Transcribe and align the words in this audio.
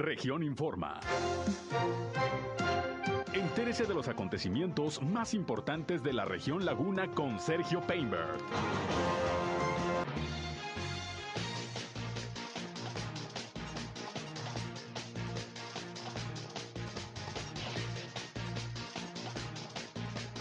Región 0.00 0.42
Informa. 0.42 0.98
Entérese 3.34 3.84
de 3.84 3.92
los 3.92 4.08
acontecimientos 4.08 5.02
más 5.02 5.34
importantes 5.34 6.02
de 6.02 6.14
la 6.14 6.24
región 6.24 6.64
Laguna 6.64 7.08
con 7.08 7.38
Sergio 7.38 7.82
Painberg. 7.82 8.38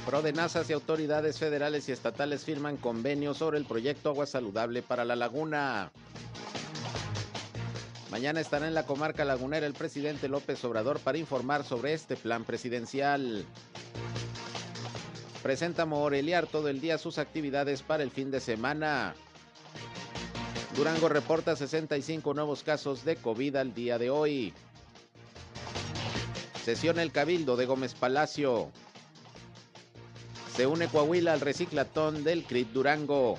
Prodenazas 0.06 0.70
y 0.70 0.74
autoridades 0.74 1.38
federales 1.38 1.90
y 1.90 1.92
estatales 1.92 2.46
firman 2.46 2.78
convenio 2.78 3.34
sobre 3.34 3.58
el 3.58 3.66
proyecto 3.66 4.10
Agua 4.10 4.26
Saludable 4.26 4.82
para 4.82 5.04
la 5.04 5.18
Laguna. 5.18 5.92
Mañana 8.12 8.42
estará 8.42 8.68
en 8.68 8.74
la 8.74 8.88
comarca 8.88 9.24
lagunera 9.24 9.68
el 9.68 9.74
presidente 9.74 10.28
López 10.28 10.64
Obrador 10.66 11.00
para 11.00 11.20
informar 11.20 11.64
sobre 11.64 11.94
este 11.94 12.16
plan 12.16 12.44
presidencial. 12.44 13.46
Presenta 15.44 15.86
Moreliar 15.86 16.48
todo 16.48 16.70
el 16.70 16.82
día 16.82 16.98
sus 16.98 17.20
actividades 17.20 17.84
para 17.84 18.02
el 18.02 18.10
fin 18.10 18.32
de 18.32 18.40
semana. 18.40 19.14
Durango 20.76 21.08
reporta 21.08 21.56
65 21.56 22.34
nuevos 22.34 22.64
casos 22.64 23.06
de 23.06 23.16
COVID 23.16 23.56
al 23.58 23.74
día 23.76 24.00
de 24.00 24.10
hoy. 24.10 24.54
Sesiona 26.66 27.04
el 27.04 27.12
Cabildo 27.12 27.58
de 27.58 27.68
Gómez 27.68 27.94
Palacio. 27.94 28.72
Se 30.56 30.66
une 30.66 30.88
Coahuila 30.88 31.34
al 31.34 31.42
reciclatón 31.42 32.24
del 32.24 32.44
CRIT 32.44 32.70
Durango. 32.72 33.38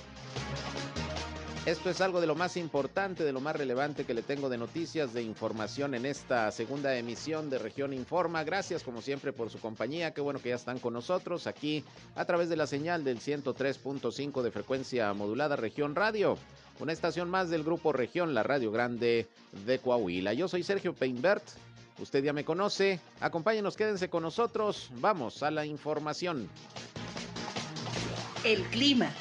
Esto 1.67 1.91
es 1.91 2.01
algo 2.01 2.23
de 2.23 2.27
lo 2.27 2.35
más 2.35 2.57
importante, 2.57 3.23
de 3.23 3.35
lo 3.35 3.41
más 3.43 3.55
relevante 3.55 4.07
que 4.07 4.15
le 4.15 4.23
tengo 4.23 4.49
de 4.49 4.57
noticias, 4.57 5.13
de 5.13 5.23
información 5.23 5.95
en 5.95 6.07
esta 6.07 6.51
segunda 6.53 6.97
emisión 6.97 7.51
de 7.51 7.59
Región 7.59 7.93
Informa. 7.93 8.45
Gracias 8.45 8.83
como 8.83 9.03
siempre 9.03 9.35
por 9.35 9.51
su 9.51 9.61
compañía. 9.61 10.15
Qué 10.15 10.23
bueno 10.23 10.41
que 10.41 10.49
ya 10.49 10.55
están 10.55 10.79
con 10.79 10.95
nosotros 10.95 11.47
aquí 11.47 11.85
a 12.17 12.25
través 12.25 12.49
de 12.49 12.57
la 12.57 12.67
señal 12.67 13.05
del 13.05 13.21
103.5 13.21 14.41
de 14.41 14.51
frecuencia 14.51 15.13
modulada 15.13 15.55
Región 15.55 15.95
Radio. 15.95 16.39
Una 16.79 16.95
estación 16.95 17.29
más 17.29 17.51
del 17.51 17.63
grupo 17.63 17.93
Región, 17.93 18.33
la 18.33 18.43
Radio 18.43 18.73
Grande 18.73 19.29
de 19.67 19.79
Coahuila. 19.81 20.33
Yo 20.33 20.49
soy 20.49 20.63
Sergio 20.63 20.95
Peinbert. 20.95 21.45
Usted 21.99 22.25
ya 22.25 22.33
me 22.33 22.43
conoce. 22.47 23.01
Acompáñenos, 23.21 23.77
quédense 23.77 24.09
con 24.09 24.23
nosotros. 24.23 24.89
Vamos 24.95 25.43
a 25.43 25.51
la 25.51 25.67
información. 25.67 26.49
El 28.45 28.63
clima. 28.69 29.13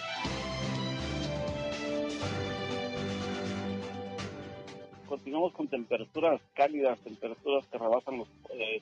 Continuamos 5.09 5.53
con 5.53 5.67
temperaturas 5.67 6.39
cálidas, 6.53 6.99
temperaturas 6.99 7.65
que 7.65 7.79
rebasan 7.79 8.19
los 8.19 8.27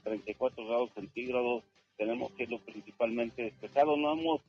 34 0.04 0.62
eh, 0.62 0.68
grados 0.68 0.92
centígrados. 0.94 1.64
Tenemos 1.96 2.34
cielo 2.34 2.60
principalmente 2.66 3.44
despejado. 3.44 3.96
No 3.96 4.12
hemos 4.12 4.42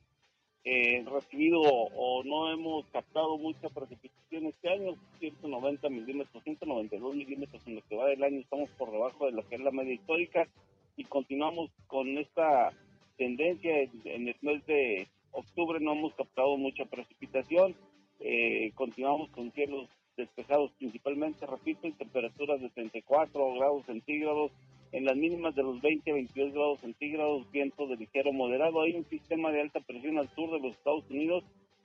eh, 0.65 1.05
recibido 1.09 1.61
o 1.61 2.21
no 2.25 2.51
hemos 2.51 2.85
captado 2.87 3.37
mucha 3.37 3.69
precipitación 3.69 4.47
este 4.47 4.69
año, 4.69 4.95
190 5.19 5.87
milímetros, 5.87 6.43
192 6.43 7.15
milímetros 7.15 7.65
en 7.65 7.75
lo 7.75 7.81
que 7.87 7.95
va 7.95 8.07
del 8.07 8.25
año. 8.25 8.41
Estamos 8.41 8.69
por 8.71 8.91
debajo 8.91 9.27
de 9.27 9.31
lo 9.31 9.47
que 9.47 9.55
es 9.55 9.61
la 9.61 9.71
media 9.71 9.93
histórica 9.93 10.49
y 10.97 11.05
continuamos 11.05 11.71
con 11.87 12.17
esta 12.17 12.73
tendencia 13.17 13.83
en 14.03 14.27
el 14.27 14.35
mes 14.41 14.65
de 14.65 15.07
octubre 15.31 15.79
no 15.79 15.93
hemos 15.93 16.13
captado 16.15 16.57
mucha 16.57 16.83
precipitación. 16.83 17.73
Eh, 18.19 18.73
continuamos 18.75 19.29
con 19.29 19.49
cielos 19.53 19.87
despejados 20.19 20.71
principalmente, 20.77 21.45
repito, 21.47 21.87
en 21.87 21.93
temperaturas 21.93 22.61
de 22.61 22.69
34 22.69 23.53
grados 23.55 23.85
centígrados, 23.85 24.51
en 24.91 25.05
las 25.05 25.15
mínimas 25.15 25.55
de 25.55 25.63
los 25.63 25.81
20 25.81 26.11
a 26.11 26.13
22 26.13 26.53
grados 26.53 26.79
centígrados, 26.81 27.49
viento 27.51 27.87
de 27.87 27.95
ligero 27.95 28.33
moderado. 28.33 28.81
Hay 28.81 28.95
un 28.95 29.05
sistema 29.05 29.51
de 29.51 29.61
alta 29.61 29.79
presión 29.79 30.17
al 30.17 30.29
sur 30.35 30.51
de 30.51 30.59
los 30.59 30.75
Estados 30.75 31.09
Unidos. 31.09 31.43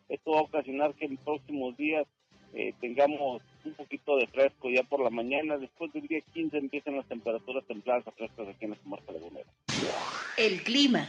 Esto 0.09 0.33
va 0.33 0.41
a 0.41 0.43
ocasionar 0.43 0.95
que 0.95 1.07
en 1.07 1.17
próximos 1.17 1.77
días 1.77 2.07
eh, 2.55 2.73
tengamos 2.81 3.43
un 3.65 3.75
poquito 3.75 4.17
de 4.17 4.27
fresco 4.27 4.71
ya 4.71 4.83
por 4.83 5.01
la 5.01 5.11
mañana. 5.11 5.59
Después 5.59 5.93
del 5.93 6.07
día 6.07 6.21
15 6.33 6.57
empiezan 6.59 6.97
las 6.97 7.07
temperaturas 7.07 7.65
templadas 7.67 8.07
a 8.07 8.13
frescas 8.13 8.49
aquí 8.49 8.65
en 8.65 8.73
la 8.73 8.77
comarca 8.77 9.13
lagunera. 9.13 9.51
El 10.37 10.63
clima. 10.63 11.09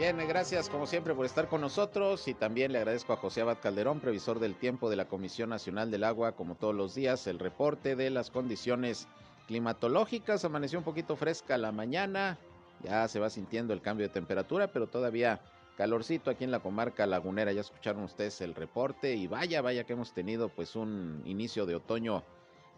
Bien, 0.00 0.16
gracias 0.26 0.70
como 0.70 0.86
siempre 0.86 1.14
por 1.14 1.26
estar 1.26 1.46
con 1.46 1.60
nosotros 1.60 2.26
y 2.26 2.32
también 2.32 2.72
le 2.72 2.78
agradezco 2.78 3.12
a 3.12 3.18
José 3.18 3.42
Abad 3.42 3.58
Calderón, 3.60 4.00
previsor 4.00 4.40
del 4.40 4.54
tiempo 4.54 4.88
de 4.88 4.96
la 4.96 5.04
Comisión 5.04 5.50
Nacional 5.50 5.90
del 5.90 6.04
Agua, 6.04 6.32
como 6.32 6.54
todos 6.54 6.74
los 6.74 6.94
días, 6.94 7.26
el 7.26 7.38
reporte 7.38 7.96
de 7.96 8.08
las 8.08 8.30
condiciones 8.30 9.08
climatológicas. 9.46 10.42
Amaneció 10.46 10.78
un 10.78 10.86
poquito 10.86 11.16
fresca 11.16 11.58
la 11.58 11.70
mañana, 11.70 12.38
ya 12.82 13.06
se 13.08 13.20
va 13.20 13.28
sintiendo 13.28 13.74
el 13.74 13.82
cambio 13.82 14.06
de 14.06 14.14
temperatura, 14.14 14.72
pero 14.72 14.86
todavía 14.86 15.42
calorcito 15.76 16.30
aquí 16.30 16.44
en 16.44 16.50
la 16.50 16.60
comarca 16.60 17.04
lagunera. 17.04 17.52
Ya 17.52 17.60
escucharon 17.60 18.02
ustedes 18.02 18.40
el 18.40 18.54
reporte 18.54 19.14
y 19.14 19.26
vaya, 19.26 19.60
vaya 19.60 19.84
que 19.84 19.92
hemos 19.92 20.14
tenido 20.14 20.48
pues 20.48 20.76
un 20.76 21.20
inicio 21.26 21.66
de 21.66 21.74
otoño 21.74 22.24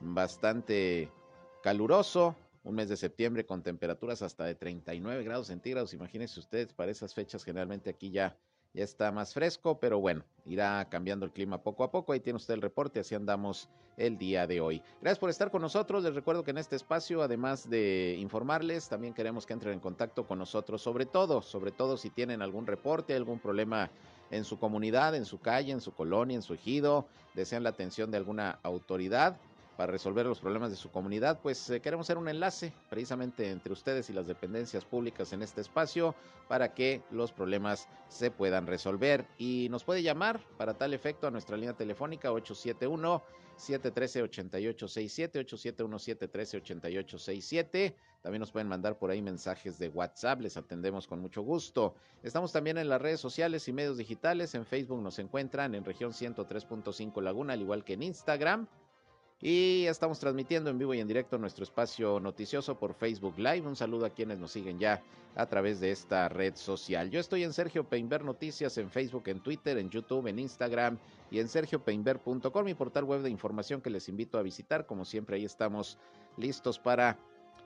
bastante 0.00 1.08
caluroso 1.62 2.34
un 2.64 2.74
mes 2.74 2.88
de 2.88 2.96
septiembre 2.96 3.44
con 3.44 3.62
temperaturas 3.62 4.22
hasta 4.22 4.44
de 4.44 4.54
39 4.54 5.24
grados 5.24 5.48
centígrados. 5.48 5.94
Imagínense 5.94 6.38
ustedes, 6.38 6.72
para 6.72 6.90
esas 6.90 7.14
fechas 7.14 7.44
generalmente 7.44 7.90
aquí 7.90 8.10
ya, 8.10 8.36
ya 8.72 8.84
está 8.84 9.10
más 9.10 9.34
fresco, 9.34 9.78
pero 9.80 9.98
bueno, 10.00 10.24
irá 10.46 10.88
cambiando 10.88 11.26
el 11.26 11.32
clima 11.32 11.62
poco 11.62 11.84
a 11.84 11.90
poco. 11.90 12.12
Ahí 12.12 12.20
tiene 12.20 12.36
usted 12.36 12.54
el 12.54 12.62
reporte, 12.62 13.00
así 13.00 13.14
andamos 13.14 13.68
el 13.96 14.16
día 14.16 14.46
de 14.46 14.60
hoy. 14.60 14.82
Gracias 15.00 15.18
por 15.18 15.30
estar 15.30 15.50
con 15.50 15.60
nosotros. 15.60 16.04
Les 16.04 16.14
recuerdo 16.14 16.44
que 16.44 16.52
en 16.52 16.58
este 16.58 16.76
espacio, 16.76 17.22
además 17.22 17.68
de 17.68 18.16
informarles, 18.18 18.88
también 18.88 19.12
queremos 19.12 19.44
que 19.44 19.52
entren 19.52 19.74
en 19.74 19.80
contacto 19.80 20.26
con 20.26 20.38
nosotros, 20.38 20.80
sobre 20.80 21.04
todo, 21.04 21.42
sobre 21.42 21.72
todo 21.72 21.96
si 21.96 22.10
tienen 22.10 22.42
algún 22.42 22.66
reporte, 22.66 23.14
algún 23.14 23.40
problema 23.40 23.90
en 24.30 24.44
su 24.44 24.58
comunidad, 24.58 25.14
en 25.14 25.26
su 25.26 25.40
calle, 25.40 25.72
en 25.72 25.80
su 25.80 25.92
colonia, 25.92 26.36
en 26.36 26.42
su 26.42 26.54
ejido, 26.54 27.06
desean 27.34 27.62
la 27.64 27.68
atención 27.68 28.10
de 28.10 28.16
alguna 28.16 28.58
autoridad 28.62 29.36
para 29.82 29.90
resolver 29.90 30.26
los 30.26 30.38
problemas 30.38 30.70
de 30.70 30.76
su 30.76 30.92
comunidad, 30.92 31.40
pues 31.42 31.68
eh, 31.68 31.80
queremos 31.80 32.06
hacer 32.06 32.16
un 32.16 32.28
enlace 32.28 32.72
precisamente 32.88 33.50
entre 33.50 33.72
ustedes 33.72 34.08
y 34.10 34.12
las 34.12 34.28
dependencias 34.28 34.84
públicas 34.84 35.32
en 35.32 35.42
este 35.42 35.60
espacio 35.60 36.14
para 36.46 36.72
que 36.72 37.02
los 37.10 37.32
problemas 37.32 37.88
se 38.06 38.30
puedan 38.30 38.68
resolver. 38.68 39.26
Y 39.38 39.66
nos 39.72 39.82
puede 39.82 40.04
llamar 40.04 40.38
para 40.56 40.74
tal 40.74 40.94
efecto 40.94 41.26
a 41.26 41.32
nuestra 41.32 41.56
línea 41.56 41.72
telefónica 41.72 42.30
871 42.30 43.24
713 43.56 44.22
8867 44.22 45.38
871 45.40 45.98
713 45.98 46.56
8867 46.58 47.96
también 48.22 48.38
nos 48.38 48.52
pueden 48.52 48.68
mandar 48.68 48.96
por 48.98 49.10
ahí 49.10 49.20
mensajes 49.20 49.80
de 49.80 49.88
WhatsApp, 49.88 50.42
les 50.42 50.56
atendemos 50.56 51.08
con 51.08 51.18
mucho 51.18 51.42
gusto. 51.42 51.96
Estamos 52.22 52.52
también 52.52 52.78
en 52.78 52.88
las 52.88 53.02
redes 53.02 53.18
sociales 53.18 53.66
y 53.66 53.72
medios 53.72 53.98
digitales. 53.98 54.54
En 54.54 54.64
Facebook 54.64 55.02
nos 55.02 55.18
encuentran 55.18 55.74
en 55.74 55.84
región 55.84 56.12
103.5 56.12 57.20
Laguna, 57.20 57.54
al 57.54 57.62
igual 57.62 57.82
que 57.84 57.94
en 57.94 58.04
Instagram. 58.04 58.68
Y 59.44 59.86
estamos 59.86 60.20
transmitiendo 60.20 60.70
en 60.70 60.78
vivo 60.78 60.94
y 60.94 61.00
en 61.00 61.08
directo 61.08 61.36
nuestro 61.36 61.64
espacio 61.64 62.20
noticioso 62.20 62.78
por 62.78 62.94
Facebook 62.94 63.36
Live. 63.38 63.66
Un 63.66 63.74
saludo 63.74 64.06
a 64.06 64.10
quienes 64.10 64.38
nos 64.38 64.52
siguen 64.52 64.78
ya 64.78 65.02
a 65.34 65.46
través 65.46 65.80
de 65.80 65.90
esta 65.90 66.28
red 66.28 66.54
social. 66.54 67.10
Yo 67.10 67.18
estoy 67.18 67.42
en 67.42 67.52
Sergio 67.52 67.82
Peinber 67.82 68.24
Noticias 68.24 68.78
en 68.78 68.88
Facebook, 68.88 69.24
en 69.26 69.40
Twitter, 69.40 69.78
en 69.78 69.90
YouTube, 69.90 70.28
en 70.28 70.38
Instagram 70.38 70.96
y 71.28 71.40
en 71.40 71.48
sergiopeinber.com, 71.48 72.64
mi 72.64 72.74
portal 72.74 73.02
web 73.02 73.22
de 73.22 73.30
información 73.30 73.80
que 73.80 73.90
les 73.90 74.08
invito 74.08 74.38
a 74.38 74.42
visitar. 74.42 74.86
Como 74.86 75.04
siempre, 75.04 75.34
ahí 75.34 75.44
estamos 75.44 75.98
listos 76.36 76.78
para 76.78 77.18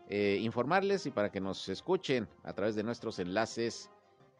eh, 0.09 0.39
informarles 0.41 1.05
y 1.05 1.11
para 1.11 1.31
que 1.31 1.43
nos 1.43 1.69
escuchen 1.69 2.27
a 2.43 2.55
través 2.55 2.75
de 2.75 2.85
nuestros 2.85 3.19
enlaces 3.19 3.91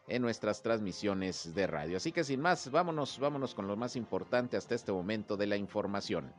en 0.09 0.23
nuestras 0.23 0.63
transmisiones 0.63 1.55
de 1.55 1.67
radio. 1.67 1.99
Así 1.99 2.13
que 2.13 2.25
sin 2.25 2.41
más, 2.41 2.71
vámonos, 2.71 3.19
vámonos 3.19 3.55
con 3.55 3.67
lo 3.67 3.77
más 3.77 3.95
importante 3.95 4.57
hasta 4.57 4.75
este 4.75 4.91
momento 4.91 5.37
de 5.37 5.49
la 5.49 5.57
información. 5.59 6.33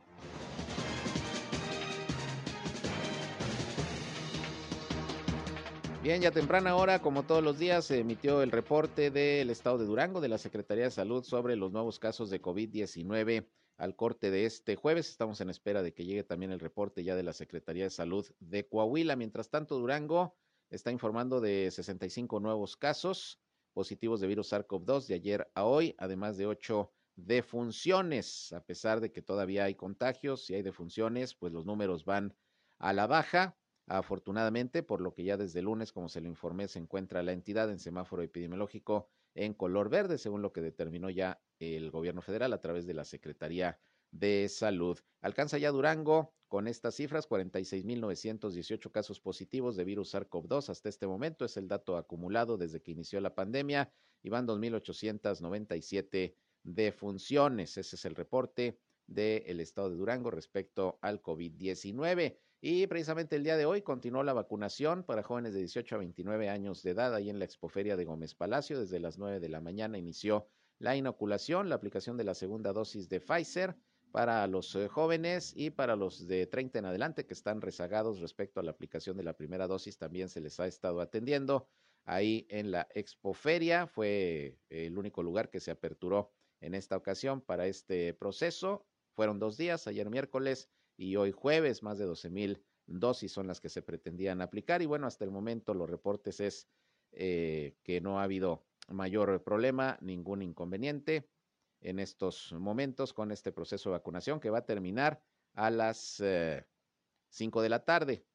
Bien, 6.08 6.22
ya 6.22 6.30
temprana 6.30 6.74
hora, 6.74 7.02
como 7.02 7.24
todos 7.24 7.44
los 7.44 7.58
días, 7.58 7.84
se 7.84 7.98
emitió 7.98 8.40
el 8.40 8.50
reporte 8.50 9.10
del 9.10 9.50
estado 9.50 9.76
de 9.76 9.84
Durango 9.84 10.22
de 10.22 10.30
la 10.30 10.38
Secretaría 10.38 10.84
de 10.84 10.90
Salud 10.90 11.22
sobre 11.22 11.54
los 11.54 11.70
nuevos 11.70 11.98
casos 11.98 12.30
de 12.30 12.40
COVID-19 12.40 13.46
al 13.76 13.94
corte 13.94 14.30
de 14.30 14.46
este 14.46 14.74
jueves. 14.74 15.10
Estamos 15.10 15.38
en 15.42 15.50
espera 15.50 15.82
de 15.82 15.92
que 15.92 16.06
llegue 16.06 16.24
también 16.24 16.50
el 16.50 16.60
reporte 16.60 17.04
ya 17.04 17.14
de 17.14 17.24
la 17.24 17.34
Secretaría 17.34 17.84
de 17.84 17.90
Salud 17.90 18.26
de 18.40 18.66
Coahuila. 18.66 19.16
Mientras 19.16 19.50
tanto, 19.50 19.78
Durango 19.78 20.34
está 20.70 20.90
informando 20.90 21.42
de 21.42 21.70
65 21.70 22.40
nuevos 22.40 22.78
casos 22.78 23.38
positivos 23.74 24.22
de 24.22 24.28
virus 24.28 24.50
SARS-CoV-2 24.50 25.08
de 25.08 25.14
ayer 25.14 25.50
a 25.54 25.66
hoy, 25.66 25.94
además 25.98 26.38
de 26.38 26.46
8 26.46 26.90
defunciones. 27.16 28.54
A 28.54 28.64
pesar 28.64 29.02
de 29.02 29.12
que 29.12 29.20
todavía 29.20 29.64
hay 29.64 29.74
contagios 29.74 30.48
y 30.48 30.54
hay 30.54 30.62
defunciones, 30.62 31.34
pues 31.34 31.52
los 31.52 31.66
números 31.66 32.06
van 32.06 32.34
a 32.78 32.94
la 32.94 33.06
baja. 33.06 33.58
Afortunadamente, 33.88 34.82
por 34.82 35.00
lo 35.00 35.14
que 35.14 35.24
ya 35.24 35.38
desde 35.38 35.62
lunes, 35.62 35.92
como 35.92 36.10
se 36.10 36.20
lo 36.20 36.28
informé, 36.28 36.68
se 36.68 36.78
encuentra 36.78 37.22
la 37.22 37.32
entidad 37.32 37.70
en 37.70 37.78
semáforo 37.78 38.22
epidemiológico 38.22 39.08
en 39.34 39.54
color 39.54 39.88
verde, 39.88 40.18
según 40.18 40.42
lo 40.42 40.52
que 40.52 40.60
determinó 40.60 41.08
ya 41.08 41.40
el 41.58 41.90
gobierno 41.90 42.20
federal 42.20 42.52
a 42.52 42.60
través 42.60 42.86
de 42.86 42.92
la 42.92 43.04
Secretaría 43.06 43.78
de 44.10 44.48
Salud. 44.50 44.98
Alcanza 45.22 45.56
ya 45.56 45.70
Durango 45.70 46.34
con 46.48 46.66
estas 46.66 46.96
cifras, 46.96 47.28
46.918 47.28 48.90
casos 48.90 49.20
positivos 49.20 49.76
de 49.76 49.84
virus 49.84 50.14
SARS-CoV-2 50.14 50.68
hasta 50.68 50.88
este 50.88 51.06
momento, 51.06 51.44
es 51.44 51.56
el 51.56 51.68
dato 51.68 51.96
acumulado 51.96 52.58
desde 52.58 52.82
que 52.82 52.92
inició 52.92 53.20
la 53.20 53.34
pandemia 53.34 53.92
y 54.22 54.28
van 54.28 54.46
2.897 54.46 56.34
defunciones. 56.62 57.76
Ese 57.78 57.96
es 57.96 58.04
el 58.04 58.14
reporte 58.14 58.78
del 59.06 59.60
estado 59.60 59.88
de 59.88 59.96
Durango 59.96 60.30
respecto 60.30 60.98
al 61.00 61.22
COVID-19. 61.22 62.36
Y 62.60 62.88
precisamente 62.88 63.36
el 63.36 63.44
día 63.44 63.56
de 63.56 63.66
hoy 63.66 63.82
continuó 63.82 64.24
la 64.24 64.32
vacunación 64.32 65.04
para 65.04 65.22
jóvenes 65.22 65.52
de 65.52 65.60
18 65.60 65.94
a 65.94 65.98
29 65.98 66.48
años 66.48 66.82
de 66.82 66.90
edad 66.90 67.14
ahí 67.14 67.30
en 67.30 67.38
la 67.38 67.44
expoferia 67.44 67.96
de 67.96 68.04
Gómez 68.04 68.34
Palacio. 68.34 68.80
Desde 68.80 68.98
las 68.98 69.16
9 69.16 69.38
de 69.38 69.48
la 69.48 69.60
mañana 69.60 69.96
inició 69.96 70.48
la 70.80 70.96
inoculación, 70.96 71.68
la 71.68 71.76
aplicación 71.76 72.16
de 72.16 72.24
la 72.24 72.34
segunda 72.34 72.72
dosis 72.72 73.08
de 73.08 73.20
Pfizer 73.20 73.76
para 74.10 74.44
los 74.48 74.74
eh, 74.74 74.88
jóvenes 74.88 75.52
y 75.54 75.70
para 75.70 75.94
los 75.94 76.26
de 76.26 76.48
30 76.48 76.80
en 76.80 76.86
adelante 76.86 77.26
que 77.26 77.34
están 77.34 77.60
rezagados 77.60 78.18
respecto 78.18 78.58
a 78.58 78.64
la 78.64 78.72
aplicación 78.72 79.16
de 79.16 79.22
la 79.22 79.36
primera 79.36 79.68
dosis 79.68 79.96
también 79.96 80.28
se 80.28 80.40
les 80.40 80.58
ha 80.58 80.66
estado 80.66 81.00
atendiendo. 81.00 81.68
Ahí 82.06 82.44
en 82.50 82.72
la 82.72 82.88
expoferia 82.92 83.86
fue 83.86 84.58
el 84.68 84.98
único 84.98 85.22
lugar 85.22 85.48
que 85.48 85.60
se 85.60 85.70
aperturó 85.70 86.32
en 86.60 86.74
esta 86.74 86.96
ocasión 86.96 87.40
para 87.40 87.68
este 87.68 88.14
proceso. 88.14 88.84
Fueron 89.14 89.38
dos 89.38 89.56
días, 89.56 89.86
ayer 89.86 90.10
miércoles 90.10 90.68
y 90.98 91.16
hoy 91.16 91.30
jueves, 91.32 91.82
más 91.82 91.96
de 91.96 92.04
12 92.04 92.28
mil 92.28 92.62
dosis 92.86 93.30
son 93.30 93.46
las 93.46 93.60
que 93.60 93.68
se 93.68 93.82
pretendían 93.82 94.42
aplicar. 94.42 94.82
Y 94.82 94.86
bueno, 94.86 95.06
hasta 95.06 95.24
el 95.24 95.30
momento 95.30 95.72
los 95.72 95.88
reportes 95.88 96.40
es 96.40 96.68
eh, 97.12 97.76
que 97.84 98.00
no 98.00 98.18
ha 98.18 98.24
habido 98.24 98.66
mayor 98.88 99.42
problema, 99.44 99.96
ningún 100.00 100.42
inconveniente 100.42 101.30
en 101.80 102.00
estos 102.00 102.52
momentos 102.52 103.12
con 103.12 103.30
este 103.30 103.52
proceso 103.52 103.90
de 103.90 103.98
vacunación 103.98 104.40
que 104.40 104.50
va 104.50 104.58
a 104.58 104.66
terminar 104.66 105.22
a 105.54 105.70
las 105.70 106.18
eh, 106.20 106.66
cinco 107.28 107.60
5 107.60 107.62
de 107.62 107.68
la 107.68 107.84
tarde. 107.84 108.26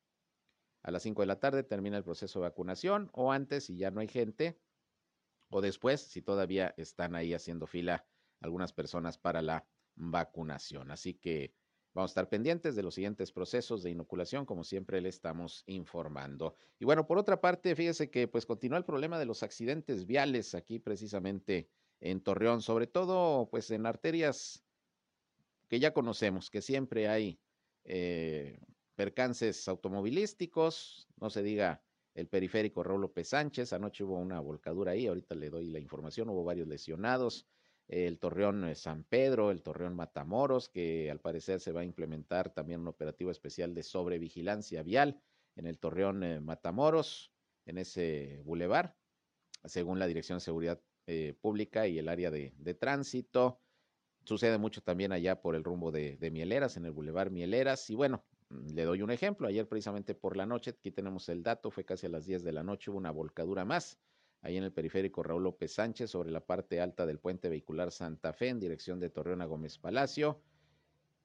A 0.83 0.91
las 0.91 1.03
5 1.03 1.21
de 1.21 1.25
la 1.25 1.39
tarde 1.39 1.63
termina 1.63 1.97
el 1.97 2.03
proceso 2.03 2.39
de 2.39 2.43
vacunación 2.43 3.09
o 3.13 3.31
antes 3.31 3.65
si 3.65 3.75
ya 3.75 3.91
no 3.91 3.99
hay 3.99 4.07
gente 4.07 4.57
o 5.49 5.59
después 5.61 6.01
si 6.01 6.21
todavía 6.21 6.73
están 6.77 7.15
ahí 7.15 7.33
haciendo 7.33 7.67
fila 7.67 8.05
algunas 8.39 8.71
personas 8.71 9.17
para 9.17 9.41
la 9.41 9.65
vacunación. 9.95 10.91
Así 10.91 11.13
que 11.13 11.53
Vamos 11.93 12.09
a 12.09 12.13
estar 12.13 12.29
pendientes 12.29 12.75
de 12.75 12.81
los 12.81 12.95
siguientes 12.95 13.31
procesos 13.31 13.83
de 13.83 13.91
inoculación, 13.91 14.45
como 14.45 14.63
siempre 14.63 14.99
le 14.99 15.09
estamos 15.09 15.63
informando. 15.67 16.55
Y 16.79 16.85
bueno, 16.85 17.05
por 17.05 17.19
otra 17.19 17.39
parte, 17.39 17.75
fíjese 17.75 18.09
que 18.09 18.27
pues 18.27 18.47
continúa 18.47 18.79
el 18.79 18.85
problema 18.85 19.19
de 19.19 19.25
los 19.25 19.43
accidentes 19.43 20.07
viales 20.07 20.55
aquí 20.55 20.79
precisamente 20.79 21.69
en 21.99 22.21
Torreón, 22.21 22.61
sobre 22.61 22.87
todo 22.87 23.47
pues 23.49 23.69
en 23.69 23.85
arterias 23.85 24.63
que 25.67 25.79
ya 25.79 25.93
conocemos, 25.93 26.49
que 26.49 26.61
siempre 26.61 27.07
hay 27.07 27.39
eh, 27.83 28.59
percances 28.95 29.67
automovilísticos, 29.67 31.07
no 31.17 31.29
se 31.29 31.43
diga 31.43 31.83
el 32.15 32.27
periférico 32.27 32.83
Raúl 32.83 33.01
López 33.01 33.29
Sánchez, 33.29 33.73
anoche 33.73 34.03
hubo 34.03 34.17
una 34.17 34.39
volcadura 34.39 34.91
ahí, 34.91 35.07
ahorita 35.07 35.35
le 35.35 35.49
doy 35.49 35.67
la 35.67 35.79
información, 35.79 36.29
hubo 36.29 36.43
varios 36.43 36.67
lesionados, 36.67 37.47
el 37.93 38.17
Torreón 38.17 38.63
eh, 38.65 38.75
San 38.75 39.03
Pedro, 39.03 39.51
el 39.51 39.61
Torreón 39.61 39.95
Matamoros, 39.95 40.67
que 40.67 41.11
al 41.11 41.19
parecer 41.19 41.59
se 41.59 41.71
va 41.71 41.81
a 41.81 41.85
implementar 41.85 42.51
también 42.51 42.81
un 42.81 42.87
operativo 42.87 43.29
especial 43.29 43.75
de 43.75 43.83
sobrevigilancia 43.83 44.81
vial 44.81 45.21
en 45.55 45.67
el 45.67 45.77
Torreón 45.77 46.23
eh, 46.23 46.39
Matamoros, 46.39 47.31
en 47.65 47.77
ese 47.77 48.41
bulevar, 48.45 48.95
según 49.63 49.99
la 49.99 50.07
Dirección 50.07 50.37
de 50.37 50.43
Seguridad 50.43 50.81
eh, 51.05 51.35
Pública 51.39 51.87
y 51.87 51.99
el 51.99 52.09
área 52.09 52.31
de, 52.31 52.51
tránsito. 52.79 53.59
Sucede 54.23 54.57
mucho 54.57 54.81
también 54.81 55.11
allá 55.11 55.41
por 55.41 55.55
el 55.55 55.63
rumbo 55.63 55.91
de, 55.91 56.17
de 56.17 56.31
Mieleras, 56.31 56.77
en 56.77 56.85
el 56.85 56.91
bulevar 56.91 57.29
Mieleras. 57.29 57.89
Y 57.91 57.95
bueno, 57.95 58.23
mm, 58.49 58.73
le 58.73 58.85
doy 58.85 59.03
un 59.03 59.11
ejemplo. 59.11 59.47
Ayer 59.47 59.67
precisamente 59.67 60.15
por 60.15 60.35
la 60.35 60.47
noche, 60.47 60.71
aquí 60.71 60.91
tenemos 60.91 61.29
el 61.29 61.43
dato, 61.43 61.69
fue 61.69 61.85
casi 61.85 62.07
a 62.07 62.09
las 62.09 62.25
10 62.25 62.43
de 62.43 62.53
la 62.53 62.63
noche, 62.63 62.89
hubo 62.89 62.97
una 62.97 63.11
volcadura 63.11 63.65
más 63.65 63.99
ahí 64.43 64.57
en 64.57 64.63
el 64.63 64.71
periférico 64.71 65.23
Raúl 65.23 65.43
López 65.43 65.73
Sánchez, 65.73 66.11
sobre 66.11 66.29
la 66.29 66.45
parte 66.45 66.79
alta 66.79 67.05
del 67.05 67.17
puente 67.17 67.49
vehicular 67.49 67.91
Santa 67.91 68.33
Fe, 68.33 68.49
en 68.49 68.59
dirección 68.59 68.99
de 68.99 69.09
Torreón 69.09 69.41
a 69.41 69.45
Gómez 69.45 69.79
Palacio. 69.79 70.41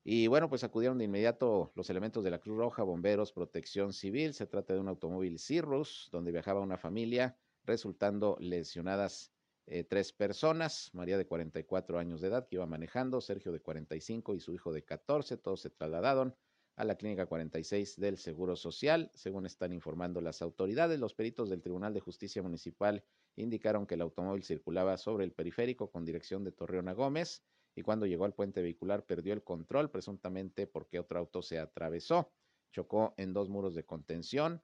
Y 0.05 0.29
bueno, 0.29 0.49
pues 0.49 0.65
acudieron 0.65 0.97
de 0.97 1.05
inmediato 1.05 1.73
los 1.75 1.91
elementos 1.91 2.25
de 2.25 2.31
la 2.31 2.39
Cruz 2.39 2.57
Roja, 2.57 2.85
bomberos, 2.85 3.33
protección 3.33 3.93
civil. 3.93 4.33
Se 4.33 4.47
trata 4.47 4.73
de 4.73 4.81
un 4.81 4.89
automóvil 4.89 5.39
Cirrus, 5.39 6.09
donde 6.13 6.33
viajaba 6.33 6.61
una 6.61 6.79
familia, 6.79 7.37
resultando 7.65 8.37
lesionadas 8.41 9.33
eh, 9.67 9.85
tres 9.85 10.13
personas. 10.13 10.91
María 10.95 11.19
de 11.19 11.27
44 11.27 11.99
años 11.99 12.21
de 12.21 12.29
edad, 12.29 12.47
que 12.47 12.57
iba 12.57 12.67
manejando, 12.67 13.21
Sergio 13.21 13.53
de 13.53 13.61
45 13.61 14.35
y 14.35 14.41
su 14.41 14.55
hijo 14.55 14.73
de 14.73 14.83
14. 14.83 15.37
Todos 15.37 15.61
se 15.61 15.71
trasladaron 15.71 16.35
a 16.79 16.85
la 16.85 16.95
Clínica 16.95 17.27
46 17.27 17.97
del 17.99 18.19
Seguro 18.19 18.55
Social. 18.55 19.11
Según 19.13 19.47
están 19.47 19.73
informando 19.73 20.21
las 20.21 20.43
autoridades, 20.43 21.01
los 21.01 21.13
peritos 21.13 21.51
del 21.51 21.61
Tribunal 21.61 21.93
de 21.93 21.99
Justicia 21.99 22.41
Municipal 22.41 23.03
indicaron 23.35 23.85
que 23.85 23.97
el 23.97 24.01
automóvil 24.01 24.45
circulaba 24.45 24.97
sobre 24.97 25.25
el 25.25 25.33
periférico 25.33 25.91
con 25.91 26.05
dirección 26.05 26.45
de 26.45 26.53
Torreón 26.53 26.89
a 26.89 26.93
Gómez 26.93 27.43
y 27.75 27.83
cuando 27.83 28.07
llegó 28.07 28.25
al 28.25 28.33
puente 28.33 28.63
vehicular 28.63 29.05
perdió 29.05 29.33
el 29.33 29.43
control, 29.43 29.91
presuntamente 29.91 30.69
porque 30.69 31.01
otro 31.01 31.19
auto 31.19 31.43
se 31.43 31.59
atravesó. 31.59 32.31
Chocó 32.71 33.13
en 33.17 33.33
dos 33.33 33.49
muros 33.49 33.75
de 33.75 33.85
contención, 33.85 34.63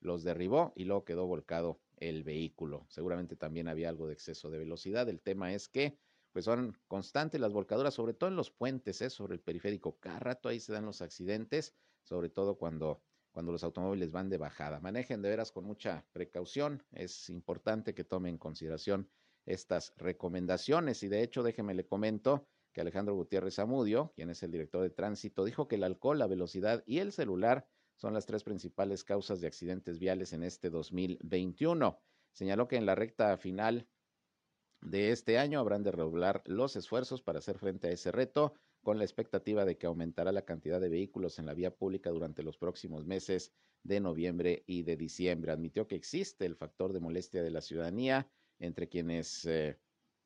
los 0.00 0.24
derribó 0.24 0.72
y 0.74 0.84
luego 0.84 1.04
quedó 1.04 1.26
volcado 1.26 1.80
el 1.96 2.24
vehículo. 2.24 2.86
Seguramente 2.88 3.36
también 3.36 3.68
había 3.68 3.88
algo 3.88 4.08
de 4.08 4.14
exceso 4.14 4.50
de 4.50 4.58
velocidad. 4.58 5.08
El 5.08 5.20
tema 5.20 5.54
es 5.54 5.68
que 5.68 5.96
pues 6.32 6.44
son 6.46 6.78
constantes 6.88 7.40
las 7.40 7.52
volcaduras, 7.52 7.94
sobre 7.94 8.14
todo 8.14 8.30
en 8.30 8.36
los 8.36 8.50
puentes, 8.50 9.00
¿eh? 9.02 9.10
sobre 9.10 9.34
el 9.34 9.40
periférico. 9.40 9.98
Cada 10.00 10.18
rato 10.18 10.48
ahí 10.48 10.60
se 10.60 10.72
dan 10.72 10.86
los 10.86 11.02
accidentes, 11.02 11.74
sobre 12.02 12.30
todo 12.30 12.56
cuando, 12.56 13.02
cuando 13.30 13.52
los 13.52 13.62
automóviles 13.64 14.12
van 14.12 14.30
de 14.30 14.38
bajada. 14.38 14.80
Manejen 14.80 15.22
de 15.22 15.28
veras 15.28 15.52
con 15.52 15.64
mucha 15.64 16.06
precaución. 16.12 16.82
Es 16.92 17.28
importante 17.28 17.94
que 17.94 18.04
tomen 18.04 18.34
en 18.34 18.38
consideración 18.38 19.10
estas 19.44 19.92
recomendaciones. 19.96 21.02
Y 21.02 21.08
de 21.08 21.22
hecho, 21.22 21.42
déjeme 21.42 21.74
le 21.74 21.86
comento 21.86 22.48
que 22.72 22.80
Alejandro 22.80 23.14
Gutiérrez 23.14 23.58
Amudio, 23.58 24.12
quien 24.14 24.30
es 24.30 24.42
el 24.42 24.50
director 24.50 24.82
de 24.82 24.90
tránsito, 24.90 25.44
dijo 25.44 25.68
que 25.68 25.76
el 25.76 25.84
alcohol, 25.84 26.18
la 26.18 26.26
velocidad 26.26 26.82
y 26.86 26.98
el 26.98 27.12
celular 27.12 27.68
son 27.96 28.14
las 28.14 28.26
tres 28.26 28.42
principales 28.42 29.04
causas 29.04 29.40
de 29.40 29.46
accidentes 29.46 29.98
viales 29.98 30.32
en 30.32 30.42
este 30.42 30.70
2021. 30.70 32.00
Señaló 32.32 32.66
que 32.66 32.76
en 32.76 32.86
la 32.86 32.94
recta 32.94 33.36
final 33.36 33.86
de 34.82 35.10
este 35.12 35.38
año 35.38 35.60
habrán 35.60 35.82
de 35.82 35.92
redoblar 35.92 36.42
los 36.44 36.76
esfuerzos 36.76 37.22
para 37.22 37.38
hacer 37.38 37.58
frente 37.58 37.88
a 37.88 37.92
ese 37.92 38.12
reto, 38.12 38.54
con 38.82 38.98
la 38.98 39.04
expectativa 39.04 39.64
de 39.64 39.78
que 39.78 39.86
aumentará 39.86 40.32
la 40.32 40.44
cantidad 40.44 40.80
de 40.80 40.88
vehículos 40.88 41.38
en 41.38 41.46
la 41.46 41.54
vía 41.54 41.74
pública 41.74 42.10
durante 42.10 42.42
los 42.42 42.58
próximos 42.58 43.06
meses 43.06 43.52
de 43.84 44.00
noviembre 44.00 44.64
y 44.66 44.82
de 44.82 44.96
diciembre. 44.96 45.52
Admitió 45.52 45.86
que 45.86 45.94
existe 45.94 46.46
el 46.46 46.56
factor 46.56 46.92
de 46.92 47.00
molestia 47.00 47.42
de 47.42 47.50
la 47.50 47.60
ciudadanía 47.60 48.28
entre 48.58 48.88
quienes 48.88 49.44
eh, 49.44 49.78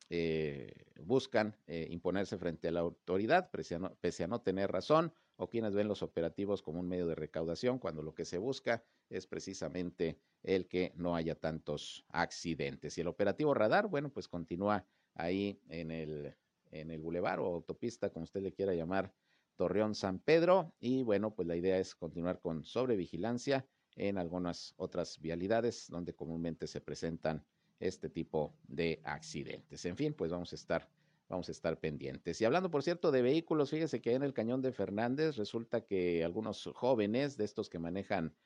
eh, 0.09 0.73
buscan 1.03 1.55
eh, 1.67 1.87
imponerse 1.91 2.39
frente 2.39 2.69
a 2.69 2.73
la 2.73 2.81
autoridad, 2.81 3.51
pese 3.51 4.25
a 4.25 4.27
no 4.27 4.41
tener 4.41 4.73
razón, 4.73 5.13
o 5.37 5.49
quienes 5.49 5.75
ven 5.75 5.89
los 5.89 6.03
operativos 6.03 6.63
como 6.63 6.81
un 6.81 6.89
medio 6.89 7.07
de 7.07 7.15
recaudación, 7.15 7.79
cuando 7.79 8.03
lo 8.03 8.15
que 8.15 8.25
se 8.25 8.39
busca 8.39 8.83
es 9.09 9.27
precisamente 9.27 10.19
el 10.43 10.67
que 10.67 10.93
no 10.97 11.15
haya 11.15 11.35
tantos 11.35 12.05
accidentes. 12.09 12.97
Y 12.97 13.03
el 13.03 13.09
operativo 13.09 13.55
radar, 13.55 13.89
bueno, 13.89 14.11
pues 14.11 14.29
continúa 14.29 14.87
ahí 15.15 15.61
en 15.69 15.91
el, 15.91 16.35
en 16.71 16.91
el 16.91 17.01
bulevar 17.01 17.41
o 17.41 17.47
autopista, 17.47 18.11
como 18.11 18.25
usted 18.25 18.43
le 18.43 18.53
quiera 18.53 18.75
llamar, 18.75 19.13
Torreón 19.57 19.95
San 19.95 20.19
Pedro. 20.19 20.75
Y 20.79 21.03
bueno, 21.03 21.35
pues 21.35 21.49
la 21.49 21.57
idea 21.57 21.79
es 21.79 21.95
continuar 21.95 22.41
con 22.41 22.65
sobrevigilancia 22.65 23.67
en 23.97 24.19
algunas 24.19 24.75
otras 24.77 25.19
vialidades 25.21 25.87
donde 25.89 26.15
comúnmente 26.15 26.67
se 26.67 26.81
presentan 26.81 27.45
este 27.81 28.09
tipo 28.09 28.55
de 28.69 29.01
accidentes. 29.05 29.85
En 29.85 29.97
fin, 29.97 30.15
pues 30.15 30.31
vamos 30.31 30.53
a 30.53 30.57
estar 30.57 30.89
vamos 31.29 31.49
a 31.49 31.53
estar 31.53 31.79
pendientes. 31.81 32.41
Y 32.41 32.45
hablando, 32.45 32.71
por 32.71 32.83
cierto, 32.83 33.11
de 33.11 33.23
vehículos, 33.23 33.71
fíjese 33.71 34.01
que 34.01 34.15
en 34.15 34.23
el 34.23 34.35
Cañón 34.35 34.63
de 34.63 34.73
Fernández 34.73 35.37
resulta 35.37 35.85
que 35.85 36.25
algunos 36.25 36.71
jóvenes 36.75 37.37
de 37.37 37.45
estos 37.45 37.69
que 37.69 37.79
manejan 37.79 38.37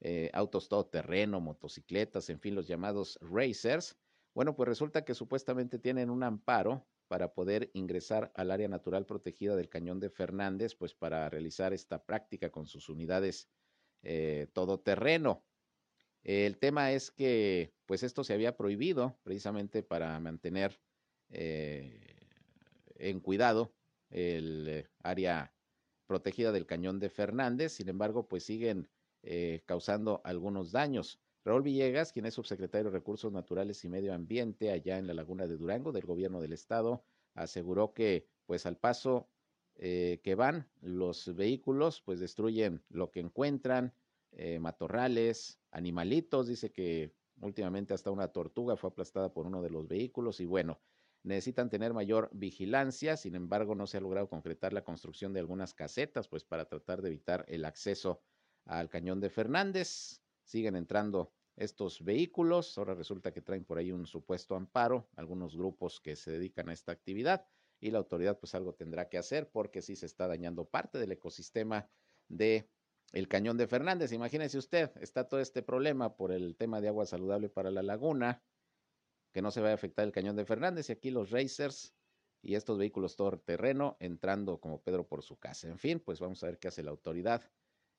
eh, 0.00 0.30
autos 0.32 0.68
todoterreno, 0.68 1.40
motocicletas, 1.40 2.30
en 2.30 2.40
fin, 2.40 2.54
los 2.54 2.66
llamados 2.66 3.18
racers, 3.20 3.98
bueno, 4.34 4.54
pues 4.56 4.68
resulta 4.68 5.04
que 5.04 5.14
supuestamente 5.14 5.78
tienen 5.78 6.08
un 6.08 6.22
amparo 6.22 6.86
para 7.08 7.34
poder 7.34 7.70
ingresar 7.74 8.30
al 8.36 8.52
área 8.52 8.68
natural 8.68 9.04
protegida 9.04 9.56
del 9.56 9.68
Cañón 9.68 9.98
de 9.98 10.10
Fernández, 10.10 10.76
pues 10.76 10.94
para 10.94 11.28
realizar 11.28 11.72
esta 11.72 12.04
práctica 12.04 12.50
con 12.50 12.66
sus 12.66 12.88
unidades 12.88 13.50
eh, 14.02 14.46
todoterreno. 14.52 15.44
El 16.22 16.58
tema 16.58 16.92
es 16.92 17.10
que, 17.10 17.74
pues 17.86 18.02
esto 18.02 18.24
se 18.24 18.34
había 18.34 18.56
prohibido 18.56 19.18
precisamente 19.22 19.82
para 19.82 20.18
mantener 20.20 20.80
eh, 21.30 22.19
en 23.00 23.20
cuidado 23.20 23.72
el 24.10 24.68
eh, 24.68 24.88
área 25.02 25.52
protegida 26.06 26.52
del 26.52 26.66
cañón 26.66 26.98
de 26.98 27.10
Fernández, 27.10 27.72
sin 27.72 27.88
embargo, 27.88 28.26
pues 28.26 28.44
siguen 28.44 28.88
eh, 29.22 29.62
causando 29.66 30.20
algunos 30.24 30.72
daños. 30.72 31.20
Raúl 31.44 31.62
Villegas, 31.62 32.12
quien 32.12 32.26
es 32.26 32.34
subsecretario 32.34 32.90
de 32.90 32.98
Recursos 32.98 33.32
Naturales 33.32 33.84
y 33.84 33.88
Medio 33.88 34.12
Ambiente 34.12 34.70
allá 34.70 34.98
en 34.98 35.06
la 35.06 35.14
Laguna 35.14 35.46
de 35.46 35.56
Durango 35.56 35.92
del 35.92 36.04
gobierno 36.04 36.40
del 36.40 36.52
estado, 36.52 37.04
aseguró 37.34 37.94
que 37.94 38.26
pues 38.46 38.66
al 38.66 38.76
paso 38.76 39.28
eh, 39.76 40.20
que 40.22 40.34
van 40.34 40.68
los 40.80 41.34
vehículos 41.34 42.02
pues 42.02 42.20
destruyen 42.20 42.82
lo 42.90 43.10
que 43.10 43.20
encuentran, 43.20 43.94
eh, 44.32 44.58
matorrales, 44.58 45.60
animalitos, 45.70 46.48
dice 46.48 46.70
que 46.70 47.14
últimamente 47.40 47.94
hasta 47.94 48.10
una 48.10 48.28
tortuga 48.28 48.76
fue 48.76 48.90
aplastada 48.90 49.32
por 49.32 49.46
uno 49.46 49.62
de 49.62 49.70
los 49.70 49.88
vehículos 49.88 50.40
y 50.40 50.46
bueno, 50.46 50.80
necesitan 51.22 51.68
tener 51.68 51.92
mayor 51.92 52.30
vigilancia, 52.32 53.16
sin 53.16 53.34
embargo 53.34 53.74
no 53.74 53.86
se 53.86 53.98
ha 53.98 54.00
logrado 54.00 54.28
concretar 54.28 54.72
la 54.72 54.84
construcción 54.84 55.32
de 55.32 55.40
algunas 55.40 55.74
casetas 55.74 56.28
pues 56.28 56.44
para 56.44 56.66
tratar 56.66 57.02
de 57.02 57.08
evitar 57.08 57.44
el 57.48 57.64
acceso 57.64 58.22
al 58.64 58.88
cañón 58.88 59.20
de 59.20 59.30
Fernández 59.30 60.20
siguen 60.44 60.76
entrando 60.76 61.32
estos 61.56 62.02
vehículos. 62.02 62.76
Ahora 62.78 62.94
resulta 62.94 63.32
que 63.32 63.42
traen 63.42 63.64
por 63.64 63.78
ahí 63.78 63.92
un 63.92 64.06
supuesto 64.06 64.56
amparo, 64.56 65.08
algunos 65.16 65.56
grupos 65.56 66.00
que 66.00 66.16
se 66.16 66.32
dedican 66.32 66.68
a 66.68 66.72
esta 66.72 66.92
actividad 66.92 67.46
y 67.80 67.90
la 67.90 67.98
autoridad 67.98 68.38
pues 68.38 68.54
algo 68.54 68.74
tendrá 68.74 69.08
que 69.08 69.18
hacer 69.18 69.50
porque 69.50 69.82
sí 69.82 69.96
se 69.96 70.06
está 70.06 70.26
dañando 70.26 70.66
parte 70.66 70.98
del 70.98 71.12
ecosistema 71.12 71.88
de 72.28 72.68
el 73.12 73.28
cañón 73.28 73.56
de 73.56 73.66
Fernández. 73.66 74.12
Imagínese 74.12 74.58
usted, 74.58 74.90
está 75.00 75.28
todo 75.28 75.40
este 75.40 75.62
problema 75.62 76.16
por 76.16 76.32
el 76.32 76.56
tema 76.56 76.80
de 76.80 76.88
agua 76.88 77.06
saludable 77.06 77.48
para 77.48 77.70
la 77.70 77.82
laguna, 77.82 78.42
que 79.32 79.42
no 79.42 79.50
se 79.50 79.60
va 79.60 79.70
a 79.70 79.74
afectar 79.74 80.04
el 80.04 80.12
cañón 80.12 80.36
de 80.36 80.44
Fernández 80.44 80.88
y 80.88 80.92
aquí 80.92 81.10
los 81.10 81.30
racers 81.30 81.94
y 82.42 82.54
estos 82.54 82.78
vehículos 82.78 83.16
todo 83.16 83.38
terreno 83.38 83.96
entrando 84.00 84.60
como 84.60 84.82
Pedro 84.82 85.06
por 85.06 85.22
su 85.22 85.38
casa. 85.38 85.68
En 85.68 85.78
fin, 85.78 86.00
pues 86.00 86.20
vamos 86.20 86.42
a 86.42 86.46
ver 86.46 86.58
qué 86.58 86.68
hace 86.68 86.82
la 86.82 86.90
autoridad 86.90 87.42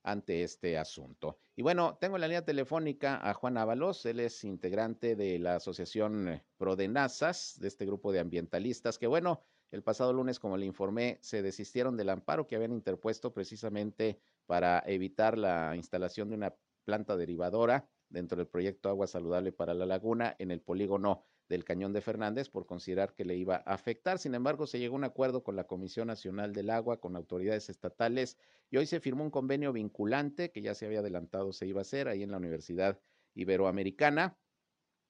ante 0.03 0.43
este 0.43 0.77
asunto. 0.77 1.37
Y 1.55 1.61
bueno, 1.61 1.97
tengo 1.99 2.15
en 2.15 2.21
la 2.21 2.27
línea 2.27 2.43
telefónica 2.43 3.19
a 3.21 3.33
Juan 3.33 3.57
Ábalos, 3.57 4.05
él 4.05 4.19
es 4.19 4.43
integrante 4.43 5.15
de 5.15 5.37
la 5.37 5.57
Asociación 5.57 6.41
Prodenazas, 6.57 7.59
de 7.59 7.67
este 7.67 7.85
grupo 7.85 8.11
de 8.11 8.19
ambientalistas, 8.19 8.97
que 8.97 9.07
bueno, 9.07 9.43
el 9.69 9.83
pasado 9.83 10.11
lunes, 10.11 10.39
como 10.39 10.57
le 10.57 10.65
informé, 10.65 11.19
se 11.21 11.41
desistieron 11.41 11.95
del 11.95 12.09
amparo 12.09 12.47
que 12.47 12.55
habían 12.55 12.73
interpuesto 12.73 13.33
precisamente 13.33 14.19
para 14.45 14.83
evitar 14.85 15.37
la 15.37 15.75
instalación 15.75 16.29
de 16.29 16.35
una 16.35 16.55
planta 16.83 17.15
derivadora 17.15 17.87
dentro 18.11 18.37
del 18.37 18.47
proyecto 18.47 18.89
Agua 18.89 19.07
Saludable 19.07 19.51
para 19.51 19.73
la 19.73 19.85
Laguna 19.85 20.35
en 20.39 20.51
el 20.51 20.61
polígono 20.61 21.25
del 21.49 21.65
Cañón 21.65 21.91
de 21.91 22.01
Fernández 22.01 22.49
por 22.49 22.65
considerar 22.65 23.13
que 23.13 23.25
le 23.25 23.35
iba 23.35 23.57
a 23.57 23.73
afectar. 23.73 24.19
Sin 24.19 24.35
embargo, 24.35 24.67
se 24.67 24.79
llegó 24.79 24.95
a 24.95 24.99
un 24.99 25.03
acuerdo 25.03 25.43
con 25.43 25.55
la 25.55 25.65
Comisión 25.65 26.07
Nacional 26.07 26.53
del 26.53 26.69
Agua, 26.69 27.01
con 27.01 27.15
autoridades 27.15 27.69
estatales, 27.69 28.37
y 28.69 28.77
hoy 28.77 28.85
se 28.85 29.01
firmó 29.01 29.23
un 29.23 29.31
convenio 29.31 29.73
vinculante 29.73 30.51
que 30.51 30.61
ya 30.61 30.73
se 30.73 30.85
había 30.85 30.99
adelantado 30.99 31.51
se 31.51 31.67
iba 31.67 31.79
a 31.79 31.81
hacer 31.81 32.07
ahí 32.07 32.23
en 32.23 32.31
la 32.31 32.37
Universidad 32.37 32.99
Iberoamericana, 33.33 34.37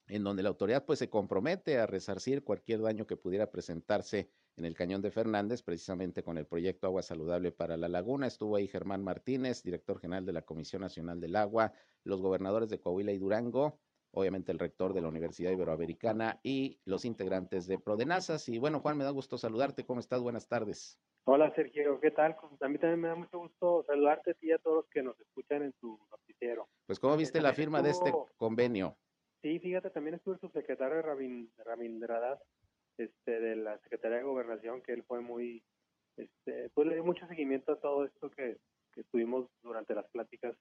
en 0.08 0.24
donde 0.24 0.42
la 0.42 0.48
autoridad 0.48 0.84
pues 0.84 0.98
se 0.98 1.08
compromete 1.08 1.78
a 1.78 1.86
resarcir 1.86 2.42
cualquier 2.42 2.82
daño 2.82 3.06
que 3.06 3.16
pudiera 3.16 3.50
presentarse 3.50 4.30
en 4.56 4.64
el 4.64 4.74
Cañón 4.74 5.02
de 5.02 5.10
Fernández, 5.10 5.62
precisamente 5.62 6.22
con 6.22 6.38
el 6.38 6.46
proyecto 6.46 6.86
Agua 6.86 7.02
Saludable 7.02 7.52
para 7.52 7.76
la 7.76 7.88
Laguna. 7.88 8.26
Estuvo 8.26 8.56
ahí 8.56 8.68
Germán 8.68 9.02
Martínez, 9.02 9.62
director 9.62 9.98
general 9.98 10.26
de 10.26 10.32
la 10.32 10.42
Comisión 10.42 10.82
Nacional 10.82 11.20
del 11.20 11.36
Agua, 11.36 11.72
los 12.04 12.20
gobernadores 12.20 12.68
de 12.70 12.80
Coahuila 12.80 13.12
y 13.12 13.18
Durango, 13.18 13.78
obviamente 14.10 14.52
el 14.52 14.58
rector 14.58 14.92
de 14.92 15.00
la 15.00 15.08
Universidad 15.08 15.50
Iberoamericana 15.50 16.40
y 16.42 16.80
los 16.84 17.04
integrantes 17.04 17.66
de 17.66 17.78
Prodenazas. 17.78 18.48
Y 18.48 18.58
bueno, 18.58 18.80
Juan, 18.80 18.98
me 18.98 19.04
da 19.04 19.10
gusto 19.10 19.38
saludarte. 19.38 19.84
¿Cómo 19.84 20.00
estás? 20.00 20.20
Buenas 20.20 20.48
tardes. 20.48 20.98
Hola, 21.24 21.54
Sergio. 21.54 22.00
¿Qué 22.00 22.10
tal? 22.10 22.36
A 22.60 22.68
mí 22.68 22.78
también 22.78 23.00
me 23.00 23.08
da 23.08 23.14
mucho 23.14 23.38
gusto 23.38 23.84
saludarte 23.86 24.36
y 24.40 24.50
a 24.50 24.58
todos 24.58 24.76
los 24.76 24.88
que 24.88 25.02
nos 25.02 25.18
escuchan 25.20 25.62
en 25.62 25.72
tu 25.74 25.98
noticiero. 26.10 26.68
Pues, 26.86 26.98
¿cómo 26.98 27.16
viste 27.16 27.40
la 27.40 27.52
firma 27.52 27.80
de 27.80 27.90
este 27.90 28.12
convenio? 28.36 28.96
Sí, 29.40 29.58
fíjate, 29.58 29.90
también 29.90 30.14
estuvo 30.14 30.34
el 30.34 30.40
subsecretario 30.40 31.02
Ravindradas, 31.02 32.40
este, 33.04 33.40
de 33.40 33.56
la 33.56 33.78
Secretaría 33.78 34.18
de 34.18 34.24
Gobernación, 34.24 34.82
que 34.82 34.92
él 34.92 35.02
fue 35.04 35.20
muy, 35.20 35.62
este, 36.16 36.70
pues 36.70 36.86
le 36.86 36.94
dio 36.94 37.04
mucho 37.04 37.26
seguimiento 37.26 37.72
a 37.72 37.80
todo 37.80 38.04
esto 38.04 38.30
que, 38.30 38.58
que 38.92 39.04
tuvimos 39.04 39.48
durante 39.62 39.94
las 39.94 40.06
pláticas 40.10 40.56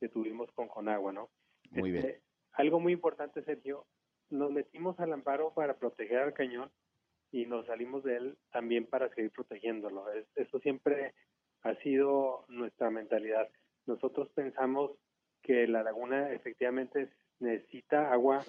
que 0.00 0.08
tuvimos 0.08 0.50
con 0.52 0.68
Conagua, 0.68 1.12
¿no? 1.12 1.30
Muy 1.70 1.90
bien 1.90 2.06
este, 2.06 2.22
algo 2.52 2.80
muy 2.80 2.92
importante, 2.92 3.42
Sergio, 3.42 3.86
nos 4.30 4.50
metimos 4.50 4.98
al 5.00 5.12
amparo 5.12 5.52
para 5.54 5.78
proteger 5.78 6.18
al 6.18 6.34
cañón 6.34 6.70
y 7.30 7.46
nos 7.46 7.66
salimos 7.66 8.02
de 8.04 8.16
él 8.16 8.38
también 8.50 8.86
para 8.86 9.08
seguir 9.14 9.30
protegiéndolo. 9.30 10.04
eso 10.34 10.58
siempre 10.60 11.14
ha 11.62 11.74
sido 11.76 12.44
nuestra 12.48 12.90
mentalidad. 12.90 13.48
Nosotros 13.86 14.28
pensamos 14.30 14.90
que 15.42 15.66
la 15.66 15.82
laguna 15.82 16.32
efectivamente 16.32 17.10
necesita 17.38 18.12
agua 18.12 18.44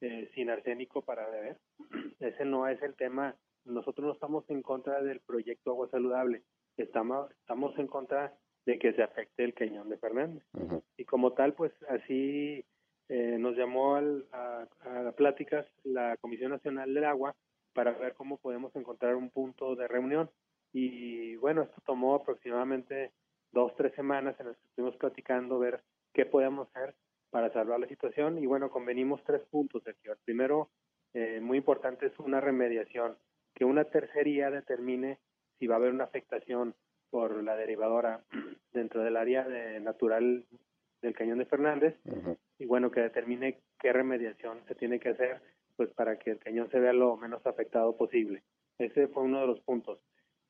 eh, 0.00 0.30
sin 0.34 0.50
arsénico 0.50 1.02
para 1.02 1.28
beber. 1.28 1.58
Ese 2.20 2.44
no 2.44 2.66
es 2.68 2.80
el 2.82 2.94
tema. 2.94 3.36
Nosotros 3.64 4.06
no 4.06 4.12
estamos 4.12 4.48
en 4.48 4.62
contra 4.62 5.02
del 5.02 5.20
proyecto 5.20 5.70
Agua 5.70 5.88
Saludable. 5.90 6.42
Estamos, 6.76 7.30
estamos 7.32 7.78
en 7.78 7.86
contra 7.86 8.34
de 8.64 8.78
que 8.78 8.92
se 8.92 9.02
afecte 9.02 9.44
el 9.44 9.54
cañón 9.54 9.88
de 9.88 9.98
Fernández. 9.98 10.42
Y 10.96 11.04
como 11.04 11.32
tal, 11.32 11.54
pues 11.54 11.72
así 11.88 12.64
eh, 13.08 13.36
nos 13.38 13.56
llamó 13.56 13.96
al, 13.96 14.26
a, 14.32 14.66
a 15.08 15.12
pláticas 15.12 15.66
la 15.84 16.16
Comisión 16.18 16.52
Nacional 16.52 16.92
del 16.94 17.04
Agua 17.04 17.34
para 17.74 17.92
ver 17.92 18.14
cómo 18.14 18.38
podemos 18.38 18.74
encontrar 18.76 19.16
un 19.16 19.30
punto 19.30 19.76
de 19.76 19.88
reunión. 19.88 20.30
Y 20.72 21.36
bueno, 21.36 21.62
esto 21.62 21.80
tomó 21.84 22.14
aproximadamente 22.14 23.12
dos, 23.52 23.74
tres 23.76 23.94
semanas 23.94 24.38
en 24.38 24.46
las 24.46 24.56
que 24.56 24.66
estuvimos 24.68 24.96
platicando, 24.96 25.58
ver 25.58 25.82
qué 26.12 26.24
podemos 26.26 26.68
hacer 26.68 26.94
para 27.30 27.52
salvar 27.52 27.80
la 27.80 27.86
situación. 27.86 28.38
Y 28.38 28.46
bueno, 28.46 28.70
convenimos 28.70 29.22
tres 29.24 29.42
puntos, 29.50 29.82
Sergio. 29.82 30.12
El 30.12 30.18
primero, 30.24 30.68
eh, 31.14 31.40
muy 31.40 31.58
importante, 31.58 32.06
es 32.06 32.18
una 32.18 32.40
remediación, 32.40 33.16
que 33.54 33.64
una 33.64 33.84
tercería 33.84 34.50
determine 34.50 35.18
si 35.58 35.66
va 35.66 35.74
a 35.76 35.78
haber 35.78 35.92
una 35.92 36.04
afectación 36.04 36.74
por 37.10 37.42
la 37.42 37.56
derivadora 37.56 38.22
dentro 38.72 39.02
del 39.02 39.16
área 39.16 39.46
de 39.46 39.80
natural 39.80 40.44
del 41.02 41.14
Cañón 41.14 41.38
de 41.38 41.46
Fernández 41.46 41.96
y 42.58 42.66
bueno, 42.66 42.90
que 42.90 43.00
determine 43.00 43.58
qué 43.78 43.92
remediación 43.92 44.58
se 44.68 44.74
tiene 44.74 45.00
que 45.00 45.10
hacer 45.10 45.40
pues 45.76 45.90
para 45.94 46.18
que 46.18 46.32
el 46.32 46.38
cañón 46.38 46.70
se 46.70 46.78
vea 46.78 46.92
lo 46.92 47.16
menos 47.16 47.46
afectado 47.46 47.96
posible. 47.96 48.42
Ese 48.78 49.08
fue 49.08 49.22
uno 49.22 49.40
de 49.40 49.46
los 49.46 49.60
puntos. 49.60 49.98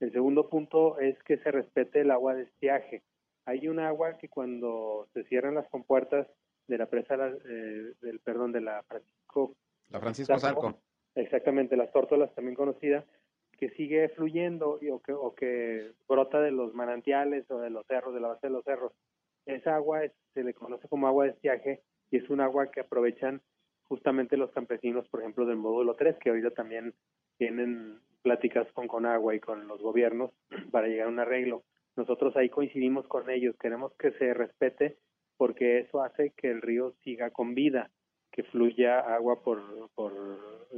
El 0.00 0.10
segundo 0.10 0.48
punto 0.48 0.98
es 0.98 1.16
que 1.22 1.38
se 1.38 1.52
respete 1.52 2.00
el 2.00 2.10
agua 2.10 2.34
de 2.34 2.42
estiaje. 2.42 3.04
Hay 3.44 3.68
un 3.68 3.78
agua 3.78 4.18
que 4.18 4.28
cuando 4.28 5.06
se 5.14 5.22
cierran 5.24 5.54
las 5.54 5.68
compuertas 5.68 6.26
de 6.70 6.78
la 6.78 6.86
presa 6.86 7.16
eh, 7.16 7.92
del 8.00 8.20
perdón 8.20 8.52
de 8.52 8.60
la 8.60 8.82
Francisco 8.84 9.56
la 9.90 10.00
Francisco 10.00 10.38
Zarco. 10.38 10.78
Exactamente, 11.16 11.76
las 11.76 11.92
tórtolas 11.92 12.32
también 12.34 12.54
conocida 12.54 13.04
que 13.58 13.70
sigue 13.70 14.08
fluyendo 14.10 14.78
y, 14.80 14.88
o, 14.88 15.00
que, 15.02 15.12
o 15.12 15.34
que 15.34 15.92
brota 16.08 16.40
de 16.40 16.52
los 16.52 16.72
manantiales 16.72 17.50
o 17.50 17.58
de 17.58 17.70
los 17.70 17.86
cerros, 17.86 18.14
de 18.14 18.20
la 18.20 18.28
base 18.28 18.46
de 18.46 18.52
los 18.52 18.64
cerros. 18.64 18.92
Esa 19.44 19.74
agua 19.74 20.02
se 20.32 20.44
le 20.44 20.54
conoce 20.54 20.88
como 20.88 21.08
agua 21.08 21.24
de 21.24 21.32
estiaje 21.32 21.82
y 22.10 22.18
es 22.18 22.30
un 22.30 22.40
agua 22.40 22.70
que 22.70 22.80
aprovechan 22.80 23.42
justamente 23.82 24.36
los 24.36 24.52
campesinos, 24.52 25.08
por 25.08 25.20
ejemplo, 25.20 25.44
del 25.44 25.56
módulo 25.56 25.96
3, 25.96 26.16
que 26.20 26.30
ahorita 26.30 26.52
también 26.52 26.94
tienen 27.36 27.98
pláticas 28.22 28.70
con 28.72 28.86
Conagua 28.86 29.34
y 29.34 29.40
con 29.40 29.66
los 29.66 29.82
gobiernos 29.82 30.30
para 30.70 30.86
llegar 30.86 31.08
a 31.08 31.10
un 31.10 31.18
arreglo. 31.18 31.64
Nosotros 31.96 32.36
ahí 32.36 32.48
coincidimos 32.48 33.06
con 33.08 33.28
ellos, 33.28 33.56
queremos 33.58 33.92
que 33.98 34.12
se 34.12 34.32
respete 34.32 34.96
porque 35.40 35.78
eso 35.78 36.02
hace 36.02 36.34
que 36.36 36.50
el 36.50 36.60
río 36.60 36.92
siga 37.02 37.30
con 37.30 37.54
vida, 37.54 37.90
que 38.30 38.42
fluya 38.42 39.00
agua 39.00 39.42
por, 39.42 39.88
por 39.94 40.12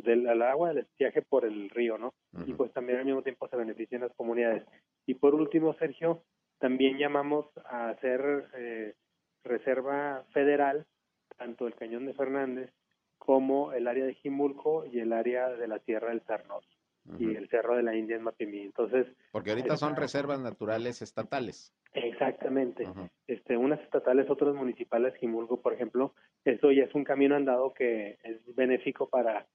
del 0.04 0.40
agua 0.40 0.69
del 0.69 0.85
estiaje 0.85 1.21
por 1.21 1.45
el 1.45 1.69
río, 1.69 1.99
¿no? 1.99 2.14
Y 2.47 2.52
pues 2.52 2.73
también 2.73 3.00
al 3.00 3.04
mismo 3.04 3.23
tiempo 3.23 3.49
se 3.49 3.57
beneficien 3.57 4.02
las 4.02 4.14
comunidades. 4.14 4.62
Y 5.04 5.14
por 5.14 5.35
último, 5.35 5.75
Sergio, 5.81 6.23
también 6.61 6.97
llamamos 6.97 7.47
a 7.64 7.88
hacer 7.88 8.45
eh, 8.54 8.95
reserva 9.42 10.23
federal 10.33 10.87
tanto 11.37 11.66
el 11.66 11.75
Cañón 11.75 12.07
de 12.07 12.14
Fernández 12.14 12.71
como 13.19 13.73
el 13.73 13.88
área 13.88 14.04
de 14.04 14.14
Jimulco 14.14 14.87
y 14.87 15.00
el 15.00 15.12
área 15.12 15.49
de 15.49 15.66
la 15.66 15.81
Tierra 15.81 16.11
del 16.11 16.23
Y 17.18 17.35
el 17.35 17.49
Cerro 17.49 17.76
de 17.76 17.82
la 17.82 17.97
India 17.97 18.16
en 18.16 18.23
Mapimí. 18.23 18.61
Entonces, 18.61 19.06
porque 19.32 19.50
ahorita 19.50 19.76
son 19.76 19.97
reservas 19.97 20.40
naturales 20.40 21.02
estatales. 21.02 21.75
Exactamente. 21.94 22.87
Este, 23.26 23.56
unas 23.56 23.80
estatales, 23.80 24.30
otras 24.30 24.54
municipales, 24.54 25.14
Jimulco, 25.16 25.61
por 25.61 25.73
ejemplo, 25.73 26.14
eso 26.44 26.71
ya 26.71 26.85
es 26.85 26.94
un 26.94 27.04
camino 27.04 27.35
andado 27.35 27.75
que 27.75 28.18
es 28.23 28.54
benéfico 28.54 29.09
para 29.09 29.47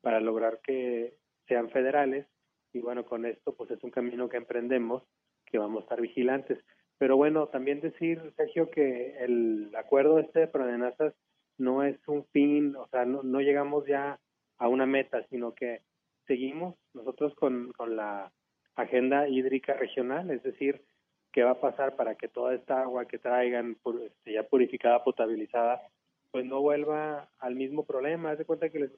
para 0.00 0.20
lograr 0.20 0.60
que 0.62 1.14
sean 1.46 1.70
federales 1.70 2.26
y 2.72 2.80
bueno, 2.80 3.04
con 3.04 3.24
esto 3.24 3.54
pues 3.54 3.70
es 3.70 3.82
un 3.82 3.90
camino 3.90 4.28
que 4.28 4.36
emprendemos 4.36 5.02
que 5.46 5.58
vamos 5.58 5.80
a 5.80 5.82
estar 5.84 6.00
vigilantes. 6.00 6.58
Pero 6.98 7.16
bueno, 7.16 7.48
también 7.48 7.80
decir, 7.80 8.20
Sergio, 8.36 8.70
que 8.70 9.16
el 9.18 9.70
acuerdo 9.76 10.18
este 10.18 10.40
de 10.40 10.48
Prodenazas 10.48 11.14
no 11.56 11.82
es 11.82 11.96
un 12.06 12.24
fin, 12.26 12.76
o 12.76 12.86
sea, 12.88 13.04
no, 13.04 13.22
no 13.22 13.40
llegamos 13.40 13.86
ya 13.86 14.20
a 14.58 14.68
una 14.68 14.86
meta, 14.86 15.24
sino 15.30 15.54
que 15.54 15.82
seguimos 16.28 16.76
nosotros 16.94 17.34
con, 17.34 17.72
con 17.72 17.96
la 17.96 18.30
agenda 18.76 19.28
hídrica 19.28 19.72
regional, 19.74 20.30
es 20.30 20.42
decir, 20.44 20.84
qué 21.32 21.42
va 21.42 21.52
a 21.52 21.60
pasar 21.60 21.96
para 21.96 22.14
que 22.14 22.28
toda 22.28 22.54
esta 22.54 22.82
agua 22.82 23.06
que 23.06 23.18
traigan 23.18 23.76
este, 24.04 24.32
ya 24.34 24.44
purificada, 24.44 25.02
potabilizada, 25.02 25.82
pues 26.30 26.44
no 26.44 26.60
vuelva 26.60 27.28
al 27.40 27.56
mismo 27.56 27.84
problema. 27.84 28.30
Haz 28.30 28.38
de 28.38 28.44
cuenta 28.44 28.68
que 28.68 28.88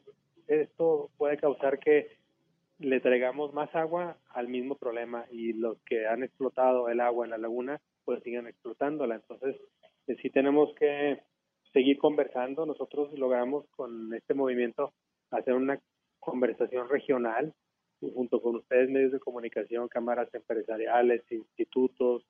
esto 0.48 1.10
puede 1.16 1.38
causar 1.38 1.78
que 1.78 2.18
le 2.78 3.00
traigamos 3.00 3.52
más 3.52 3.74
agua 3.74 4.16
al 4.30 4.48
mismo 4.48 4.74
problema 4.74 5.26
y 5.30 5.52
los 5.52 5.78
que 5.82 6.06
han 6.06 6.22
explotado 6.22 6.88
el 6.88 7.00
agua 7.00 7.24
en 7.24 7.30
la 7.30 7.38
laguna 7.38 7.80
pues 8.04 8.22
sigan 8.22 8.46
explotándola. 8.46 9.16
Entonces, 9.16 9.56
eh, 10.06 10.16
sí 10.20 10.30
tenemos 10.30 10.74
que 10.74 11.20
seguir 11.72 11.98
conversando. 11.98 12.66
Nosotros 12.66 13.12
logramos 13.18 13.66
con 13.70 14.12
este 14.14 14.34
movimiento 14.34 14.92
hacer 15.30 15.54
una 15.54 15.78
conversación 16.20 16.88
regional 16.88 17.52
junto 18.00 18.40
con 18.40 18.56
ustedes, 18.56 18.88
medios 18.88 19.12
de 19.12 19.20
comunicación, 19.20 19.88
cámaras 19.88 20.32
empresariales, 20.34 21.22
institutos, 21.30 22.24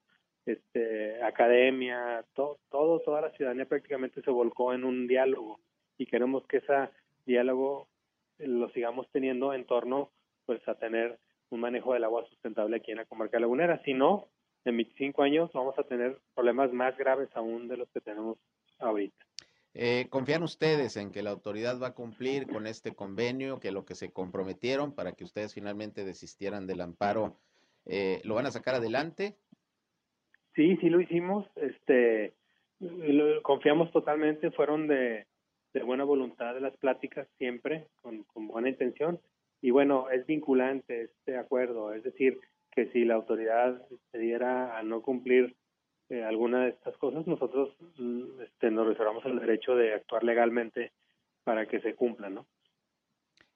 este, 0.46 1.22
academia, 1.22 2.24
todo, 2.34 2.58
toda 2.70 3.20
la 3.20 3.30
ciudadanía 3.32 3.66
prácticamente 3.66 4.22
se 4.22 4.30
volcó 4.30 4.72
en 4.72 4.84
un 4.84 5.06
diálogo 5.06 5.60
y 5.96 6.06
queremos 6.06 6.46
que 6.46 6.58
ese 6.58 6.88
diálogo 7.26 7.88
lo 8.38 8.70
sigamos 8.70 9.08
teniendo 9.12 9.52
en 9.52 9.66
torno 9.66 10.10
pues 10.46 10.66
a 10.66 10.74
tener 10.74 11.18
un 11.50 11.60
manejo 11.60 11.92
del 11.94 12.04
agua 12.04 12.24
sustentable 12.28 12.76
aquí 12.76 12.90
en 12.90 12.98
la 12.98 13.04
comarca 13.04 13.38
lagunera. 13.38 13.82
Si 13.84 13.92
no, 13.92 14.28
en 14.64 14.76
25 14.76 15.22
años 15.22 15.50
vamos 15.52 15.78
a 15.78 15.84
tener 15.84 16.18
problemas 16.34 16.72
más 16.72 16.96
graves 16.96 17.28
aún 17.34 17.68
de 17.68 17.76
los 17.76 17.88
que 17.90 18.00
tenemos 18.00 18.38
ahorita. 18.78 19.24
Eh, 19.74 20.06
¿Confían 20.10 20.42
ustedes 20.42 20.96
en 20.96 21.12
que 21.12 21.22
la 21.22 21.30
autoridad 21.30 21.80
va 21.80 21.88
a 21.88 21.94
cumplir 21.94 22.48
con 22.48 22.66
este 22.66 22.92
convenio, 22.92 23.60
que 23.60 23.70
lo 23.70 23.84
que 23.84 23.94
se 23.94 24.10
comprometieron 24.10 24.94
para 24.94 25.12
que 25.12 25.24
ustedes 25.24 25.54
finalmente 25.54 26.04
desistieran 26.04 26.66
del 26.66 26.80
amparo, 26.80 27.36
eh, 27.86 28.20
lo 28.24 28.34
van 28.34 28.46
a 28.46 28.50
sacar 28.50 28.74
adelante? 28.74 29.36
Sí, 30.54 30.76
sí 30.78 30.90
lo 30.90 31.00
hicimos. 31.00 31.46
Este, 31.54 32.34
confiamos 33.42 33.92
totalmente. 33.92 34.50
Fueron 34.50 34.88
de, 34.88 35.26
buena 35.84 36.04
voluntad 36.04 36.54
de 36.54 36.60
las 36.60 36.76
pláticas 36.78 37.28
siempre, 37.38 37.86
con, 38.00 38.24
con 38.24 38.48
buena 38.48 38.68
intención. 38.68 39.20
Y 39.62 39.70
bueno, 39.70 40.10
es 40.10 40.26
vinculante 40.26 41.02
este 41.02 41.36
acuerdo, 41.36 41.92
es 41.92 42.02
decir, 42.02 42.40
que 42.72 42.86
si 42.92 43.04
la 43.04 43.14
autoridad 43.14 43.86
se 44.10 44.18
diera 44.18 44.78
a 44.78 44.82
no 44.82 45.02
cumplir 45.02 45.54
eh, 46.10 46.24
alguna 46.24 46.64
de 46.64 46.70
estas 46.70 46.96
cosas, 46.96 47.26
nosotros 47.26 47.70
mm, 47.98 48.40
este, 48.42 48.70
nos 48.70 48.86
reservamos 48.86 49.24
el 49.26 49.38
derecho 49.38 49.74
de 49.74 49.94
actuar 49.94 50.24
legalmente 50.24 50.92
para 51.44 51.66
que 51.66 51.80
se 51.80 51.94
cumpla, 51.94 52.28
¿no? 52.28 52.46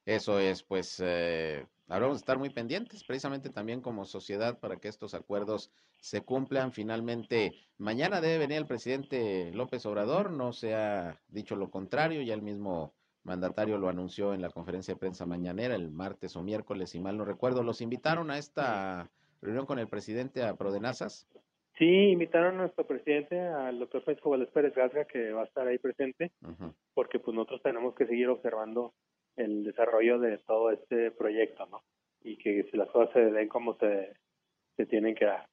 Eso 0.07 0.39
es, 0.39 0.63
pues 0.63 1.03
eh, 1.03 1.67
habremos 1.89 2.19
de 2.19 2.21
estar 2.21 2.39
muy 2.39 2.51
pendientes, 2.51 3.05
precisamente 3.05 3.51
también 3.51 3.81
como 3.81 4.05
sociedad, 4.05 4.59
para 4.59 4.77
que 4.77 4.89
estos 4.89 5.15
acuerdos 5.15 5.73
se 5.99 6.21
cumplan. 6.21 6.73
Finalmente, 6.73 7.53
mañana 7.79 8.21
debe 8.21 8.39
venir 8.39 8.59
el 8.59 8.67
presidente 8.67 9.51
López 9.53 9.85
Obrador, 9.87 10.31
no 10.31 10.53
se 10.53 10.75
ha 10.75 11.19
dicho 11.29 11.57
lo 11.57 11.71
contrario, 11.71 12.23
ya 12.23 12.35
el 12.35 12.43
mismo 12.43 12.93
mandatario 13.25 13.79
lo 13.79 13.89
anunció 13.89 14.35
en 14.35 14.43
la 14.43 14.51
conferencia 14.51 14.95
de 14.95 15.01
prensa 15.01 15.25
mañanera, 15.25 15.75
el 15.75 15.91
martes 15.91 16.37
o 16.37 16.43
miércoles, 16.43 16.91
si 16.91 17.01
mal 17.01 17.17
no 17.17 17.25
recuerdo. 17.25 17.63
¿Los 17.63 17.81
invitaron 17.81 18.31
a 18.31 18.39
esta 18.39 19.11
reunión 19.41 19.65
con 19.65 19.79
el 19.79 19.89
presidente 19.89 20.43
a 20.43 20.55
Prodenazas? 20.55 21.27
Sí, 21.77 22.11
invitaron 22.13 22.55
a 22.55 22.59
nuestro 22.59 22.87
presidente, 22.87 23.41
al 23.41 23.81
doctor 23.81 24.03
Francisco 24.03 24.31
Valdés 24.31 24.51
Pérez 24.51 24.75
Gasga, 24.75 25.07
que 25.07 25.33
va 25.33 25.43
a 25.43 25.47
estar 25.47 25.67
ahí 25.67 25.79
presente, 25.79 26.31
porque 26.95 27.19
pues 27.19 27.35
nosotros 27.35 27.63
tenemos 27.63 27.97
que 27.97 28.07
seguir 28.07 28.29
observando 28.29 28.95
el 29.35 29.65
desarrollo 29.65 30.21
de 30.21 30.39
todo 30.39 30.71
este 30.71 31.11
proyecto, 31.11 31.67
¿no? 31.67 31.83
Y 32.23 32.37
que 32.37 32.69
si 32.71 32.77
las 32.77 32.89
cosas 32.91 33.13
se 33.13 33.21
den 33.33 33.49
como 33.49 33.77
se, 33.79 34.15
se 34.77 34.87
tienen 34.87 35.17
que 35.17 35.25
dar. 35.25 35.49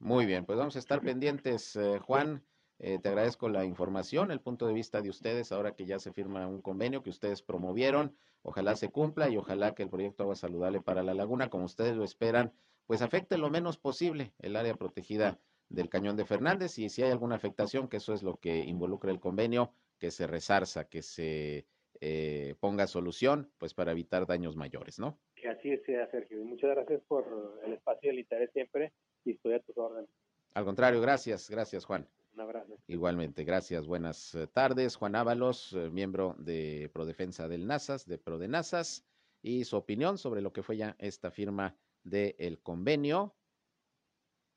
Muy 0.00 0.26
bien, 0.26 0.44
pues 0.44 0.58
vamos 0.58 0.76
a 0.76 0.80
estar 0.80 1.00
pendientes, 1.00 1.76
eh, 1.76 1.98
Juan. 1.98 2.44
Eh, 2.78 2.98
te 2.98 3.08
agradezco 3.08 3.48
la 3.48 3.64
información, 3.64 4.30
el 4.30 4.40
punto 4.40 4.66
de 4.66 4.74
vista 4.74 5.00
de 5.00 5.08
ustedes, 5.08 5.50
ahora 5.50 5.74
que 5.74 5.86
ya 5.86 5.98
se 5.98 6.12
firma 6.12 6.46
un 6.46 6.60
convenio 6.60 7.02
que 7.02 7.08
ustedes 7.08 7.40
promovieron. 7.40 8.14
Ojalá 8.42 8.76
se 8.76 8.90
cumpla 8.90 9.30
y 9.30 9.38
ojalá 9.38 9.74
que 9.74 9.84
el 9.84 9.88
proyecto 9.88 10.24
Agua 10.24 10.34
Saludable 10.34 10.82
para 10.82 11.02
la 11.02 11.14
Laguna, 11.14 11.48
como 11.48 11.64
ustedes 11.64 11.96
lo 11.96 12.04
esperan, 12.04 12.52
pues 12.86 13.00
afecte 13.00 13.38
lo 13.38 13.48
menos 13.48 13.78
posible 13.78 14.34
el 14.40 14.56
área 14.56 14.74
protegida 14.74 15.38
del 15.68 15.88
cañón 15.88 16.16
de 16.16 16.24
Fernández 16.24 16.78
y 16.78 16.88
si 16.88 17.02
hay 17.02 17.10
alguna 17.10 17.36
afectación, 17.36 17.88
que 17.88 17.98
eso 17.98 18.14
es 18.14 18.22
lo 18.22 18.36
que 18.36 18.58
involucra 18.58 19.10
el 19.10 19.20
convenio, 19.20 19.72
que 19.98 20.10
se 20.10 20.26
resarza, 20.26 20.88
que 20.88 21.02
se 21.02 21.66
eh, 22.00 22.54
ponga 22.60 22.86
solución, 22.86 23.50
pues 23.58 23.74
para 23.74 23.92
evitar 23.92 24.26
daños 24.26 24.56
mayores, 24.56 24.98
¿no? 24.98 25.18
Que 25.34 25.48
así 25.48 25.76
sea, 25.86 26.10
Sergio. 26.10 26.40
Y 26.40 26.44
muchas 26.44 26.70
gracias 26.70 27.02
por 27.08 27.60
el 27.64 27.72
espacio 27.72 28.10
y 28.10 28.14
el 28.14 28.18
interés 28.20 28.50
siempre 28.52 28.92
y 29.24 29.32
estoy 29.32 29.54
a 29.54 29.60
tus 29.60 29.76
órdenes. 29.78 30.10
Al 30.54 30.64
contrario, 30.64 31.00
gracias, 31.00 31.48
gracias 31.50 31.84
Juan. 31.84 32.08
Un 32.34 32.40
abrazo. 32.40 32.78
Igualmente, 32.88 33.44
gracias, 33.44 33.86
buenas 33.86 34.34
eh, 34.34 34.46
tardes. 34.48 34.96
Juan 34.96 35.14
Ábalos, 35.14 35.72
eh, 35.72 35.88
miembro 35.90 36.34
de 36.38 36.90
Prodefensa 36.92 37.48
del 37.48 37.66
NASAS, 37.66 38.06
de 38.06 38.18
Prodenasas, 38.18 39.06
y 39.40 39.64
su 39.64 39.76
opinión 39.76 40.18
sobre 40.18 40.42
lo 40.42 40.52
que 40.52 40.62
fue 40.62 40.76
ya 40.76 40.96
esta 40.98 41.30
firma 41.30 41.76
del 42.02 42.60
convenio 42.60 43.34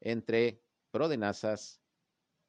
entre 0.01 0.61
Prodenasas, 0.97 1.79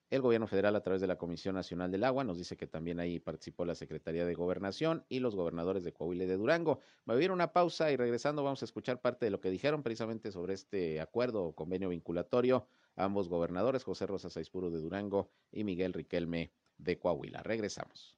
el 0.09 0.23
gobierno 0.23 0.47
federal 0.47 0.75
a 0.75 0.81
través 0.81 1.03
de 1.03 1.07
la 1.07 1.19
Comisión 1.19 1.55
Nacional 1.55 1.91
del 1.91 2.03
Agua, 2.03 2.25
nos 2.25 2.39
dice 2.39 2.57
que 2.57 2.67
también 2.67 2.99
ahí 2.99 3.19
participó 3.19 3.67
la 3.67 3.75
Secretaría 3.75 4.25
de 4.25 4.33
Gobernación 4.33 5.05
y 5.11 5.21
los 5.21 5.37
gobernadores 5.37 5.85
de 5.85 5.93
Coahuila 5.93 6.25
y 6.25 6.29
de 6.29 6.39
Durango. 6.39 6.81
Me 7.05 7.13
voy 7.13 7.25
a 7.25 7.25
ir 7.27 7.31
una 7.31 7.53
pausa 7.53 7.93
y 7.93 7.97
regresando 7.97 8.43
vamos 8.43 8.63
a 8.63 8.65
escuchar 8.65 9.03
parte 9.03 9.27
de 9.27 9.31
lo 9.31 9.43
que 9.43 9.51
dijeron 9.51 9.83
precisamente 9.83 10.33
sobre 10.33 10.55
este 10.55 10.99
acuerdo 11.03 11.45
o 11.45 11.55
convenio 11.55 11.91
vinculatorio 11.91 12.67
ambos 12.97 13.29
gobernadores, 13.29 13.85
José 13.85 14.07
Rosa 14.07 14.31
Saispuro 14.31 14.71
de 14.71 14.81
Durango 14.81 15.31
y 15.53 15.65
Miguel 15.65 15.93
Riquelme 15.93 16.51
de 16.79 16.99
Coahuila. 16.99 17.43
Regresamos. 17.43 18.17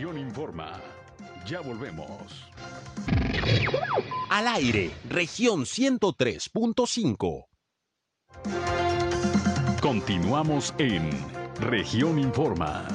Informa. 0.00 0.80
Ya 1.46 1.60
volvemos. 1.60 2.50
Al 4.30 4.48
aire, 4.48 4.90
región 5.10 5.66
103.5. 5.66 7.46
Continuamos 9.82 10.74
en 10.78 11.10
región 11.60 12.18
Informa. 12.18 12.88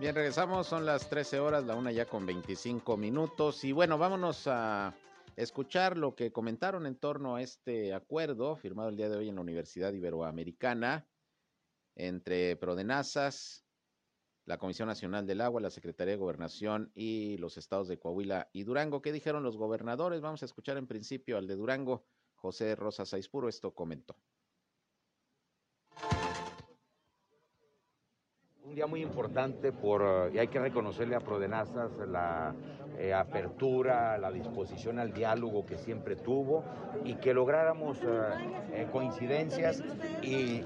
Bien, 0.00 0.14
regresamos, 0.14 0.66
son 0.66 0.86
las 0.86 1.10
13 1.10 1.38
horas, 1.38 1.64
la 1.64 1.74
una 1.74 1.92
ya 1.92 2.06
con 2.06 2.24
25 2.24 2.96
minutos. 2.96 3.62
Y 3.64 3.72
bueno, 3.72 3.98
vámonos 3.98 4.46
a 4.46 4.94
escuchar 5.36 5.98
lo 5.98 6.14
que 6.14 6.32
comentaron 6.32 6.86
en 6.86 6.96
torno 6.96 7.36
a 7.36 7.42
este 7.42 7.92
acuerdo 7.92 8.56
firmado 8.56 8.88
el 8.88 8.96
día 8.96 9.08
de 9.08 9.16
hoy 9.16 9.28
en 9.28 9.34
la 9.36 9.42
Universidad 9.42 9.92
Iberoamericana 9.92 11.06
entre 11.94 12.56
Prodenazas, 12.56 13.64
la 14.46 14.58
Comisión 14.58 14.88
Nacional 14.88 15.26
del 15.26 15.40
Agua, 15.40 15.60
la 15.60 15.70
Secretaría 15.70 16.12
de 16.12 16.18
Gobernación 16.18 16.90
y 16.94 17.36
los 17.38 17.56
estados 17.58 17.88
de 17.88 17.98
Coahuila 17.98 18.48
y 18.52 18.64
Durango. 18.64 19.02
¿Qué 19.02 19.12
dijeron 19.12 19.42
los 19.42 19.56
gobernadores? 19.56 20.20
Vamos 20.20 20.42
a 20.42 20.46
escuchar 20.46 20.78
en 20.78 20.86
principio 20.86 21.36
al 21.36 21.46
de 21.46 21.56
Durango, 21.56 22.06
José 22.34 22.74
Rosa 22.74 23.04
Saispuro, 23.04 23.48
esto 23.48 23.74
comentó. 23.74 24.16
Un 28.62 28.74
día 28.74 28.86
muy 28.86 29.00
importante 29.00 29.72
por, 29.72 30.30
y 30.34 30.38
hay 30.38 30.48
que 30.48 30.58
reconocerle 30.58 31.14
a 31.14 31.20
Prodenazas 31.20 31.92
la 32.08 32.54
eh, 32.98 33.12
apertura, 33.12 34.16
la 34.16 34.32
disposición 34.32 34.98
al 34.98 35.12
diálogo 35.12 35.66
que 35.66 35.76
siempre 35.76 36.16
tuvo 36.16 36.64
y 37.04 37.16
que 37.16 37.34
lográramos 37.34 37.98
eh, 38.02 38.06
eh, 38.72 38.86
coincidencias 38.90 39.82
y, 40.22 40.62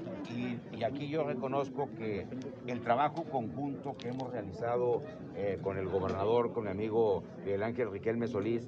aquí 0.85 1.09
yo 1.09 1.23
reconozco 1.23 1.89
que 1.95 2.25
el 2.65 2.81
trabajo 2.81 3.25
conjunto 3.25 3.95
que 3.95 4.09
hemos 4.09 4.31
realizado 4.31 5.03
con 5.61 5.77
el 5.77 5.87
gobernador, 5.87 6.53
con 6.53 6.63
mi 6.63 6.71
amigo 6.71 7.23
Miguel 7.43 7.61
Ángel 7.61 7.91
Riquelme 7.91 8.27
Solís, 8.27 8.67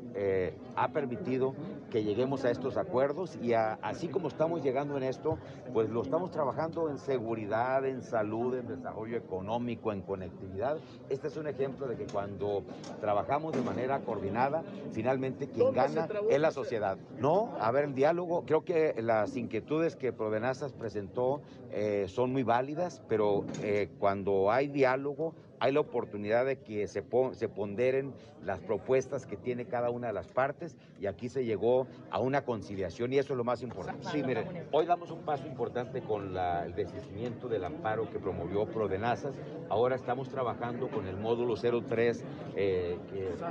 ha 0.76 0.90
permitido 0.90 1.56
que 1.90 2.04
lleguemos 2.04 2.46
a 2.46 2.52
estos 2.52 2.78
acuerdos 2.78 3.36
y 3.42 3.54
así 3.54 4.10
como 4.10 4.28
estamos 4.28 4.62
llegando 4.62 4.96
en 4.98 5.04
esto, 5.04 5.40
pues 5.74 5.90
lo 5.90 6.04
estamos 6.04 6.30
trabajando 6.30 6.90
en 6.90 7.00
seguridad, 7.00 7.84
en 7.86 8.04
salud, 8.04 8.56
en 8.56 8.68
desarrollo 8.68 9.18
económico, 9.18 9.92
en 9.92 10.02
conectividad. 10.02 10.78
Este 11.10 11.30
es 11.30 11.38
un 11.38 11.48
ejemplo 11.48 11.88
de 11.88 11.96
que 11.96 12.06
cuando 12.06 12.64
trabajamos 13.02 13.53
de 13.54 13.62
manera 13.62 14.00
coordinada, 14.02 14.64
finalmente 14.92 15.48
quien 15.48 15.74
gana 15.74 16.08
es 16.30 16.40
la 16.40 16.52
sociedad. 16.52 16.98
No, 17.20 17.54
a 17.60 17.72
ver, 17.72 17.86
el 17.86 17.96
diálogo, 17.96 18.44
creo 18.46 18.66
que 18.66 18.96
las 19.02 19.36
inquietudes 19.38 19.96
que 19.96 20.12
Provenazas 20.12 20.74
presentó 20.74 21.42
eh, 21.72 22.06
son 22.08 22.32
muy 22.32 22.44
válidas, 22.44 23.02
pero 23.08 23.46
eh, 23.62 23.90
cuando 24.00 24.52
hay 24.52 24.68
diálogo, 24.68 25.34
hay 25.64 25.72
la 25.72 25.80
oportunidad 25.80 26.46
de 26.46 26.58
que 26.58 26.90
se, 26.90 27.02
ponderen 27.04 28.14
las 28.44 28.60
propuestas 28.60 29.26
que 29.26 29.38
tiene 29.38 29.64
cada 29.64 29.92
una 29.92 30.08
de 30.08 30.14
las 30.14 30.28
partes 30.28 30.76
y 31.00 31.06
aquí 31.06 31.30
se 31.30 31.46
llegó 31.46 31.88
a 32.12 32.20
una 32.20 32.44
conciliación 32.44 33.14
y 33.14 33.18
eso 33.18 33.32
es 33.32 33.38
lo 33.38 33.46
más 33.46 33.64
importante. 33.64 34.06
Sí, 34.10 34.22
miren, 34.24 34.68
hoy 34.74 34.86
damos 34.86 35.10
un 35.10 35.22
paso 35.22 35.48
importante 35.48 36.02
con 36.02 36.36
el 36.36 36.76
desistimiento 36.76 37.48
del 37.48 37.64
amparo 37.64 38.10
que 38.10 38.20
promovió 38.20 38.66
Prodenazas. 38.66 39.40
Ahora 39.70 39.96
estamos 39.96 40.28
trabajando 40.28 40.90
con 40.90 41.08
el 41.08 41.16
módulo 41.16 41.56
03 41.56 42.26
eh, 42.58 42.98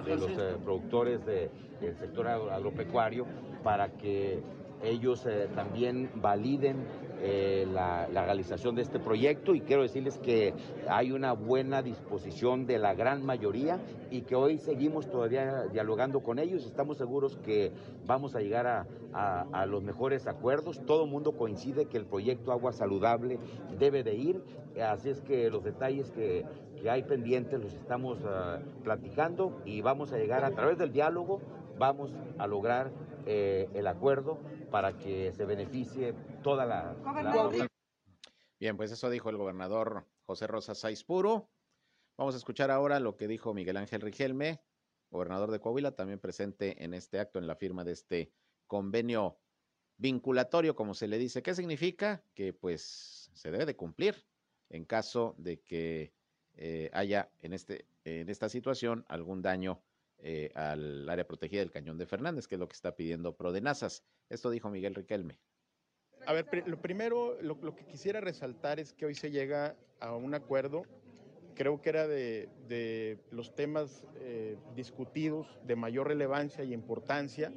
de 0.04 0.16
los 0.16 0.32
eh, 0.32 0.56
productores 0.62 1.24
del 1.24 1.96
sector 1.96 2.28
agropecuario 2.28 3.24
para 3.64 3.88
que 3.88 4.42
ellos 4.82 5.24
eh, 5.24 5.48
también 5.54 6.10
validen 6.16 6.84
eh, 7.24 7.68
la, 7.72 8.08
realización 8.08 8.74
de 8.74 8.82
este 8.82 8.98
proyecto 8.98 9.54
y 9.54 9.60
quiero 9.60 9.82
decirles 9.82 10.18
que 10.18 10.54
hay 10.88 11.12
una 11.12 11.32
buena 11.34 11.80
disposición 11.80 12.66
de 12.66 12.80
la 12.80 12.94
gran 12.94 13.24
mayoría 13.24 13.78
y 14.10 14.22
que 14.22 14.34
hoy 14.34 14.58
seguimos 14.58 15.08
todavía 15.08 15.68
dialogando 15.72 16.20
con 16.20 16.40
ellos. 16.40 16.66
Estamos 16.66 16.98
seguros 16.98 17.36
que 17.36 17.70
vamos 18.06 18.34
a 18.34 18.40
llegar 18.40 18.66
a, 18.66 19.66
los 19.66 19.84
mejores 19.84 20.26
acuerdos. 20.26 20.84
Todo 20.84 21.04
el 21.04 21.10
mundo 21.10 21.36
coincide 21.36 21.86
que 21.86 21.96
el 21.96 22.06
proyecto 22.06 22.50
Agua 22.50 22.72
Saludable 22.72 23.38
debe 23.78 24.02
de 24.02 24.14
ir, 24.14 24.42
así 24.84 25.10
es 25.10 25.20
que 25.20 25.48
los 25.48 25.62
detalles 25.62 26.10
que, 26.10 26.44
hay 26.90 27.04
pendientes 27.04 27.62
los 27.62 27.72
estamos 27.74 28.18
ah, 28.26 28.58
platicando 28.82 29.62
y 29.64 29.82
vamos 29.82 30.12
a 30.12 30.18
llegar 30.18 30.44
a 30.44 30.50
través 30.50 30.78
del 30.78 30.90
diálogo, 30.90 31.40
vamos 31.78 32.12
a 32.38 32.48
lograr 32.48 32.90
eh, 33.24 33.68
el 33.74 33.86
acuerdo 33.86 34.38
para 34.72 34.96
que 34.98 35.30
se 35.32 35.44
beneficie 35.44 36.14
toda 36.42 36.64
la, 36.64 36.96
Bien, 38.58 38.76
pues 38.76 38.90
eso 38.90 39.10
dijo 39.10 39.28
el 39.28 39.36
gobernador 39.36 40.06
José 40.24 40.46
Rosa 40.46 40.74
Saiz 40.74 41.04
Puro. 41.04 41.50
Vamos 42.16 42.34
a 42.34 42.38
escuchar 42.38 42.70
ahora 42.70 42.98
lo 42.98 43.16
que 43.16 43.28
dijo 43.28 43.52
Miguel 43.52 43.76
Ángel 43.76 44.00
Rigelme, 44.00 44.62
gobernador 45.10 45.50
de 45.50 45.60
Coahuila, 45.60 45.92
también 45.92 46.20
presente 46.20 46.82
en 46.82 46.94
este 46.94 47.20
acto, 47.20 47.38
en 47.38 47.46
la 47.46 47.56
firma 47.56 47.84
de 47.84 47.92
este 47.92 48.32
convenio 48.66 49.38
vinculatorio, 49.98 50.74
como 50.74 50.94
se 50.94 51.06
le 51.06 51.18
dice. 51.18 51.42
¿Qué 51.42 51.54
significa? 51.54 52.24
Que 52.34 52.52
pues 52.54 53.30
se 53.34 53.50
debe 53.50 53.66
de 53.66 53.76
cumplir 53.76 54.24
en 54.70 54.84
caso 54.86 55.34
de 55.36 55.60
que 55.60 56.14
eh, 56.54 56.88
haya 56.94 57.30
en, 57.40 57.52
este, 57.52 57.86
en 58.04 58.30
esta 58.30 58.48
situación 58.48 59.04
algún 59.08 59.42
daño 59.42 59.82
eh, 60.24 60.52
al 60.54 61.08
área 61.08 61.26
protegida 61.26 61.60
del 61.60 61.72
Cañón 61.72 61.98
de 61.98 62.06
Fernández, 62.06 62.46
que 62.46 62.54
es 62.54 62.58
lo 62.60 62.68
que 62.68 62.74
está 62.74 62.94
pidiendo 62.94 63.34
Prodenazas. 63.34 64.04
Esto 64.28 64.50
dijo 64.50 64.70
Miguel 64.70 64.94
Riquelme. 64.94 65.40
A 66.26 66.32
ver, 66.32 66.46
lo 66.66 66.80
primero, 66.80 67.36
lo, 67.42 67.74
que 67.74 67.84
quisiera 67.84 68.20
resaltar 68.20 68.78
es 68.78 68.92
que 68.92 69.04
hoy 69.04 69.16
se 69.16 69.32
llega 69.32 69.74
a 69.98 70.14
un 70.14 70.34
acuerdo, 70.34 70.84
creo 71.56 71.82
que 71.82 71.88
era 71.88 72.06
de, 72.06 73.18
los 73.32 73.56
temas 73.56 74.06
eh, 74.20 74.56
discutidos 74.76 75.58
de 75.66 75.74
mayor 75.74 76.06
relevancia 76.06 76.62
y 76.62 76.72
importancia 76.72 77.52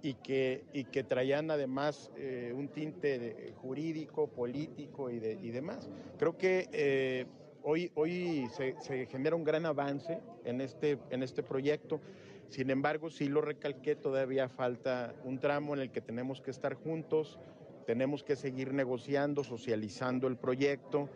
y 0.00 0.14
que, 0.14 0.64
y 0.72 0.84
que 0.84 1.04
traían 1.04 1.50
además 1.50 2.10
eh, 2.16 2.54
un 2.56 2.68
tinte 2.68 3.52
jurídico, 3.60 4.28
político 4.28 5.10
y, 5.10 5.16
y, 5.16 5.50
demás. 5.50 5.90
Creo 6.16 6.38
que 6.38 7.26
hoy, 7.62 7.90
hoy 7.94 8.48
se, 8.52 9.06
genera 9.06 9.36
un 9.36 9.44
gran 9.44 9.66
avance 9.66 10.20
en 10.44 10.60
este, 10.60 10.98
en 11.10 11.22
este 11.22 11.42
proyecto. 11.42 12.00
Sin 12.48 12.70
embargo, 12.70 13.10
sí 13.10 13.28
lo 13.28 13.40
recalqué, 13.40 13.94
todavía 13.94 14.48
falta 14.48 15.14
un 15.24 15.38
tramo 15.38 15.74
en 15.74 15.80
el 15.80 15.90
que 15.90 16.00
tenemos 16.00 16.40
que 16.40 16.50
estar 16.50 16.74
juntos, 16.74 17.38
tenemos 17.86 18.24
que 18.24 18.36
seguir 18.36 18.72
negociando, 18.72 19.44
socializando 19.44 20.26
el 20.26 20.36
proyecto 20.36 21.08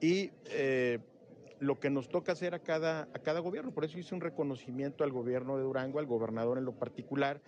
y 0.00 0.30
eh, 0.50 1.00
lo 1.60 1.80
que 1.80 1.90
nos 1.90 2.08
toca 2.08 2.32
hacer 2.32 2.54
a 2.54 2.60
cada, 2.60 3.02
a 3.12 3.18
cada 3.18 3.40
gobierno. 3.40 3.72
Por 3.72 3.84
eso 3.84 3.98
hice 3.98 4.14
un 4.14 4.20
reconocimiento 4.20 5.04
al 5.04 5.10
gobierno 5.10 5.56
de 5.56 5.64
Durango, 5.64 5.98
al 5.98 6.06
gobernador 6.06 6.58
en 6.58 6.64
lo 6.64 6.72
particular, 6.72 7.40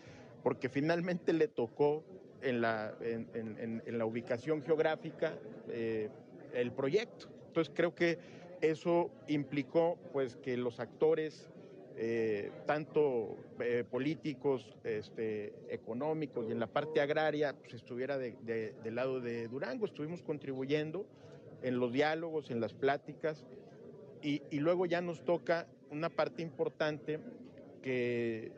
porque 0.42 0.68
finalmente 0.68 1.32
le 1.32 1.48
tocó 1.48 2.02
en 2.42 2.60
la, 2.60 2.94
en, 3.00 3.82
la 3.86 4.06
ubicación 4.06 4.62
geográfica 4.62 5.34
eh, 5.68 6.08
el 6.52 6.72
proyecto. 6.72 7.28
Entonces 7.50 7.74
creo 7.74 7.96
que 7.96 8.16
eso 8.60 9.10
implicó 9.26 9.98
pues 10.12 10.36
que 10.36 10.56
los 10.56 10.78
actores 10.78 11.48
eh, 11.96 12.52
tanto 12.64 13.36
eh, 13.58 13.82
políticos, 13.90 14.78
este, 14.84 15.52
económicos 15.68 16.46
y 16.48 16.52
en 16.52 16.60
la 16.60 16.68
parte 16.68 17.00
agraria, 17.00 17.56
pues 17.58 17.74
estuviera 17.74 18.18
del 18.18 18.94
lado 18.94 19.20
de 19.20 19.48
Durango. 19.48 19.84
Estuvimos 19.84 20.22
contribuyendo 20.22 21.04
en 21.62 21.80
los 21.80 21.92
diálogos, 21.92 22.52
en 22.52 22.60
las 22.60 22.72
pláticas, 22.72 23.44
y, 24.22 24.40
luego 24.60 24.86
ya 24.86 25.00
nos 25.00 25.24
toca 25.24 25.66
una 25.90 26.08
parte 26.08 26.42
importante 26.42 27.18
que 27.82 28.52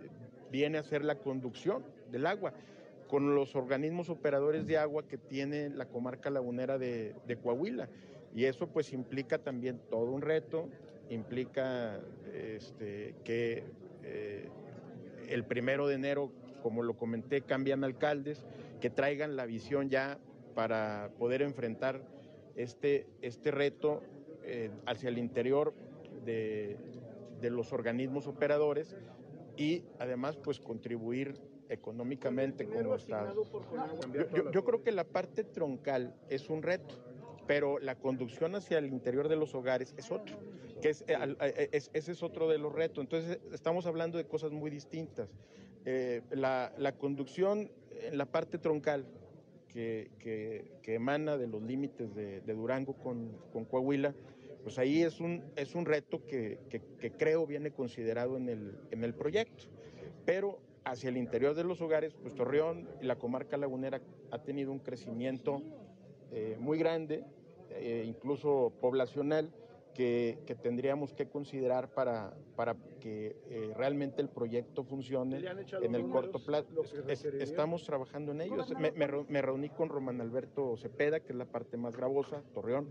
viene 0.50 0.76
a 0.76 0.82
ser 0.82 1.02
la 1.02 1.14
conducción 1.14 1.82
del 2.10 2.26
agua 2.26 2.52
con 3.08 3.34
los 3.34 3.56
organismos 3.56 4.10
operadores 4.10 4.66
de 4.66 4.76
agua 4.76 5.08
que 5.08 5.16
tiene 5.16 5.70
la 5.70 5.86
comarca 5.86 6.28
lagunera 6.28 6.76
de 6.78 7.38
Coahuila. 7.42 7.88
Y 8.34 8.44
eso 8.46 8.66
pues 8.66 8.92
implica 8.92 9.38
también 9.38 9.80
todo 9.90 10.10
un 10.10 10.22
reto, 10.22 10.68
implica 11.10 12.00
este, 12.32 13.14
que 13.24 13.64
eh, 14.02 14.48
el 15.28 15.44
primero 15.44 15.86
de 15.86 15.96
enero, 15.96 16.32
como 16.62 16.82
lo 16.82 16.96
comenté, 16.96 17.42
cambian 17.42 17.84
alcaldes, 17.84 18.44
que 18.80 18.90
traigan 18.90 19.36
la 19.36 19.46
visión 19.46 19.90
ya 19.90 20.18
para 20.54 21.10
poder 21.18 21.42
enfrentar 21.42 22.02
este, 22.56 23.06
este 23.20 23.50
reto 23.50 24.02
eh, 24.44 24.70
hacia 24.86 25.08
el 25.08 25.18
interior 25.18 25.74
de, 26.24 26.76
los 27.42 27.72
organismos 27.72 28.28
operadores 28.28 28.96
y 29.56 29.82
además 29.98 30.36
pues 30.36 30.60
contribuir 30.60 31.34
económicamente 31.68 32.68
como 32.68 32.94
Estado. 32.94 33.34
yo 34.52 34.64
creo 34.64 34.82
que 34.84 34.92
la 34.92 35.02
parte 35.02 35.42
troncal 35.42 36.14
es 36.28 36.48
un 36.50 36.62
reto 36.62 37.11
pero 37.46 37.78
la 37.78 37.96
conducción 37.96 38.54
hacia 38.54 38.78
el 38.78 38.86
interior 38.86 39.28
de 39.28 39.36
los 39.36 39.54
hogares 39.54 39.94
es 39.96 40.10
otro, 40.10 40.36
que 40.80 40.90
eh, 40.90 40.96
eh, 41.08 41.68
es, 41.72 41.90
ese 41.92 42.12
es 42.12 42.22
otro 42.22 42.48
de 42.48 42.58
los 42.58 42.72
retos. 42.72 43.02
Entonces, 43.02 43.38
estamos 43.52 43.86
hablando 43.86 44.18
de 44.18 44.26
cosas 44.26 44.52
muy 44.52 44.70
distintas. 44.70 45.28
Eh, 45.84 46.22
la, 46.30 46.94
conducción 46.98 47.70
en 48.02 48.18
la 48.18 48.26
parte 48.26 48.58
troncal, 48.58 49.06
que, 49.68 50.10
emana 50.86 51.36
de 51.36 51.46
los 51.46 51.62
límites 51.62 52.14
de, 52.14 52.40
Durango 52.40 52.94
con, 52.94 53.64
Coahuila, 53.70 54.14
pues 54.62 54.78
ahí 54.78 55.02
es 55.02 55.18
un, 55.18 55.42
es 55.56 55.74
un 55.74 55.86
reto 55.86 56.24
que, 56.24 56.58
creo 57.18 57.46
viene 57.46 57.72
considerado 57.72 58.36
en 58.36 58.48
el, 58.48 58.78
en 58.90 59.02
el 59.02 59.14
proyecto. 59.14 59.64
Pero 60.24 60.60
hacia 60.84 61.08
el 61.08 61.16
interior 61.16 61.54
de 61.54 61.64
los 61.64 61.80
hogares, 61.80 62.14
pues 62.14 62.34
Torreón 62.34 62.88
y 63.00 63.06
la 63.06 63.16
comarca 63.16 63.56
lagunera 63.56 64.00
ha 64.30 64.42
tenido 64.42 64.72
un 64.72 64.78
crecimiento 64.78 65.62
eh, 66.32 66.56
muy 66.58 66.78
grande, 66.78 67.24
eh, 67.70 68.04
incluso 68.06 68.72
poblacional, 68.80 69.50
que, 69.94 70.38
tendríamos 70.62 71.12
que 71.12 71.26
considerar 71.26 71.90
para, 71.92 72.32
para 72.56 72.74
que 73.00 73.36
eh, 73.50 73.72
realmente 73.76 74.22
el 74.22 74.30
proyecto 74.30 74.84
funcione 74.84 75.44
en 75.82 75.94
el 75.94 76.08
corto 76.08 76.38
plazo. 76.38 76.82
estamos 77.38 77.84
trabajando 77.84 78.32
en 78.32 78.40
ello. 78.40 78.64
Me, 78.78 78.92
me, 78.92 79.42
reuní 79.42 79.68
con 79.68 79.90
Román 79.90 80.22
Alberto 80.22 80.78
Cepeda, 80.78 81.20
que 81.20 81.32
es 81.32 81.36
la 81.36 81.44
parte 81.44 81.76
más 81.76 81.94
gravosa, 81.94 82.42
Torreón, 82.54 82.88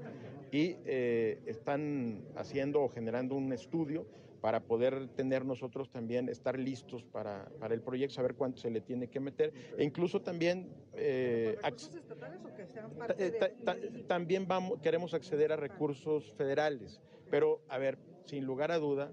y 0.51 0.75
están 0.85 2.23
haciendo 2.35 2.83
o 2.83 2.89
generando 2.89 3.33
un 3.33 3.51
estudio 3.51 4.05
para 4.41 4.59
poder 4.59 5.07
tener 5.09 5.45
nosotros 5.45 5.89
también, 5.91 6.27
estar 6.27 6.57
listos 6.57 7.03
para, 7.03 7.47
para 7.59 7.75
el 7.75 7.81
proyecto, 7.81 8.15
saber 8.15 8.33
cuánto 8.35 8.57
se 8.59 8.71
le 8.71 8.81
tiene 8.81 9.07
que 9.07 9.19
meter, 9.19 9.53
e 9.77 9.83
incluso 9.83 10.21
también... 10.21 10.67
Eh, 10.93 11.57
estatales 11.63 12.39
o 12.43 12.55
que 12.55 12.65
sean 12.65 12.91
parte 12.91 13.31
de... 13.31 14.03
también 14.07 14.47
vamos, 14.47 14.79
queremos 14.81 15.13
acceder 15.13 15.51
a 15.51 15.55
recursos 15.55 16.33
federales, 16.33 16.99
pero 17.29 17.61
a 17.69 17.77
ver, 17.77 17.99
sin 18.25 18.45
lugar 18.45 18.71
a 18.71 18.79
duda, 18.79 19.11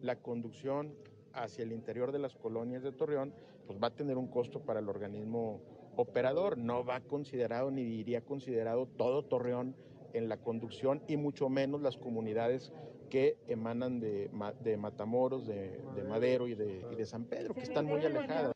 la 0.00 0.16
conducción 0.16 0.94
hacia 1.32 1.64
el 1.64 1.72
interior 1.72 2.12
de 2.12 2.20
las 2.20 2.36
colonias 2.36 2.82
de 2.82 2.92
Torreón, 2.92 3.34
pues 3.66 3.78
va 3.82 3.88
a 3.88 3.94
tener 3.94 4.16
un 4.16 4.28
costo 4.28 4.60
para 4.60 4.80
el 4.80 4.88
organismo 4.88 5.60
operador, 5.96 6.56
no 6.56 6.84
va 6.84 7.00
considerado 7.00 7.72
ni 7.72 7.84
diría 7.84 8.20
considerado 8.20 8.86
todo 8.86 9.24
Torreón 9.24 9.74
en 10.12 10.28
la 10.28 10.38
conducción 10.38 11.02
y 11.08 11.16
mucho 11.16 11.48
menos 11.48 11.82
las 11.82 11.96
comunidades 11.96 12.72
que 13.08 13.38
emanan 13.46 14.00
de, 14.00 14.30
de 14.60 14.76
Matamoros, 14.76 15.46
de, 15.46 15.80
Madero 16.08 16.48
y 16.48 16.54
de, 16.54 16.86
y 16.90 16.94
de 16.94 17.06
San 17.06 17.24
Pedro, 17.24 17.54
que 17.54 17.62
están 17.62 17.86
muy 17.86 18.04
alejadas. 18.04 18.52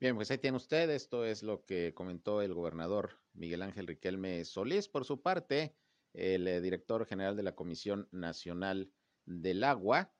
Bien, 0.00 0.16
pues 0.16 0.30
ahí 0.30 0.38
tiene 0.38 0.56
usted, 0.56 0.88
esto 0.88 1.26
es 1.26 1.42
lo 1.42 1.64
que 1.66 1.92
comentó 1.92 2.40
el 2.40 2.54
gobernador 2.54 3.20
Miguel 3.34 3.60
Ángel 3.60 3.86
Riquelme 3.86 4.44
Solís. 4.46 4.88
Por 4.88 5.04
su 5.04 5.20
parte, 5.20 5.76
el 6.14 6.48
eh, 6.48 6.62
director 6.62 7.04
general 7.04 7.36
de 7.36 7.42
la 7.42 7.54
Comisión 7.54 8.08
Nacional 8.10 8.90
del 9.26 9.62
Agua, 9.62 10.10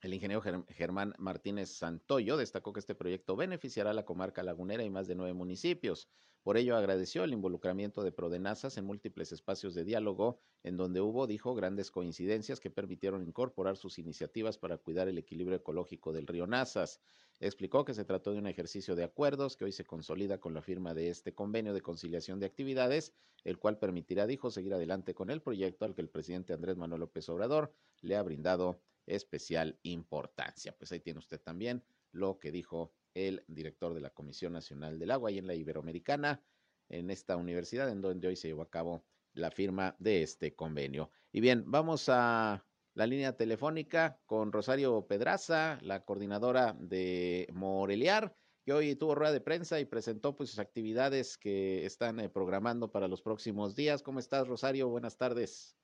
el 0.00 0.14
ingeniero 0.14 0.42
Germán 0.68 1.14
Martínez 1.18 1.70
Santoyo, 1.70 2.36
destacó 2.36 2.72
que 2.72 2.80
este 2.80 2.94
proyecto 2.94 3.36
beneficiará 3.36 3.90
a 3.90 3.94
la 3.94 4.04
comarca 4.04 4.42
lagunera 4.42 4.82
y 4.82 4.90
más 4.90 5.06
de 5.06 5.14
nueve 5.14 5.34
municipios. 5.34 6.08
Por 6.42 6.56
ello 6.56 6.74
agradeció 6.74 7.24
el 7.24 7.34
involucramiento 7.34 8.02
de 8.02 8.12
Prodenazas 8.12 8.78
en 8.78 8.86
múltiples 8.86 9.30
espacios 9.30 9.74
de 9.74 9.84
diálogo, 9.84 10.40
en 10.62 10.78
donde 10.78 11.02
hubo, 11.02 11.26
dijo, 11.26 11.54
grandes 11.54 11.90
coincidencias 11.90 12.60
que 12.60 12.70
permitieron 12.70 13.22
incorporar 13.22 13.76
sus 13.76 13.98
iniciativas 13.98 14.56
para 14.56 14.78
cuidar 14.78 15.08
el 15.08 15.18
equilibrio 15.18 15.58
ecológico 15.58 16.14
del 16.14 16.26
río 16.26 16.46
Nazas. 16.46 17.00
Explicó 17.40 17.84
que 17.84 17.92
se 17.92 18.06
trató 18.06 18.32
de 18.32 18.38
un 18.38 18.46
ejercicio 18.46 18.96
de 18.96 19.04
acuerdos 19.04 19.56
que 19.56 19.66
hoy 19.66 19.72
se 19.72 19.84
consolida 19.84 20.40
con 20.40 20.54
la 20.54 20.62
firma 20.62 20.94
de 20.94 21.10
este 21.10 21.34
convenio 21.34 21.74
de 21.74 21.82
conciliación 21.82 22.40
de 22.40 22.46
actividades, 22.46 23.12
el 23.44 23.58
cual 23.58 23.78
permitirá, 23.78 24.26
dijo, 24.26 24.50
seguir 24.50 24.72
adelante 24.72 25.14
con 25.14 25.28
el 25.30 25.42
proyecto 25.42 25.84
al 25.84 25.94
que 25.94 26.02
el 26.02 26.08
presidente 26.08 26.54
Andrés 26.54 26.76
Manuel 26.76 27.00
López 27.00 27.28
Obrador 27.28 27.74
le 28.00 28.16
ha 28.16 28.22
brindado 28.22 28.80
especial 29.06 29.78
importancia. 29.82 30.76
Pues 30.76 30.90
ahí 30.92 31.00
tiene 31.00 31.18
usted 31.18 31.40
también 31.40 31.82
lo 32.12 32.38
que 32.38 32.50
dijo 32.50 32.92
el 33.14 33.44
director 33.48 33.94
de 33.94 34.00
la 34.00 34.10
Comisión 34.10 34.52
Nacional 34.52 34.98
del 34.98 35.10
Agua 35.10 35.30
y 35.30 35.38
en 35.38 35.46
la 35.46 35.54
Iberoamericana, 35.54 36.42
en 36.88 37.10
esta 37.10 37.36
universidad 37.36 37.88
en 37.88 38.00
donde 38.00 38.28
hoy 38.28 38.36
se 38.36 38.48
llevó 38.48 38.62
a 38.62 38.70
cabo 38.70 39.04
la 39.32 39.50
firma 39.50 39.96
de 39.98 40.22
este 40.22 40.54
convenio. 40.54 41.10
Y 41.32 41.40
bien, 41.40 41.64
vamos 41.66 42.08
a 42.08 42.64
la 42.94 43.06
línea 43.06 43.36
telefónica 43.36 44.20
con 44.26 44.52
Rosario 44.52 45.06
Pedraza, 45.06 45.78
la 45.82 46.04
coordinadora 46.04 46.74
de 46.78 47.48
Moreliar, 47.52 48.34
que 48.64 48.72
hoy 48.72 48.96
tuvo 48.96 49.14
rueda 49.14 49.32
de 49.32 49.40
prensa 49.40 49.80
y 49.80 49.84
presentó 49.84 50.36
pues 50.36 50.50
sus 50.50 50.58
actividades 50.58 51.38
que 51.38 51.86
están 51.86 52.20
eh, 52.20 52.28
programando 52.28 52.90
para 52.90 53.08
los 53.08 53.22
próximos 53.22 53.74
días. 53.74 54.02
¿Cómo 54.02 54.18
estás, 54.18 54.48
Rosario? 54.48 54.88
Buenas 54.88 55.16
tardes. 55.16 55.76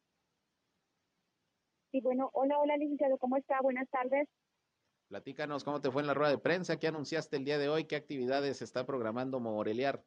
Sí, 1.93 2.01
bueno, 2.01 2.31
hola, 2.35 2.59
hola, 2.59 2.77
licenciado, 2.77 3.17
¿cómo 3.19 3.37
está? 3.37 3.61
Buenas 3.63 3.89
tardes. 3.89 4.29
Platícanos 5.09 5.63
cómo 5.63 5.81
te 5.81 5.91
fue 5.91 6.03
en 6.03 6.09
la 6.09 6.15
rueda 6.15 6.31
de 6.31 6.39
prensa, 6.39 6.79
qué 6.79 6.89
anunciaste 6.89 7.37
el 7.37 7.45
día 7.45 7.59
de 7.59 7.69
hoy, 7.69 7.85
qué 7.85 7.95
actividades 7.95 8.61
está 8.61 8.85
programando 8.85 9.39
Moreliar. 9.39 10.03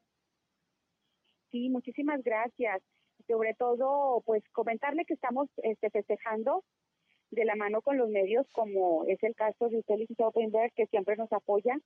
Sí, 1.52 1.70
muchísimas 1.70 2.22
gracias. 2.22 2.82
Sobre 3.28 3.54
todo, 3.54 4.22
pues 4.26 4.44
comentarle 4.52 5.06
que 5.06 5.14
estamos 5.14 5.50
este, 5.64 5.90
festejando 5.90 6.64
de 7.32 7.46
la 7.46 7.56
mano 7.56 7.82
con 7.82 7.98
los 7.98 8.10
medios, 8.10 8.46
como 8.52 9.06
es 9.06 9.22
el 9.24 9.36
caso 9.36 9.70
de 9.70 9.80
usted, 9.80 9.96
licenciado 9.96 10.32
Peinberg, 10.32 10.74
que 10.74 10.88
siempre 10.88 11.16
nos 11.16 11.32
apoya. 11.32 11.78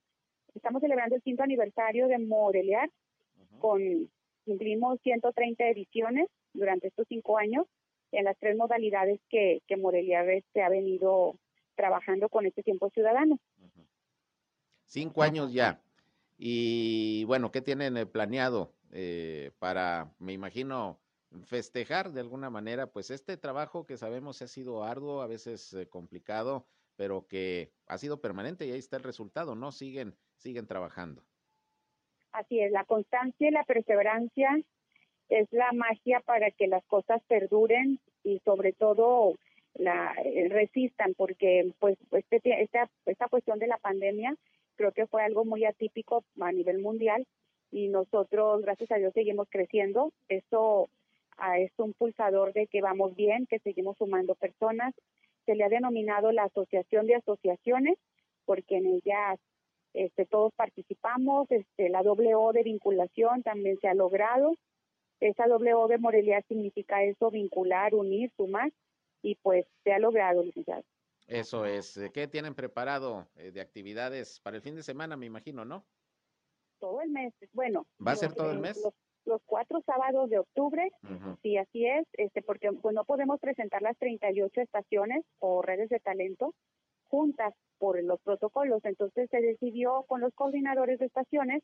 Estamos 0.54 0.80
celebrando 0.80 1.14
el 1.14 1.22
quinto 1.22 1.42
aniversario 1.42 2.08
de 2.08 2.18
Moreliar, 2.18 2.90
con 3.58 4.10
cumplimos 4.44 5.00
130 5.02 5.68
ediciones 5.68 6.28
durante 6.52 6.88
estos 6.88 7.06
cinco 7.08 7.38
años 7.38 7.66
en 8.12 8.24
las 8.24 8.36
tres 8.38 8.56
modalidades 8.56 9.20
que, 9.28 9.60
que 9.66 9.76
Moreliar 9.76 10.28
este, 10.30 10.62
ha 10.62 10.68
venido 10.68 11.36
trabajando 11.74 12.28
con 12.28 12.46
este 12.46 12.62
tiempo 12.62 12.90
ciudadano. 12.90 13.38
Cinco 14.84 15.22
años 15.22 15.52
ya. 15.52 15.80
Y 16.36 17.24
bueno, 17.24 17.50
¿qué 17.50 17.60
tienen 17.60 17.96
eh, 17.96 18.06
planeado 18.06 18.72
eh, 18.92 19.50
para, 19.58 20.12
me 20.18 20.32
imagino, 20.32 21.00
festejar 21.46 22.12
de 22.12 22.20
alguna 22.20 22.50
manera, 22.50 22.86
pues 22.86 23.10
este 23.10 23.36
trabajo 23.36 23.86
que 23.86 23.96
sabemos 23.96 24.40
ha 24.42 24.48
sido 24.48 24.84
arduo, 24.84 25.20
a 25.20 25.26
veces 25.26 25.72
eh, 25.74 25.88
complicado, 25.88 26.66
pero 26.96 27.26
que 27.26 27.72
ha 27.86 27.98
sido 27.98 28.20
permanente 28.20 28.66
y 28.66 28.72
ahí 28.72 28.78
está 28.78 28.96
el 28.96 29.02
resultado, 29.02 29.54
¿no? 29.54 29.72
Siguen, 29.72 30.14
siguen 30.36 30.66
trabajando. 30.66 31.24
Así 32.32 32.60
es, 32.60 32.70
la 32.72 32.84
constancia 32.84 33.48
y 33.48 33.50
la 33.50 33.64
perseverancia 33.64 34.50
es 35.28 35.48
la 35.52 35.72
magia 35.72 36.20
para 36.20 36.50
que 36.50 36.66
las 36.66 36.84
cosas 36.86 37.22
perduren 37.26 38.00
y 38.22 38.40
sobre 38.44 38.72
todo 38.72 39.34
la 39.74 40.14
eh, 40.24 40.48
resistan, 40.48 41.14
porque 41.14 41.72
pues 41.78 41.98
este, 42.12 42.62
esta, 42.62 42.88
esta 43.06 43.28
cuestión 43.28 43.58
de 43.58 43.66
la 43.66 43.78
pandemia 43.78 44.36
creo 44.76 44.92
que 44.92 45.06
fue 45.06 45.22
algo 45.22 45.44
muy 45.44 45.64
atípico 45.64 46.24
a 46.40 46.52
nivel 46.52 46.78
mundial 46.78 47.26
y 47.70 47.88
nosotros, 47.88 48.62
gracias 48.62 48.90
a 48.92 48.96
Dios, 48.96 49.12
seguimos 49.14 49.48
creciendo. 49.50 50.12
Eso 50.28 50.88
es 51.56 51.72
un 51.78 51.92
pulsador 51.92 52.52
de 52.52 52.68
que 52.68 52.80
vamos 52.80 53.16
bien, 53.16 53.46
que 53.46 53.58
seguimos 53.58 53.96
sumando 53.98 54.36
personas. 54.36 54.94
Se 55.44 55.56
le 55.56 55.64
ha 55.64 55.68
denominado 55.68 56.30
la 56.30 56.44
Asociación 56.44 57.06
de 57.06 57.16
Asociaciones, 57.16 57.98
porque 58.44 58.76
en 58.76 58.86
ella 58.86 59.36
este, 59.92 60.24
todos 60.24 60.52
participamos. 60.54 61.50
Este, 61.50 61.88
la 61.88 62.02
doble 62.02 62.36
O 62.36 62.52
de 62.52 62.62
vinculación 62.62 63.42
también 63.42 63.78
se 63.80 63.88
ha 63.88 63.94
logrado. 63.94 64.54
Esa 65.20 65.46
doble 65.46 65.74
O 65.74 65.88
de 65.88 65.98
Morelia 65.98 66.42
significa 66.42 67.02
eso, 67.02 67.30
vincular, 67.30 67.94
unir, 67.94 68.30
sumar, 68.36 68.70
y 69.24 69.36
pues 69.36 69.66
se 69.82 69.92
ha 69.92 69.98
logrado, 69.98 70.42
licenciado. 70.42 70.84
Eso 71.26 71.64
es. 71.64 71.98
¿Qué 72.12 72.28
tienen 72.28 72.54
preparado 72.54 73.26
eh, 73.36 73.50
de 73.50 73.62
actividades 73.62 74.38
para 74.40 74.56
el 74.56 74.62
fin 74.62 74.76
de 74.76 74.82
semana, 74.82 75.16
me 75.16 75.24
imagino, 75.24 75.64
no? 75.64 75.84
Todo 76.78 77.00
el 77.00 77.10
mes. 77.10 77.32
Bueno. 77.52 77.86
¿Va 78.06 78.12
a 78.12 78.16
ser 78.16 78.34
todo 78.34 78.50
el 78.50 78.60
mes? 78.60 78.80
los 79.26 79.40
cuatro 79.46 79.80
sábados 79.86 80.28
de 80.28 80.38
octubre, 80.38 80.92
sí, 81.42 81.56
así 81.56 81.86
es, 81.86 82.06
este, 82.12 82.42
porque 82.42 82.70
pues, 82.72 82.94
no 82.94 83.06
podemos 83.06 83.40
presentar 83.40 83.80
las 83.80 83.96
38 83.96 84.60
estaciones 84.60 85.24
o 85.38 85.62
redes 85.62 85.88
de 85.88 85.98
talento 85.98 86.54
juntas 87.08 87.54
por 87.78 88.02
los 88.04 88.20
protocolos. 88.20 88.84
Entonces 88.84 89.30
se 89.30 89.40
decidió 89.40 90.04
con 90.08 90.20
los 90.20 90.34
coordinadores 90.34 90.98
de 90.98 91.06
estaciones 91.06 91.62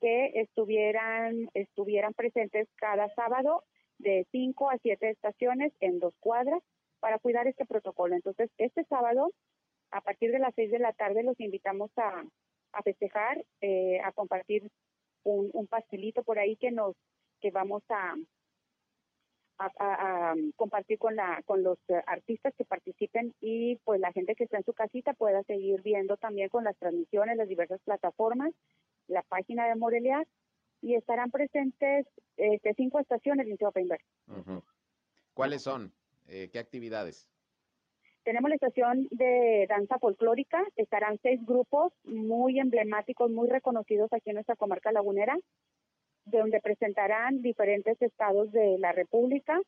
que 0.00 0.32
estuvieran, 0.40 1.50
estuvieran 1.52 2.14
presentes 2.14 2.68
cada 2.76 3.12
sábado 3.14 3.64
de 3.98 4.26
cinco 4.32 4.70
a 4.70 4.78
siete 4.78 5.10
estaciones 5.10 5.74
en 5.80 5.98
dos 5.98 6.14
cuadras 6.20 6.62
para 7.04 7.18
cuidar 7.18 7.46
este 7.46 7.66
protocolo. 7.66 8.14
Entonces, 8.14 8.50
este 8.56 8.82
sábado, 8.84 9.30
a 9.90 10.00
partir 10.00 10.32
de 10.32 10.38
las 10.38 10.54
seis 10.54 10.70
de 10.70 10.78
la 10.78 10.94
tarde, 10.94 11.22
los 11.22 11.38
invitamos 11.38 11.90
a, 11.98 12.24
a 12.72 12.82
festejar, 12.82 13.44
eh, 13.60 14.00
a 14.02 14.10
compartir 14.12 14.70
un, 15.22 15.50
un 15.52 15.66
pastelito 15.66 16.22
por 16.22 16.38
ahí 16.38 16.56
que 16.56 16.70
nos 16.70 16.96
que 17.42 17.50
vamos 17.50 17.82
a, 17.90 18.14
a, 19.58 20.34
compartir 20.56 20.98
con 20.98 21.14
la 21.14 21.42
con 21.44 21.62
los 21.62 21.76
artistas 22.06 22.54
que 22.56 22.64
participen 22.64 23.34
y 23.38 23.76
pues 23.84 24.00
la 24.00 24.10
gente 24.12 24.34
que 24.34 24.44
está 24.44 24.56
en 24.56 24.64
su 24.64 24.72
casita 24.72 25.12
pueda 25.12 25.42
seguir 25.42 25.82
viendo 25.82 26.16
también 26.16 26.48
con 26.48 26.64
las 26.64 26.76
transmisiones 26.78 27.36
las 27.36 27.48
diversas 27.48 27.82
plataformas 27.82 28.54
la 29.08 29.20
página 29.24 29.68
de 29.68 29.74
Morelia 29.74 30.24
y 30.80 30.94
estarán 30.94 31.30
presentes 31.30 32.06
este, 32.38 32.72
cinco 32.74 32.98
estaciones 32.98 33.46
en 33.46 33.66
Openberg. 33.66 34.02
¿Cuáles 35.34 35.60
son? 35.60 35.92
Eh, 36.28 36.48
¿Qué 36.52 36.58
actividades? 36.58 37.28
Tenemos 38.24 38.48
la 38.48 38.54
estación 38.54 39.06
de 39.10 39.66
danza 39.68 39.98
folclórica, 39.98 40.64
estarán 40.76 41.18
seis 41.22 41.44
grupos 41.44 41.92
muy 42.04 42.58
emblemáticos, 42.58 43.30
muy 43.30 43.48
reconocidos 43.48 44.10
aquí 44.12 44.30
en 44.30 44.36
nuestra 44.36 44.56
comarca 44.56 44.92
lagunera, 44.92 45.36
donde 46.24 46.60
presentarán 46.60 47.42
diferentes 47.42 48.00
estados 48.00 48.50
de 48.50 48.78
la 48.78 48.92
República. 48.92 49.60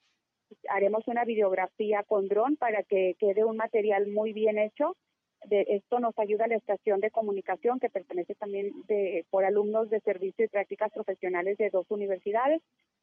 Haremos 0.71 1.07
una 1.07 1.25
videografía 1.27 2.03
con 2.03 2.29
dron 2.29 2.57
para 2.57 2.83
que 2.83 3.15
quede 3.19 3.45
un 3.45 3.59
material 3.59 4.07
muy 4.07 4.33
bien 4.33 4.57
hecho. 4.59 4.97
De 5.45 5.67
esto 5.69 6.01
nos 6.01 6.19
ayuda 6.19 6.47
la 6.47 6.57
estación 6.57 7.01
de 7.01 7.11
comunicación 7.11 7.79
que 7.79 7.91
pertenece 7.91 8.35
también 8.37 8.73
de, 8.87 9.27
por 9.29 9.45
alumnos 9.45 9.91
de 9.91 10.01
servicio 10.01 10.47
y 10.47 10.49
prácticas 10.49 10.91
profesionales 10.93 11.59
de 11.59 11.69
dos 11.69 11.85
universidades. 11.91 12.63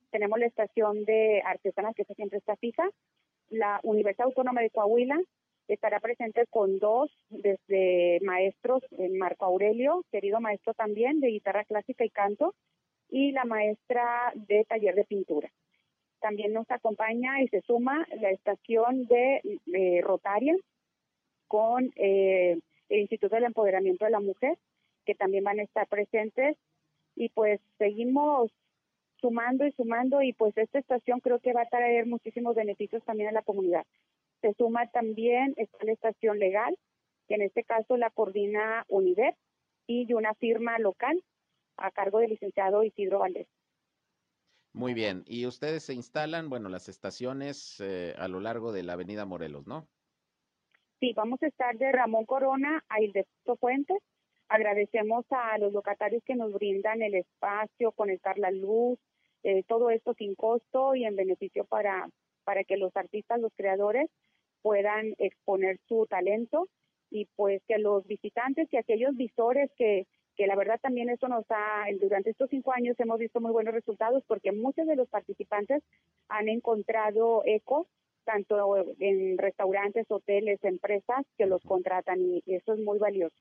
Tenemos 0.10 0.40
la 0.40 0.48
estación 0.48 1.06
de 1.06 1.44
artesanas 1.46 1.94
que 1.96 2.06
siempre 2.06 2.40
está 2.40 2.56
fija, 2.56 2.90
la 3.54 3.80
Universidad 3.84 4.28
Autónoma 4.28 4.62
de 4.62 4.70
Coahuila, 4.70 5.20
estará 5.68 6.00
presente 6.00 6.46
con 6.50 6.80
dos 6.80 7.10
desde 7.30 8.20
maestros, 8.22 8.84
Marco 9.18 9.46
Aurelio, 9.46 10.04
querido 10.12 10.42
maestro 10.42 10.74
también 10.74 11.20
de 11.20 11.30
guitarra 11.30 11.64
clásica 11.64 12.04
y 12.04 12.10
canto, 12.10 12.54
y 13.10 13.32
la 13.32 13.46
maestra 13.46 14.34
de 14.36 14.66
taller 14.66 14.96
de 14.96 15.06
pintura. 15.06 15.50
También 16.20 16.54
nos 16.54 16.70
acompaña 16.72 17.42
y 17.42 17.48
se 17.50 17.62
suma 17.62 18.08
la 18.20 18.32
estación 18.32 19.06
de 19.06 19.42
Rotaria 20.02 20.56
con 21.48 21.92
eh, 21.96 22.58
el 22.90 23.00
Instituto 23.00 23.36
del 23.36 23.44
Empoderamiento 23.46 24.06
de 24.06 24.12
la 24.12 24.20
Mujer, 24.20 24.58
que 25.06 25.16
también 25.16 25.44
van 25.44 25.60
a 25.60 25.64
estar 25.64 25.88
presentes. 25.88 26.58
Y 27.16 27.30
pues 27.30 27.62
seguimos 27.78 28.52
sumando 29.24 29.66
y 29.66 29.72
sumando 29.72 30.22
y 30.22 30.34
pues 30.34 30.56
esta 30.58 30.80
estación 30.80 31.22
creo 31.22 31.40
que 31.40 31.54
va 31.54 31.62
a 31.62 31.70
traer 31.70 32.06
muchísimos 32.06 32.56
beneficios 32.56 33.02
también 33.06 33.30
a 33.30 33.32
la 33.32 33.42
comunidad. 33.42 33.86
Se 34.42 34.54
suma 34.56 34.88
también 34.88 35.54
esta 35.56 35.78
la 35.86 35.94
estación 35.94 36.40
legal, 36.40 36.78
que 37.30 37.36
en 37.36 37.44
este 37.44 37.64
caso 37.64 37.96
la 37.96 38.10
coordina 38.10 38.86
UNIDEP 38.90 39.34
y 39.88 40.14
una 40.14 40.34
firma 40.34 40.78
local 40.78 41.24
a 41.78 41.90
cargo 41.92 42.20
del 42.20 42.32
licenciado 42.32 42.84
Isidro 42.84 43.20
Valdés. 43.20 43.48
Muy 44.74 44.94
bien, 44.94 45.24
y 45.26 45.46
ustedes 45.46 45.84
se 45.84 45.94
instalan, 45.94 46.50
bueno, 46.50 46.68
las 46.68 46.90
estaciones 46.90 47.80
eh, 47.80 48.14
a 48.18 48.28
lo 48.28 48.42
largo 48.42 48.74
de 48.74 48.84
la 48.84 48.94
avenida 48.94 49.24
Morelos, 49.24 49.66
¿no? 49.68 49.88
Sí, 51.00 51.14
vamos 51.16 51.42
a 51.44 51.48
estar 51.48 51.78
de 51.78 51.92
Ramón 51.94 52.26
Corona 52.26 52.84
a 52.90 53.02
Ildefonso 53.02 53.56
Fuentes. 53.58 54.00
Agradecemos 54.50 55.26
a 55.30 55.58
los 55.60 55.72
locatarios 55.72 56.24
que 56.26 56.36
nos 56.36 56.52
brindan 56.52 57.02
el 57.02 57.16
espacio, 57.16 57.92
conectar 57.94 58.38
la 58.38 58.52
luz, 58.52 59.00
eh, 59.44 59.64
todo 59.68 59.90
esto 59.90 60.14
sin 60.14 60.36
costo 60.36 60.96
y 60.96 61.06
en 61.06 61.16
beneficio 61.16 61.66
para, 61.66 62.10
para 62.44 62.64
que 62.64 62.78
los 62.78 62.96
artistas, 62.96 63.40
los 63.40 63.54
creadores 63.56 64.10
puedan 64.62 65.14
exponer 65.18 65.80
su 65.88 66.06
talento 66.08 66.68
y 67.10 67.26
pues 67.36 67.62
que 67.68 67.78
los 67.78 68.06
visitantes 68.08 68.68
y 68.72 68.78
aquellos 68.78 69.16
visores 69.16 69.70
que, 69.78 70.08
que 70.36 70.48
la 70.48 70.56
verdad 70.56 70.80
también 70.82 71.10
eso 71.10 71.28
nos 71.28 71.46
ha, 71.50 71.86
durante 72.00 72.32
estos 72.32 72.50
cinco 72.50 72.72
años 72.72 73.00
hemos 73.00 73.20
visto 73.20 73.40
muy 73.40 73.52
buenos 73.52 73.74
resultados 73.74 74.24
porque 74.28 74.52
muchos 74.52 74.88
de 74.88 74.96
los 74.96 75.10
participantes 75.10 75.84
han 76.30 76.50
encontrado 76.50 77.44
eco 77.46 77.88
tanto 78.24 78.78
en 79.00 79.38
restaurantes, 79.38 80.06
hoteles, 80.10 80.64
empresas 80.64 81.26
que 81.38 81.46
los 81.46 81.62
contratan 81.64 82.22
y 82.22 82.42
eso 82.48 82.74
es 82.74 82.80
muy 82.80 82.98
valioso. 82.98 83.36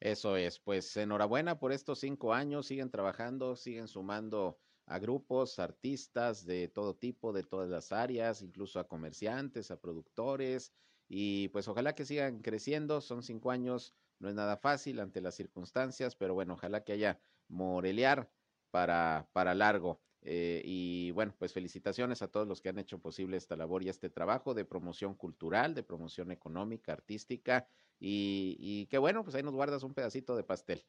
Eso 0.00 0.36
es, 0.36 0.58
pues 0.58 0.96
enhorabuena 0.96 1.58
por 1.58 1.72
estos 1.72 2.00
cinco 2.00 2.32
años, 2.32 2.66
siguen 2.66 2.90
trabajando, 2.90 3.54
siguen 3.54 3.86
sumando 3.86 4.56
a 4.90 4.98
grupos, 4.98 5.58
artistas 5.58 6.44
de 6.46 6.68
todo 6.68 6.96
tipo, 6.96 7.32
de 7.32 7.44
todas 7.44 7.68
las 7.70 7.92
áreas, 7.92 8.42
incluso 8.42 8.80
a 8.80 8.88
comerciantes, 8.88 9.70
a 9.70 9.80
productores, 9.80 10.72
y 11.08 11.48
pues 11.48 11.68
ojalá 11.68 11.94
que 11.94 12.04
sigan 12.04 12.40
creciendo, 12.42 13.00
son 13.00 13.22
cinco 13.22 13.50
años, 13.50 13.94
no 14.18 14.28
es 14.28 14.34
nada 14.34 14.56
fácil 14.56 15.00
ante 15.00 15.20
las 15.20 15.34
circunstancias, 15.36 16.16
pero 16.16 16.34
bueno, 16.34 16.54
ojalá 16.54 16.84
que 16.84 16.92
haya 16.92 17.20
morelear 17.48 18.32
para, 18.70 19.28
para 19.32 19.54
largo. 19.54 20.02
Eh, 20.22 20.60
y 20.64 21.10
bueno, 21.12 21.34
pues 21.38 21.52
felicitaciones 21.54 22.20
a 22.22 22.28
todos 22.28 22.46
los 22.46 22.60
que 22.60 22.68
han 22.68 22.78
hecho 22.78 23.00
posible 23.00 23.36
esta 23.38 23.56
labor 23.56 23.82
y 23.82 23.88
este 23.88 24.10
trabajo 24.10 24.52
de 24.54 24.64
promoción 24.66 25.14
cultural, 25.14 25.74
de 25.74 25.82
promoción 25.82 26.30
económica, 26.30 26.92
artística, 26.92 27.66
y, 27.98 28.56
y 28.58 28.86
qué 28.88 28.98
bueno, 28.98 29.24
pues 29.24 29.34
ahí 29.34 29.42
nos 29.42 29.54
guardas 29.54 29.82
un 29.82 29.94
pedacito 29.94 30.36
de 30.36 30.44
pastel. 30.44 30.86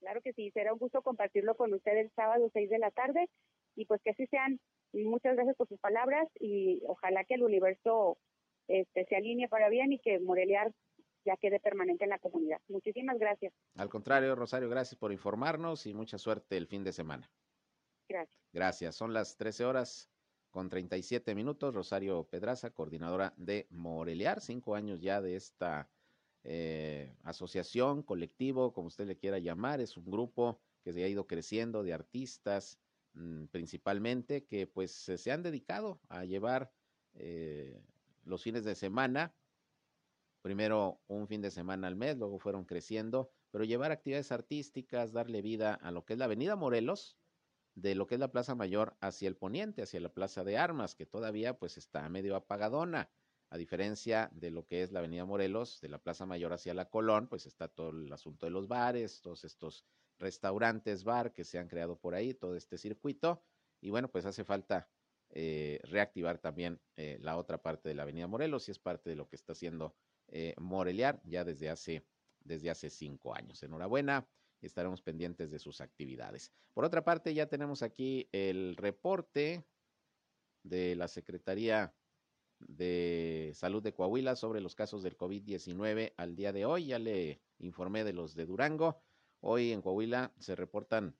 Claro 0.00 0.20
que 0.22 0.32
sí, 0.32 0.50
será 0.50 0.72
un 0.72 0.78
gusto 0.78 1.02
compartirlo 1.02 1.54
con 1.56 1.72
usted 1.72 1.96
el 1.96 2.10
sábado 2.12 2.50
6 2.52 2.68
de 2.70 2.78
la 2.78 2.90
tarde 2.90 3.28
y 3.74 3.86
pues 3.86 4.00
que 4.02 4.10
así 4.10 4.26
sean. 4.26 4.60
Muchas 4.92 5.34
gracias 5.34 5.56
por 5.56 5.68
sus 5.68 5.78
palabras 5.78 6.28
y 6.40 6.82
ojalá 6.86 7.24
que 7.24 7.34
el 7.34 7.42
universo 7.42 8.18
este, 8.68 9.04
se 9.06 9.16
alinee 9.16 9.48
para 9.48 9.68
bien 9.68 9.92
y 9.92 9.98
que 9.98 10.18
Moreliar 10.18 10.72
ya 11.24 11.36
quede 11.36 11.60
permanente 11.60 12.04
en 12.04 12.10
la 12.10 12.18
comunidad. 12.18 12.60
Muchísimas 12.68 13.18
gracias. 13.18 13.52
Al 13.74 13.88
contrario, 13.88 14.34
Rosario, 14.34 14.70
gracias 14.70 14.98
por 14.98 15.12
informarnos 15.12 15.86
y 15.86 15.92
mucha 15.92 16.18
suerte 16.18 16.56
el 16.56 16.66
fin 16.66 16.84
de 16.84 16.92
semana. 16.92 17.30
Gracias. 18.08 18.40
Gracias. 18.52 18.94
Son 18.94 19.12
las 19.12 19.36
13 19.36 19.64
horas 19.64 20.08
con 20.50 20.70
37 20.70 21.34
minutos. 21.34 21.74
Rosario 21.74 22.24
Pedraza, 22.24 22.70
coordinadora 22.70 23.34
de 23.36 23.66
Moreliar, 23.70 24.40
cinco 24.40 24.76
años 24.76 25.00
ya 25.00 25.20
de 25.20 25.36
esta 25.36 25.90
eh, 26.48 27.16
asociación, 27.24 28.02
colectivo, 28.02 28.72
como 28.72 28.88
usted 28.88 29.06
le 29.06 29.16
quiera 29.18 29.38
llamar. 29.38 29.80
Es 29.80 29.96
un 29.96 30.10
grupo 30.10 30.60
que 30.84 30.92
se 30.92 31.02
ha 31.02 31.08
ido 31.08 31.26
creciendo 31.26 31.82
de 31.82 31.92
artistas 31.92 32.78
mm, 33.14 33.46
principalmente 33.46 34.44
que 34.46 34.66
pues 34.66 34.92
se 34.92 35.32
han 35.32 35.42
dedicado 35.42 36.00
a 36.08 36.24
llevar 36.24 36.72
eh, 37.14 37.82
los 38.24 38.42
fines 38.42 38.64
de 38.64 38.74
semana 38.74 39.34
primero 40.46 41.02
un 41.08 41.26
fin 41.26 41.42
de 41.42 41.50
semana 41.50 41.88
al 41.88 41.96
mes, 41.96 42.16
luego 42.16 42.38
fueron 42.38 42.66
creciendo, 42.66 43.32
pero 43.50 43.64
llevar 43.64 43.90
actividades 43.90 44.30
artísticas, 44.30 45.12
darle 45.12 45.42
vida 45.42 45.74
a 45.74 45.90
lo 45.90 46.04
que 46.04 46.12
es 46.12 46.20
la 46.20 46.26
Avenida 46.26 46.54
Morelos, 46.54 47.18
de 47.74 47.96
lo 47.96 48.06
que 48.06 48.14
es 48.14 48.20
la 48.20 48.30
Plaza 48.30 48.54
Mayor 48.54 48.96
hacia 49.00 49.26
el 49.26 49.36
poniente, 49.36 49.82
hacia 49.82 49.98
la 49.98 50.14
Plaza 50.14 50.44
de 50.44 50.56
Armas, 50.56 50.94
que 50.94 51.04
todavía 51.04 51.58
pues 51.58 51.76
está 51.76 52.08
medio 52.08 52.36
apagadona, 52.36 53.10
a 53.56 53.58
diferencia 53.58 54.30
de 54.32 54.50
lo 54.50 54.66
que 54.66 54.82
es 54.82 54.92
la 54.92 54.98
Avenida 55.00 55.24
Morelos, 55.24 55.80
de 55.80 55.88
la 55.88 55.98
Plaza 55.98 56.26
Mayor 56.26 56.52
hacia 56.52 56.74
la 56.74 56.90
Colón, 56.90 57.26
pues 57.26 57.46
está 57.46 57.68
todo 57.68 57.88
el 57.90 58.12
asunto 58.12 58.44
de 58.44 58.50
los 58.50 58.68
bares, 58.68 59.22
todos 59.22 59.44
estos 59.44 59.84
restaurantes, 60.18 61.04
bar 61.04 61.32
que 61.32 61.42
se 61.42 61.58
han 61.58 61.66
creado 61.66 61.98
por 61.98 62.14
ahí, 62.14 62.34
todo 62.34 62.54
este 62.54 62.76
circuito, 62.76 63.42
y 63.80 63.90
bueno, 63.90 64.08
pues 64.08 64.26
hace 64.26 64.44
falta 64.44 64.88
eh, 65.30 65.80
reactivar 65.84 66.38
también 66.38 66.80
eh, 66.96 67.18
la 67.20 67.36
otra 67.38 67.62
parte 67.62 67.88
de 67.88 67.94
la 67.94 68.02
Avenida 68.02 68.26
Morelos 68.26 68.68
y 68.68 68.72
es 68.72 68.78
parte 68.78 69.10
de 69.10 69.16
lo 69.16 69.26
que 69.26 69.36
está 69.36 69.52
haciendo 69.52 69.96
eh, 70.28 70.54
Moreliar 70.58 71.20
ya 71.24 71.42
desde 71.42 71.70
hace, 71.70 72.06
desde 72.40 72.70
hace 72.70 72.90
cinco 72.90 73.34
años. 73.34 73.62
Enhorabuena, 73.62 74.28
estaremos 74.60 75.00
pendientes 75.00 75.50
de 75.50 75.58
sus 75.58 75.80
actividades. 75.80 76.52
Por 76.74 76.84
otra 76.84 77.04
parte, 77.04 77.32
ya 77.32 77.46
tenemos 77.46 77.82
aquí 77.82 78.28
el 78.32 78.76
reporte 78.76 79.64
de 80.62 80.94
la 80.94 81.08
Secretaría 81.08 81.94
de 82.60 83.52
Salud 83.54 83.82
de 83.82 83.92
Coahuila 83.92 84.36
sobre 84.36 84.60
los 84.60 84.74
casos 84.74 85.02
del 85.02 85.16
COVID-19 85.16 86.14
al 86.16 86.36
día 86.36 86.52
de 86.52 86.64
hoy. 86.64 86.86
Ya 86.86 86.98
le 86.98 87.40
informé 87.58 88.04
de 88.04 88.12
los 88.12 88.34
de 88.34 88.46
Durango. 88.46 89.02
Hoy 89.40 89.72
en 89.72 89.82
Coahuila 89.82 90.32
se 90.38 90.56
reportan 90.56 91.16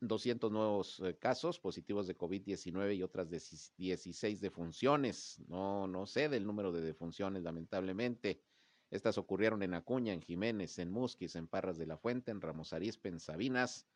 200 0.00 0.50
nuevos 0.50 1.00
eh, 1.00 1.16
casos 1.16 1.60
positivos 1.60 2.06
de 2.06 2.16
COVID-19 2.16 2.96
y 2.96 3.02
otras 3.02 3.30
16 3.30 4.40
defunciones. 4.40 5.38
No, 5.48 5.86
no 5.86 6.06
sé 6.06 6.28
del 6.28 6.44
número 6.44 6.72
de 6.72 6.80
defunciones, 6.80 7.42
lamentablemente. 7.42 8.42
Estas 8.90 9.16
ocurrieron 9.16 9.62
en 9.62 9.74
Acuña, 9.74 10.12
en 10.12 10.20
Jiménez, 10.20 10.78
en 10.78 10.90
Musquis, 10.90 11.36
en 11.36 11.46
Parras 11.46 11.78
de 11.78 11.86
la 11.86 11.96
Fuente, 11.96 12.30
en 12.30 12.40
Ramos 12.40 12.72
Arizpe, 12.72 13.08
en 13.08 13.20
Sabinas, 13.20 13.86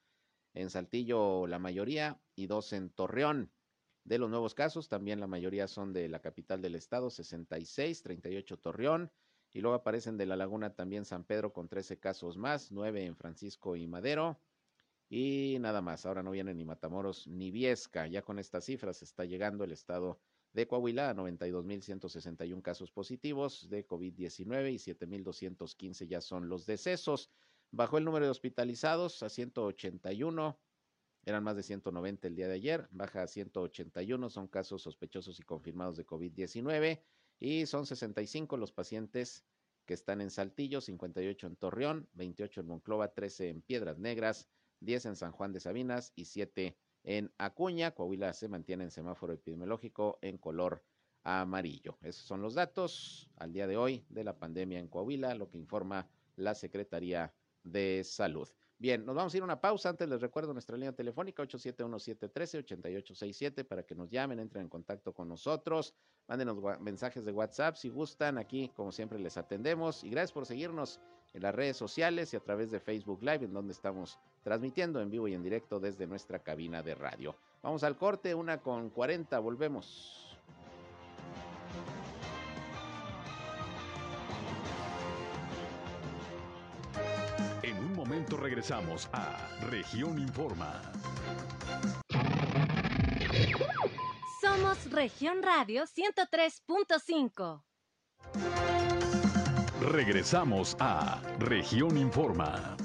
en 0.54 0.70
Saltillo 0.70 1.46
la 1.46 1.58
mayoría 1.58 2.20
y 2.34 2.46
dos 2.46 2.72
en 2.72 2.90
Torreón. 2.90 3.52
De 4.06 4.18
los 4.18 4.30
nuevos 4.30 4.54
casos, 4.54 4.88
también 4.88 5.18
la 5.18 5.26
mayoría 5.26 5.66
son 5.66 5.92
de 5.92 6.08
la 6.08 6.20
capital 6.20 6.62
del 6.62 6.76
estado, 6.76 7.10
66, 7.10 8.02
38 8.04 8.56
Torreón, 8.56 9.10
y 9.52 9.60
luego 9.60 9.74
aparecen 9.74 10.16
de 10.16 10.26
la 10.26 10.36
laguna 10.36 10.76
también 10.76 11.04
San 11.04 11.24
Pedro 11.24 11.52
con 11.52 11.68
13 11.68 11.98
casos 11.98 12.36
más, 12.38 12.70
9 12.70 13.04
en 13.04 13.16
Francisco 13.16 13.74
y 13.74 13.88
Madero, 13.88 14.40
y 15.08 15.56
nada 15.58 15.82
más, 15.82 16.06
ahora 16.06 16.22
no 16.22 16.30
viene 16.30 16.54
ni 16.54 16.64
Matamoros 16.64 17.26
ni 17.26 17.50
Viesca. 17.50 18.06
Ya 18.06 18.22
con 18.22 18.38
estas 18.38 18.64
cifras 18.64 19.02
está 19.02 19.24
llegando 19.24 19.64
el 19.64 19.72
estado 19.72 20.20
de 20.52 20.68
Coahuila 20.68 21.10
a 21.10 21.14
92.161 21.14 22.62
casos 22.62 22.92
positivos 22.92 23.68
de 23.68 23.84
COVID-19 23.88 24.72
y 24.72 24.76
7.215 24.76 26.06
ya 26.06 26.20
son 26.20 26.48
los 26.48 26.64
decesos. 26.64 27.28
Bajó 27.72 27.98
el 27.98 28.04
número 28.04 28.24
de 28.24 28.30
hospitalizados 28.30 29.20
a 29.24 29.28
181, 29.28 30.56
eran 31.26 31.42
más 31.42 31.56
de 31.56 31.64
190 31.64 32.28
el 32.28 32.36
día 32.36 32.46
de 32.46 32.54
ayer, 32.54 32.88
baja 32.92 33.22
a 33.22 33.26
181, 33.26 34.30
son 34.30 34.46
casos 34.46 34.82
sospechosos 34.82 35.38
y 35.40 35.42
confirmados 35.42 35.96
de 35.96 36.06
COVID-19 36.06 37.02
y 37.40 37.66
son 37.66 37.84
65 37.84 38.56
los 38.56 38.72
pacientes 38.72 39.44
que 39.84 39.94
están 39.94 40.20
en 40.20 40.30
Saltillo, 40.30 40.80
58 40.80 41.48
en 41.48 41.56
Torreón, 41.56 42.08
28 42.14 42.60
en 42.60 42.66
Monclova, 42.68 43.12
13 43.12 43.50
en 43.50 43.60
Piedras 43.60 43.98
Negras, 43.98 44.48
10 44.80 45.06
en 45.06 45.16
San 45.16 45.32
Juan 45.32 45.52
de 45.52 45.60
Sabinas 45.60 46.12
y 46.14 46.26
7 46.26 46.76
en 47.02 47.32
Acuña. 47.38 47.90
Coahuila 47.90 48.32
se 48.32 48.48
mantiene 48.48 48.84
en 48.84 48.90
semáforo 48.92 49.32
epidemiológico 49.32 50.18
en 50.22 50.38
color 50.38 50.84
amarillo. 51.24 51.98
Esos 52.02 52.24
son 52.24 52.40
los 52.40 52.54
datos 52.54 53.28
al 53.36 53.52
día 53.52 53.66
de 53.66 53.76
hoy 53.76 54.04
de 54.08 54.22
la 54.22 54.38
pandemia 54.38 54.78
en 54.78 54.88
Coahuila, 54.88 55.34
lo 55.34 55.50
que 55.50 55.58
informa 55.58 56.08
la 56.36 56.54
Secretaría 56.54 57.34
de 57.64 58.04
Salud. 58.04 58.48
Bien, 58.78 59.06
nos 59.06 59.16
vamos 59.16 59.32
a 59.32 59.36
ir 59.38 59.42
a 59.42 59.44
una 59.44 59.58
pausa. 59.58 59.88
Antes 59.88 60.06
les 60.06 60.20
recuerdo 60.20 60.52
nuestra 60.52 60.76
línea 60.76 60.92
telefónica 60.92 61.42
871-713-8867 61.44 63.64
para 63.64 63.84
que 63.84 63.94
nos 63.94 64.10
llamen, 64.10 64.38
entren 64.38 64.64
en 64.64 64.68
contacto 64.68 65.14
con 65.14 65.28
nosotros, 65.28 65.94
mándenos 66.28 66.58
mensajes 66.80 67.24
de 67.24 67.32
WhatsApp 67.32 67.76
si 67.76 67.88
gustan. 67.88 68.36
Aquí, 68.36 68.70
como 68.76 68.92
siempre, 68.92 69.18
les 69.18 69.38
atendemos. 69.38 70.04
Y 70.04 70.10
gracias 70.10 70.32
por 70.32 70.44
seguirnos 70.44 71.00
en 71.32 71.42
las 71.42 71.54
redes 71.54 71.78
sociales 71.78 72.34
y 72.34 72.36
a 72.36 72.40
través 72.40 72.70
de 72.70 72.78
Facebook 72.78 73.22
Live, 73.22 73.46
en 73.46 73.54
donde 73.54 73.72
estamos 73.72 74.18
transmitiendo 74.42 75.00
en 75.00 75.10
vivo 75.10 75.26
y 75.26 75.32
en 75.32 75.42
directo 75.42 75.80
desde 75.80 76.06
nuestra 76.06 76.40
cabina 76.40 76.82
de 76.82 76.94
radio. 76.94 77.34
Vamos 77.62 77.82
al 77.82 77.96
corte, 77.96 78.34
una 78.34 78.60
con 78.60 78.90
40, 78.90 79.38
volvemos. 79.38 80.25
Momento 87.96 88.36
regresamos 88.36 89.08
a 89.12 89.38
Región 89.70 90.18
Informa. 90.18 90.82
Somos 94.38 94.90
Región 94.92 95.42
Radio 95.42 95.84
103.5. 95.84 97.62
Regresamos 99.80 100.76
a 100.78 101.22
Región 101.38 101.96
Informa. 101.96 102.76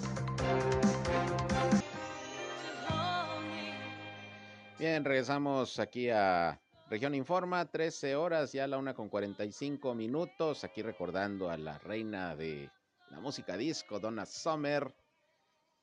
Bien, 4.80 5.04
regresamos 5.04 5.78
aquí 5.78 6.10
a 6.10 6.58
Región 6.89 7.15
Informa, 7.15 7.65
13 7.65 8.15
horas, 8.15 8.54
ya 8.54 8.65
la 8.65 8.78
una 8.78 8.93
con 8.93 9.10
45 9.10 9.93
minutos, 9.93 10.63
aquí 10.63 10.82
recordando 10.82 11.50
a 11.50 11.58
la 11.58 11.78
reina 11.80 12.34
de 12.36 12.71
la 13.10 13.19
música 13.19 13.58
disco, 13.58 14.00
Donna 14.00 14.25
Summer. 14.25 14.94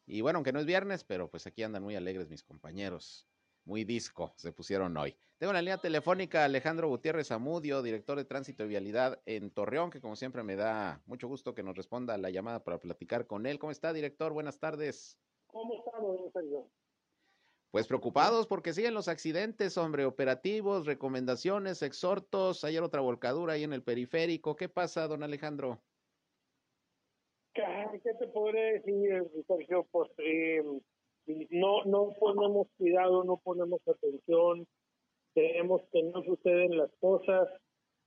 Y 0.08 0.22
bueno, 0.22 0.38
aunque 0.38 0.52
no 0.52 0.58
es 0.58 0.66
viernes, 0.66 1.04
pero 1.04 1.30
pues 1.30 1.46
aquí 1.46 1.62
andan 1.62 1.82
muy 1.82 1.94
alegres 1.94 2.28
mis 2.28 2.42
compañeros 2.42 3.28
muy 3.68 3.84
disco 3.84 4.32
se 4.36 4.50
pusieron 4.50 4.96
hoy. 4.96 5.14
Tengo 5.36 5.50
en 5.50 5.56
la 5.56 5.62
línea 5.62 5.78
telefónica 5.78 6.44
Alejandro 6.44 6.88
Gutiérrez 6.88 7.30
Amudio, 7.30 7.82
director 7.82 8.16
de 8.16 8.24
Tránsito 8.24 8.64
y 8.64 8.68
Vialidad 8.68 9.20
en 9.26 9.50
Torreón, 9.50 9.90
que 9.90 10.00
como 10.00 10.16
siempre 10.16 10.42
me 10.42 10.56
da 10.56 11.02
mucho 11.06 11.28
gusto 11.28 11.54
que 11.54 11.62
nos 11.62 11.76
responda 11.76 12.14
a 12.14 12.18
la 12.18 12.30
llamada 12.30 12.64
para 12.64 12.80
platicar 12.80 13.26
con 13.26 13.44
él. 13.44 13.58
¿Cómo 13.58 13.70
está, 13.70 13.92
director? 13.92 14.32
Buenas 14.32 14.58
tardes. 14.58 15.18
¿Cómo 15.46 15.74
está, 15.74 16.00
don 16.00 16.32
Sergio? 16.32 16.70
Pues 17.70 17.86
preocupados 17.86 18.46
porque 18.46 18.72
siguen 18.72 18.94
los 18.94 19.06
accidentes, 19.06 19.76
hombre, 19.76 20.06
operativos, 20.06 20.86
recomendaciones, 20.86 21.82
exhortos. 21.82 22.64
Ayer 22.64 22.82
otra 22.82 23.02
volcadura 23.02 23.52
ahí 23.52 23.64
en 23.64 23.74
el 23.74 23.82
periférico. 23.82 24.56
¿Qué 24.56 24.70
pasa, 24.70 25.06
don 25.06 25.22
Alejandro? 25.22 25.78
¿Qué 27.52 28.14
te 28.18 28.26
podré 28.28 28.74
decir, 28.74 29.24
Sergio? 29.46 29.86
Pues 29.90 30.10
eh, 30.18 30.62
no, 31.50 31.84
no 31.84 32.10
ponemos 32.18 32.68
cuidado, 32.76 33.24
no 33.24 33.36
ponemos 33.38 33.80
atención, 33.86 34.66
creemos 35.34 35.82
que 35.92 36.02
no 36.02 36.22
suceden 36.22 36.76
las 36.76 36.90
cosas, 37.00 37.48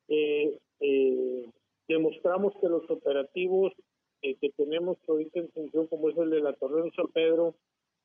eh, 0.08 0.58
eh, 0.80 1.46
demostramos 1.88 2.54
que 2.60 2.68
los 2.68 2.90
operativos 2.90 3.74
eh, 4.22 4.36
que 4.36 4.50
tenemos 4.52 4.98
ahorita 5.08 5.40
en 5.40 5.50
función, 5.52 5.88
como 5.88 6.10
es 6.10 6.18
el 6.18 6.30
de 6.30 6.42
la 6.42 6.54
Torre 6.54 6.90
San 6.96 7.08
Pedro, 7.08 7.56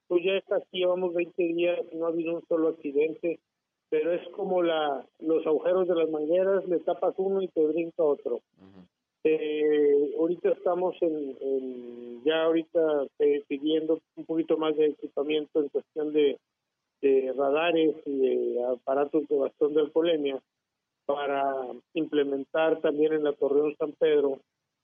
pues 0.08 0.22
ya 0.24 0.36
aquí, 0.56 0.78
llevamos 0.78 1.14
20 1.14 1.42
días, 1.42 1.80
no 1.92 2.06
ha 2.06 2.08
habido 2.08 2.36
un 2.36 2.46
solo 2.46 2.68
accidente, 2.68 3.40
pero 3.88 4.12
es 4.12 4.26
como 4.30 4.62
la 4.62 5.06
los 5.20 5.46
agujeros 5.46 5.88
de 5.88 5.94
las 5.94 6.08
mangueras, 6.10 6.64
le 6.66 6.78
tapas 6.80 7.14
uno 7.18 7.42
y 7.42 7.48
te 7.48 7.64
brinca 7.66 8.02
otro. 8.02 8.40
Eh, 9.28 10.14
ahorita 10.20 10.50
estamos 10.50 10.94
en, 11.02 12.22
ya 12.22 12.44
ahorita 12.44 13.06
eh, 13.18 13.42
pidiendo 13.48 13.98
un 14.14 14.24
poquito 14.24 14.56
más 14.56 14.76
de 14.76 14.86
equipamiento 14.86 15.60
en 15.60 15.68
cuestión 15.68 16.12
de, 16.12 16.38
radares 17.36 17.96
y 18.04 18.18
de 18.18 18.64
aparatos 18.64 19.26
de 19.28 19.36
bastón 19.36 19.74
de 19.74 19.80
alcoholemia 19.80 20.40
para 21.06 21.54
implementar 21.94 22.80
también 22.80 23.14
en 23.14 23.24
la 23.24 23.32
Torreón 23.32 23.74
San 23.76 23.92
Pedro, 23.92 24.38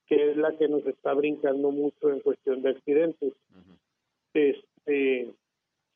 que 0.07 0.31
es 0.31 0.37
la 0.37 0.55
que 0.57 0.67
nos 0.67 0.85
está 0.85 1.13
brincando 1.13 1.71
mucho 1.71 2.09
en 2.09 2.19
cuestión 2.19 2.61
de 2.61 2.71
accidentes. 2.71 3.33
Este, 4.33 5.33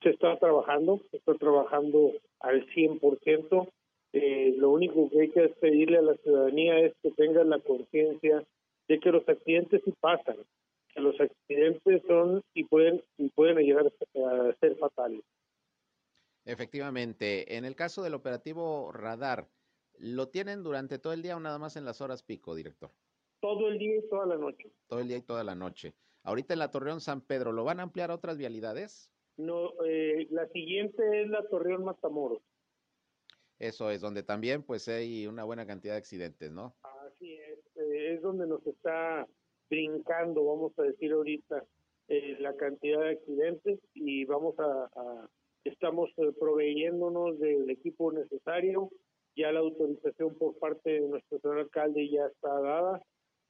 se 0.02 0.10
está 0.10 0.38
trabajando, 0.38 1.02
se 1.12 1.18
está 1.18 1.34
trabajando 1.36 2.14
al 2.40 2.66
100%. 2.68 3.70
Eh, 4.14 4.54
lo 4.58 4.72
único 4.72 5.10
que 5.10 5.22
hay 5.22 5.30
que 5.30 5.50
pedirle 5.50 5.98
a 5.98 6.02
la 6.02 6.16
ciudadanía 6.16 6.80
es 6.80 6.94
que 7.02 7.12
tengan 7.12 7.50
la 7.50 7.60
conciencia 7.60 8.44
de 8.88 9.00
que 9.00 9.12
los 9.12 9.28
accidentes 9.28 9.82
sí 9.84 9.94
pasan, 10.00 10.38
que 10.94 11.02
los 11.02 11.20
accidentes 11.20 12.02
son 12.08 12.42
y 12.54 12.64
pueden 12.64 13.04
y 13.18 13.30
pueden 13.30 13.58
llegar 13.58 13.86
a 13.86 14.54
ser 14.60 14.76
fatales. 14.78 15.22
Efectivamente, 16.46 17.58
en 17.58 17.66
el 17.66 17.76
caso 17.76 18.02
del 18.02 18.14
operativo 18.14 18.94
radar, 18.94 19.50
¿lo 20.00 20.30
tienen 20.30 20.64
durante 20.64 20.98
todo 20.98 21.12
el 21.12 21.22
día 21.22 21.36
o 21.36 21.42
nada 21.42 21.60
más 21.60 21.76
en 21.76 21.84
las 21.84 22.00
horas 22.00 22.24
pico, 22.24 22.56
director? 22.56 22.90
Todo 23.42 23.68
el 23.68 23.78
día 23.78 23.98
y 23.98 24.08
toda 24.10 24.26
la 24.26 24.38
noche. 24.38 24.72
Todo 24.88 25.02
el 25.02 25.10
día 25.10 25.18
y 25.18 25.22
toda 25.22 25.44
la 25.44 25.56
noche. 25.56 25.94
Ahorita 26.24 26.54
en 26.54 26.60
la 26.60 26.72
Torreón 26.72 27.02
San 27.02 27.22
Pedro, 27.22 27.52
¿lo 27.52 27.66
van 27.66 27.82
a 27.82 27.84
ampliar 27.84 28.12
a 28.12 28.16
otras 28.16 28.38
vialidades? 28.38 29.12
No, 29.36 29.74
eh, 29.86 30.28
la 30.32 30.48
siguiente 30.48 31.22
es 31.22 31.30
la 31.30 31.44
Torreón 31.48 31.84
Matamoros. 31.84 32.42
Eso 33.60 33.90
es, 33.90 34.02
donde 34.02 34.22
también 34.22 34.62
pues 34.62 34.88
hay 34.88 35.26
una 35.26 35.44
buena 35.44 35.66
cantidad 35.66 35.94
de 35.94 36.00
accidentes, 36.00 36.52
¿no? 36.52 36.76
Así 37.08 37.34
es, 37.34 37.60
eh, 37.76 38.14
es 38.14 38.22
donde 38.22 38.46
nos 38.46 38.66
está 38.68 39.28
brincando, 39.70 40.46
vamos 40.46 40.78
a 40.78 40.84
decir 40.84 41.12
ahorita, 41.12 41.64
eh, 42.08 42.38
la 42.40 42.56
cantidad 42.56 43.02
de 43.02 43.10
accidentes 43.12 43.80
y 43.94 44.26
vamos 44.26 44.56
a, 44.60 45.28
estamos 45.64 46.10
eh, 46.18 46.32
proveyéndonos 46.40 47.40
del 47.40 47.70
equipo 47.70 48.12
necesario, 48.12 48.92
ya 49.36 49.52
la 49.52 49.60
autorización 49.60 50.36
por 50.38 50.58
parte 50.60 50.92
de 50.92 51.02
nuestro 51.02 51.40
señor 51.40 51.60
alcalde 51.60 52.10
ya 52.10 52.28
está 52.28 52.60
dada 52.62 53.02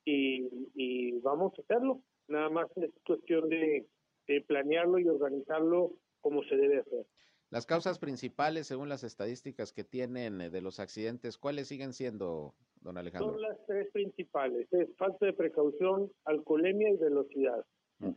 y, 0.05 0.47
y 0.73 1.19
vamos 1.19 1.53
a 1.57 1.61
hacerlo, 1.61 2.01
nada 2.29 2.49
más 2.49 2.67
es 2.77 2.91
cuestión 3.05 3.49
de 3.49 3.85
planearlo 4.47 4.99
y 4.99 5.07
organizarlo 5.07 5.91
como 6.21 6.43
se 6.43 6.55
debe 6.55 6.79
hacer. 6.79 7.05
Las 7.49 7.65
causas 7.65 7.97
principales, 7.97 8.67
según 8.67 8.89
las 8.89 9.03
estadísticas 9.03 9.71
que 9.71 9.83
tienen 9.83 10.41
eh, 10.41 10.49
de 10.49 10.61
los 10.61 10.79
accidentes, 10.79 11.37
¿cuáles 11.37 11.67
siguen 11.69 11.93
siendo, 11.93 12.53
don 12.81 12.97
Alejandro? 12.97 13.33
Son 13.33 13.41
las 13.41 13.57
tres 13.65 13.89
principales, 13.93 14.67
es 14.71 14.89
falta 14.97 15.25
de 15.25 15.33
precaución, 15.33 16.11
alcoholemia 16.25 16.89
y 16.89 16.97
velocidad. 16.97 17.65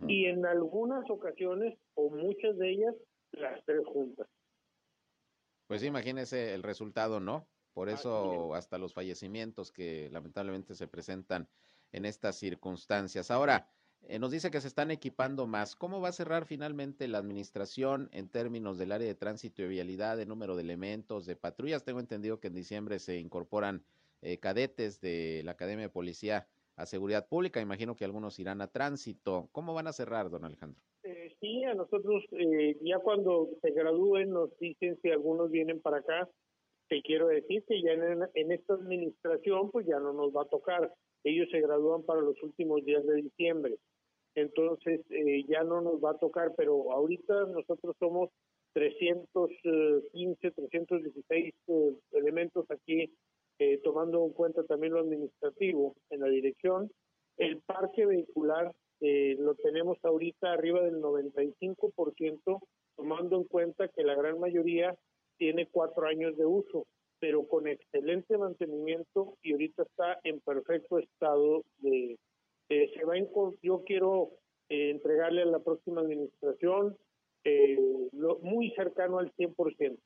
Y 0.06 0.26
en 0.26 0.44
algunas 0.44 1.08
ocasiones, 1.08 1.78
o 1.94 2.10
muchas 2.10 2.58
de 2.58 2.70
ellas, 2.70 2.94
las 3.32 3.64
tres 3.64 3.80
juntas. 3.86 4.28
Pues 5.66 5.82
imagínese 5.82 6.52
el 6.52 6.62
resultado, 6.62 7.18
¿no? 7.18 7.46
Por 7.72 7.88
eso 7.88 8.54
hasta 8.54 8.76
los 8.76 8.92
fallecimientos 8.92 9.72
que 9.72 10.10
lamentablemente 10.10 10.74
se 10.74 10.86
presentan 10.86 11.48
en 11.92 12.04
estas 12.04 12.36
circunstancias. 12.36 13.30
Ahora, 13.30 13.70
eh, 14.08 14.18
nos 14.18 14.30
dice 14.30 14.50
que 14.50 14.60
se 14.60 14.68
están 14.68 14.90
equipando 14.90 15.46
más. 15.46 15.76
¿Cómo 15.76 16.00
va 16.00 16.08
a 16.08 16.12
cerrar 16.12 16.44
finalmente 16.44 17.06
la 17.06 17.18
administración 17.18 18.08
en 18.12 18.28
términos 18.28 18.78
del 18.78 18.92
área 18.92 19.06
de 19.06 19.14
tránsito 19.14 19.62
y 19.62 19.68
vialidad, 19.68 20.16
de 20.16 20.26
número 20.26 20.56
de 20.56 20.62
elementos, 20.62 21.26
de 21.26 21.36
patrullas? 21.36 21.84
Tengo 21.84 22.00
entendido 22.00 22.40
que 22.40 22.48
en 22.48 22.54
diciembre 22.54 22.98
se 22.98 23.18
incorporan 23.18 23.84
eh, 24.22 24.38
cadetes 24.38 25.00
de 25.00 25.42
la 25.44 25.52
Academia 25.52 25.84
de 25.86 25.90
Policía 25.90 26.48
a 26.76 26.86
Seguridad 26.86 27.28
Pública. 27.28 27.60
Imagino 27.60 27.94
que 27.94 28.04
algunos 28.04 28.38
irán 28.38 28.62
a 28.62 28.68
tránsito. 28.68 29.48
¿Cómo 29.52 29.74
van 29.74 29.86
a 29.86 29.92
cerrar, 29.92 30.30
don 30.30 30.44
Alejandro? 30.44 30.80
Eh, 31.04 31.36
sí, 31.40 31.64
a 31.64 31.74
nosotros 31.74 32.24
ya 32.80 32.98
cuando 32.98 33.48
se 33.62 33.70
gradúen 33.70 34.30
nos 34.30 34.56
dicen 34.58 34.98
si 35.02 35.10
algunos 35.10 35.50
vienen 35.50 35.80
para 35.80 35.98
acá. 35.98 36.28
Te 36.88 37.02
quiero 37.02 37.28
decir 37.28 37.62
que 37.68 37.80
ya 37.80 37.92
en 37.92 38.50
esta 38.50 38.74
administración 38.74 39.70
pues 39.70 39.86
ya 39.86 40.00
no 40.00 40.12
nos 40.12 40.34
va 40.34 40.42
a 40.42 40.48
tocar. 40.48 40.92
Ellos 41.22 41.48
se 41.52 41.60
gradúan 41.60 42.02
para 42.02 42.20
los 42.22 42.42
últimos 42.42 42.84
días 42.84 43.06
de 43.06 43.22
diciembre 43.22 43.78
entonces 44.40 45.00
eh, 45.10 45.44
ya 45.48 45.62
no 45.64 45.80
nos 45.80 46.02
va 46.02 46.12
a 46.12 46.18
tocar, 46.18 46.54
pero 46.56 46.92
ahorita 46.92 47.46
nosotros 47.46 47.96
somos 47.98 48.30
315, 48.74 50.50
316 50.50 51.54
eh, 51.66 51.94
elementos 52.12 52.70
aquí, 52.70 53.12
eh, 53.58 53.80
tomando 53.82 54.24
en 54.24 54.32
cuenta 54.32 54.64
también 54.64 54.92
lo 54.92 55.00
administrativo 55.00 55.94
en 56.10 56.20
la 56.20 56.28
dirección. 56.28 56.90
El 57.36 57.60
parque 57.62 58.06
vehicular 58.06 58.72
lo 59.02 59.54
tenemos 59.54 59.96
ahorita 60.02 60.52
arriba 60.52 60.82
del 60.82 61.00
95%, 61.00 62.60
tomando 62.96 63.36
en 63.36 63.44
cuenta 63.44 63.88
que 63.88 64.04
la 64.04 64.14
gran 64.14 64.38
mayoría 64.38 64.94
tiene 65.38 65.66
cuatro 65.66 66.06
años 66.06 66.36
de 66.36 66.44
uso, 66.44 66.86
pero 67.18 67.48
con 67.48 67.66
excelente 67.66 68.36
mantenimiento 68.36 69.38
y 69.42 69.52
ahorita 69.52 69.84
está 69.84 70.20
en 70.22 70.40
perfecto 70.40 70.98
estado 70.98 71.64
de, 71.78 72.18
eh, 72.70 72.90
se 72.94 73.04
va 73.04 73.14
yo 73.62 73.82
quiero 73.84 74.30
eh, 74.68 74.90
entregarle 74.90 75.42
a 75.42 75.46
la 75.46 75.58
próxima 75.58 76.00
administración 76.00 76.96
eh, 77.44 77.76
muy 78.42 78.70
cercano 78.76 79.18
al 79.18 79.32
100%. 79.34 79.98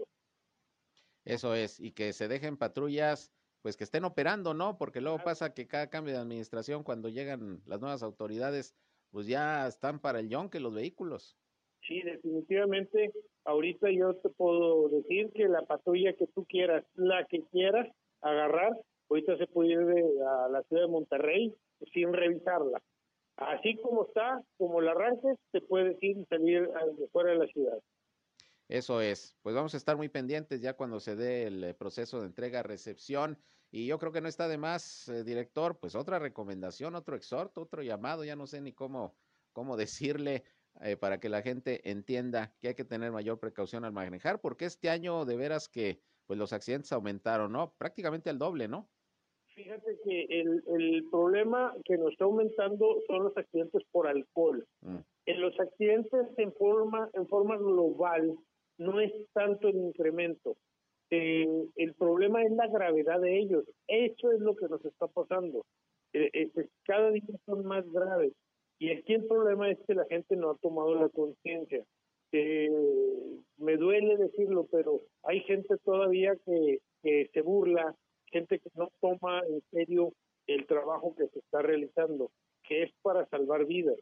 Eso 1.26 1.54
es, 1.54 1.78
y 1.78 1.92
que 1.92 2.12
se 2.12 2.26
dejen 2.26 2.56
patrullas, 2.56 3.32
pues 3.62 3.76
que 3.76 3.84
estén 3.84 4.04
operando, 4.04 4.54
¿no? 4.54 4.78
Porque 4.78 5.00
luego 5.00 5.18
pasa 5.22 5.54
que 5.54 5.66
cada 5.66 5.88
cambio 5.88 6.14
de 6.14 6.20
administración, 6.20 6.84
cuando 6.84 7.08
llegan 7.08 7.62
las 7.66 7.80
nuevas 7.80 8.02
autoridades, 8.02 8.74
pues 9.10 9.26
ya 9.26 9.66
están 9.66 10.00
para 10.00 10.20
el 10.20 10.28
que 10.50 10.60
los 10.60 10.74
vehículos. 10.74 11.36
Sí, 11.86 12.00
definitivamente, 12.02 13.12
ahorita 13.44 13.90
yo 13.90 14.16
te 14.16 14.30
puedo 14.30 14.88
decir 14.88 15.30
que 15.34 15.48
la 15.48 15.62
patrulla 15.66 16.14
que 16.14 16.26
tú 16.28 16.46
quieras, 16.46 16.84
la 16.94 17.26
que 17.26 17.42
quieras 17.52 17.88
agarrar, 18.22 18.72
ahorita 19.08 19.36
se 19.36 19.46
puede 19.46 19.70
ir 19.70 19.78
a 20.22 20.48
la 20.48 20.62
ciudad 20.64 20.82
de 20.82 20.88
Monterrey, 20.88 21.54
sin 21.92 22.12
revisarla. 22.12 22.82
Así 23.36 23.76
como 23.76 24.06
está, 24.06 24.42
como 24.58 24.80
la 24.80 24.92
arranques, 24.92 25.36
te 25.50 25.60
puedes 25.60 26.00
ir 26.02 26.18
y 26.18 26.24
salir 26.26 26.70
fuera 27.12 27.32
de 27.32 27.38
la 27.38 27.46
ciudad. 27.46 27.78
Eso 28.68 29.00
es, 29.00 29.36
pues 29.42 29.54
vamos 29.54 29.74
a 29.74 29.76
estar 29.76 29.96
muy 29.96 30.08
pendientes 30.08 30.60
ya 30.60 30.74
cuando 30.74 30.98
se 30.98 31.16
dé 31.16 31.46
el 31.46 31.64
eh, 31.64 31.74
proceso 31.74 32.20
de 32.20 32.26
entrega-recepción 32.26 33.38
y 33.70 33.86
yo 33.86 33.98
creo 33.98 34.12
que 34.12 34.20
no 34.20 34.28
está 34.28 34.48
de 34.48 34.56
más, 34.56 35.08
eh, 35.08 35.24
director, 35.24 35.78
pues 35.78 35.94
otra 35.94 36.18
recomendación, 36.18 36.94
otro 36.94 37.16
exhorto, 37.16 37.62
otro 37.62 37.82
llamado, 37.82 38.24
ya 38.24 38.36
no 38.36 38.46
sé 38.46 38.60
ni 38.60 38.72
cómo, 38.72 39.16
cómo 39.52 39.76
decirle 39.76 40.44
eh, 40.80 40.96
para 40.96 41.20
que 41.20 41.28
la 41.28 41.42
gente 41.42 41.90
entienda 41.90 42.54
que 42.60 42.68
hay 42.68 42.74
que 42.74 42.84
tener 42.84 43.12
mayor 43.12 43.38
precaución 43.38 43.84
al 43.84 43.92
manejar, 43.92 44.40
porque 44.40 44.64
este 44.64 44.88
año 44.88 45.24
de 45.24 45.36
veras 45.36 45.68
que 45.68 46.00
pues 46.26 46.38
los 46.38 46.52
accidentes 46.52 46.92
aumentaron, 46.92 47.52
¿no? 47.52 47.74
Prácticamente 47.78 48.30
al 48.30 48.38
doble, 48.38 48.68
¿no? 48.68 48.88
Fíjate 49.54 49.98
que 50.04 50.26
el, 50.30 50.64
el 50.66 51.04
problema 51.10 51.74
que 51.84 51.96
nos 51.96 52.12
está 52.12 52.24
aumentando 52.24 53.00
son 53.06 53.24
los 53.24 53.36
accidentes 53.36 53.82
por 53.92 54.08
alcohol. 54.08 54.66
Mm. 54.80 54.98
En 55.26 55.40
los 55.40 55.58
accidentes 55.60 56.26
en 56.36 56.52
forma, 56.54 57.08
en 57.12 57.28
forma 57.28 57.56
global 57.56 58.36
no 58.78 59.00
es 59.00 59.12
tanto 59.32 59.68
el 59.68 59.76
incremento. 59.76 60.56
Eh, 61.10 61.46
el 61.76 61.94
problema 61.94 62.42
es 62.42 62.50
la 62.52 62.66
gravedad 62.66 63.20
de 63.20 63.38
ellos. 63.38 63.64
Eso 63.86 64.32
es 64.32 64.40
lo 64.40 64.56
que 64.56 64.68
nos 64.68 64.84
está 64.84 65.06
pasando. 65.06 65.64
Eh, 66.12 66.30
eh, 66.32 66.50
pues, 66.52 66.68
cada 66.84 67.10
día 67.10 67.22
son 67.46 67.64
más 67.64 67.88
graves. 67.92 68.32
Y 68.78 68.90
aquí 68.90 69.14
el 69.14 69.26
problema 69.26 69.70
es 69.70 69.78
que 69.86 69.94
la 69.94 70.04
gente 70.06 70.36
no 70.36 70.50
ha 70.50 70.56
tomado 70.56 70.94
la 70.94 71.08
conciencia. 71.08 71.84
Me 73.58 73.76
duele 73.76 74.16
decirlo, 74.16 74.66
pero 74.70 75.02
hay 75.22 75.40
gente 75.40 75.76
todavía 75.84 76.34
que, 76.44 76.80
se 77.02 77.42
burla 77.42 77.94
gente 78.26 78.58
que 78.58 78.70
no 78.74 78.90
toma 79.00 79.42
en 79.46 79.60
serio 79.70 80.12
el 80.46 80.66
trabajo 80.66 81.14
que 81.14 81.28
se 81.28 81.38
está 81.38 81.62
realizando, 81.62 82.30
que 82.66 82.84
es 82.84 82.92
para 83.02 83.26
salvar 83.26 83.66
vidas. 83.66 83.98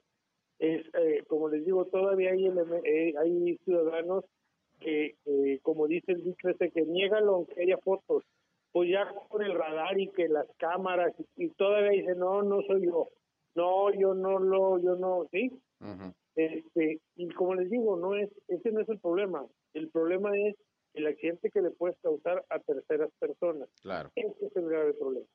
Es, 0.58 0.86
eh, 0.94 1.24
como 1.26 1.48
les 1.48 1.64
digo, 1.64 1.84
todavía 1.86 2.30
hay, 2.30 2.46
eh, 2.84 3.14
hay 3.18 3.58
ciudadanos 3.64 4.24
que, 4.80 5.16
como 5.62 5.86
dice 5.86 6.12
el 6.12 6.34
ese, 6.42 6.70
que 6.70 6.82
niegan 6.82 7.26
aunque 7.26 7.62
haya 7.62 7.78
fotos, 7.78 8.24
pues 8.72 8.88
ya 8.90 9.06
con 9.28 9.42
el 9.42 9.54
radar 9.54 9.98
y 9.98 10.08
que 10.08 10.28
las 10.28 10.46
cámaras, 10.56 11.12
y, 11.36 11.48
todavía 11.50 11.90
dicen, 11.90 12.18
no, 12.18 12.42
no 12.42 12.62
soy 12.62 12.86
yo. 12.86 13.08
No, 13.54 13.92
yo 13.92 14.14
no 14.14 14.38
lo, 14.38 14.78
yo 14.78 14.96
no, 14.96 15.26
sí. 15.30 15.52
Este, 16.34 17.00
y 17.16 17.28
como 17.30 17.54
les 17.54 17.70
digo, 17.70 17.96
no 17.96 18.16
es, 18.16 18.30
ese 18.48 18.72
no 18.72 18.80
es 18.80 18.88
el 18.88 18.98
problema. 18.98 19.46
El 19.74 19.90
problema 19.90 20.30
es 20.36 20.56
el 20.94 21.06
accidente 21.06 21.50
que 21.50 21.62
le 21.62 21.70
puedes 21.70 21.96
causar 22.02 22.44
a 22.48 22.58
terceras 22.58 23.10
personas. 23.18 23.68
Claro. 23.82 24.10
Ese 24.14 24.46
es 24.46 24.56
el 24.56 24.68
grave 24.68 24.94
problema. 24.94 25.26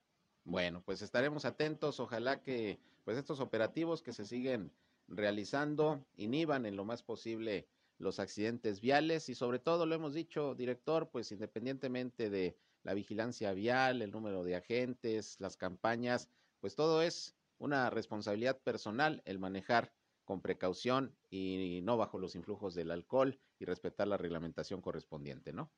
Bueno, 0.44 0.82
pues 0.86 1.02
estaremos 1.02 1.46
atentos. 1.46 2.00
Ojalá 2.00 2.42
que 2.42 2.80
pues 3.04 3.18
estos 3.18 3.40
operativos 3.40 4.02
que 4.02 4.14
se 4.14 4.26
siguen 4.26 4.72
realizando 5.08 6.06
inhiban 6.16 6.66
en 6.66 6.76
lo 6.76 6.86
más 6.86 7.04
posible 7.04 7.68
los 7.98 8.20
accidentes 8.20 8.80
viales 8.82 9.30
y 9.30 9.36
sobre 9.36 9.60
todo, 9.60 9.86
lo 9.86 9.96
hemos 9.96 10.14
dicho, 10.14 10.56
director, 10.56 11.10
pues 11.10 11.32
independientemente 11.32 12.30
de 12.30 12.56
la 12.84 12.94
vigilancia 12.94 13.54
vial, 13.54 14.02
el 14.02 14.12
número 14.12 14.44
de 14.44 14.56
agentes, 14.56 15.40
las 15.40 15.58
campañas, 15.58 16.30
pues 16.60 16.76
todo 16.76 17.02
es 17.02 17.36
una 17.58 17.90
responsabilidad 17.90 18.60
personal 18.60 19.22
el 19.26 19.40
manejar 19.40 19.92
con 20.28 20.42
precaución 20.42 21.16
y 21.30 21.80
no 21.84 21.96
bajo 21.98 22.20
los 22.20 22.36
influjos 22.36 22.76
del 22.76 22.92
alcohol 22.92 23.40
y 23.60 23.66
respetar 23.66 24.08
la 24.08 24.18
reglamentación 24.18 24.82
correspondiente, 24.82 25.54
¿no? 25.54 25.72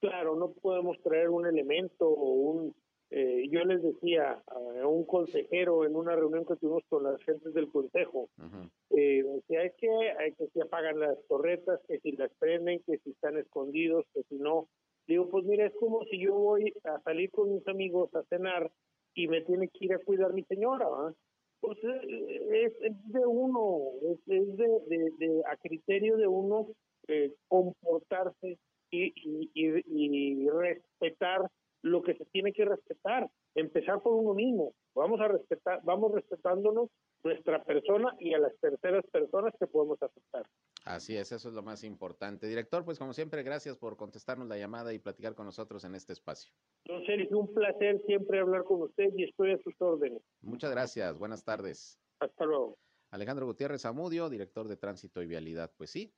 Claro, 0.00 0.36
no 0.36 0.52
podemos 0.52 1.00
traer 1.02 1.30
un 1.30 1.46
elemento 1.46 2.06
o 2.06 2.32
un... 2.32 2.76
Eh, 3.08 3.48
yo 3.50 3.64
les 3.64 3.82
decía 3.82 4.42
a 4.48 4.86
un 4.86 5.06
consejero 5.06 5.84
en 5.86 5.94
una 5.96 6.14
reunión 6.14 6.44
que 6.44 6.56
tuvimos 6.56 6.82
con 6.88 7.04
las 7.04 7.22
gentes 7.22 7.54
del 7.54 7.70
consejo, 7.70 8.28
eh, 8.90 9.22
decía, 9.22 9.62
es 9.62 9.74
que 9.78 9.88
hay 9.88 10.32
que 10.32 10.48
se 10.48 10.60
apagan 10.60 10.98
las 10.98 11.16
torretas, 11.28 11.80
que 11.86 12.00
si 12.00 12.12
las 12.12 12.32
prenden, 12.34 12.82
que 12.84 12.98
si 12.98 13.10
están 13.10 13.38
escondidos, 13.38 14.04
que 14.12 14.24
si 14.24 14.34
no. 14.36 14.68
Digo, 15.06 15.28
pues 15.28 15.44
mira, 15.44 15.66
es 15.66 15.74
como 15.78 16.04
si 16.06 16.18
yo 16.18 16.34
voy 16.34 16.74
a 16.82 17.00
salir 17.00 17.30
con 17.30 17.54
mis 17.54 17.66
amigos 17.68 18.12
a 18.14 18.24
cenar 18.24 18.70
y 19.14 19.28
me 19.28 19.40
tiene 19.42 19.68
que 19.68 19.84
ir 19.86 19.94
a 19.94 20.00
cuidar 20.00 20.34
mi 20.34 20.42
señora, 20.42 20.86
Pues 21.60 21.78
eh, 21.82 22.72
es, 22.80 23.12
de 23.12 23.26
uno, 23.26 23.78
es, 24.02 24.24
de, 24.26 25.10
de, 25.18 25.42
a 25.50 25.56
criterio 25.56 26.16
de 26.16 26.26
uno 26.26 26.68
eh, 27.08 27.32
comportarse 27.48 28.58
y, 28.90 29.12
y, 29.16 29.50
y, 29.54 30.48
respetar 30.48 31.48
lo 31.82 32.02
que 32.02 32.14
se 32.14 32.24
tiene 32.26 32.52
que 32.52 32.64
respetar, 32.64 33.28
empezar 33.54 34.02
por 34.02 34.14
uno 34.14 34.34
mismo. 34.34 34.72
Vamos 34.94 35.20
a 35.20 35.28
respetar, 35.28 35.80
vamos 35.84 36.12
respetándonos 36.12 36.90
nuestra 37.22 37.62
persona 37.64 38.14
y 38.18 38.34
a 38.34 38.38
las 38.38 38.56
terceras 38.58 39.04
personas 39.06 39.54
que 39.58 39.66
podemos 39.66 40.00
afectar. 40.02 40.44
Así 40.86 41.16
es, 41.16 41.32
eso 41.32 41.48
es 41.48 41.54
lo 41.54 41.64
más 41.64 41.82
importante. 41.82 42.46
Director, 42.46 42.84
pues 42.84 42.96
como 42.96 43.12
siempre, 43.12 43.42
gracias 43.42 43.76
por 43.76 43.96
contestarnos 43.96 44.46
la 44.46 44.56
llamada 44.56 44.94
y 44.94 45.00
platicar 45.00 45.34
con 45.34 45.44
nosotros 45.44 45.82
en 45.82 45.96
este 45.96 46.12
espacio. 46.12 46.52
Don 46.84 47.04
Sergio, 47.04 47.40
un 47.40 47.52
placer 47.52 48.00
siempre 48.06 48.38
hablar 48.38 48.62
con 48.62 48.82
usted 48.82 49.12
y 49.16 49.24
estoy 49.24 49.50
a 49.50 49.58
sus 49.64 49.74
órdenes. 49.80 50.22
Muchas 50.42 50.70
gracias, 50.70 51.18
buenas 51.18 51.42
tardes. 51.42 51.98
Hasta 52.20 52.44
luego. 52.44 52.78
Alejandro 53.10 53.46
Gutiérrez 53.46 53.84
Amudio, 53.84 54.30
director 54.30 54.68
de 54.68 54.76
Tránsito 54.76 55.20
y 55.22 55.26
Vialidad. 55.26 55.72
Pues 55.76 55.90
sí, 55.90 56.14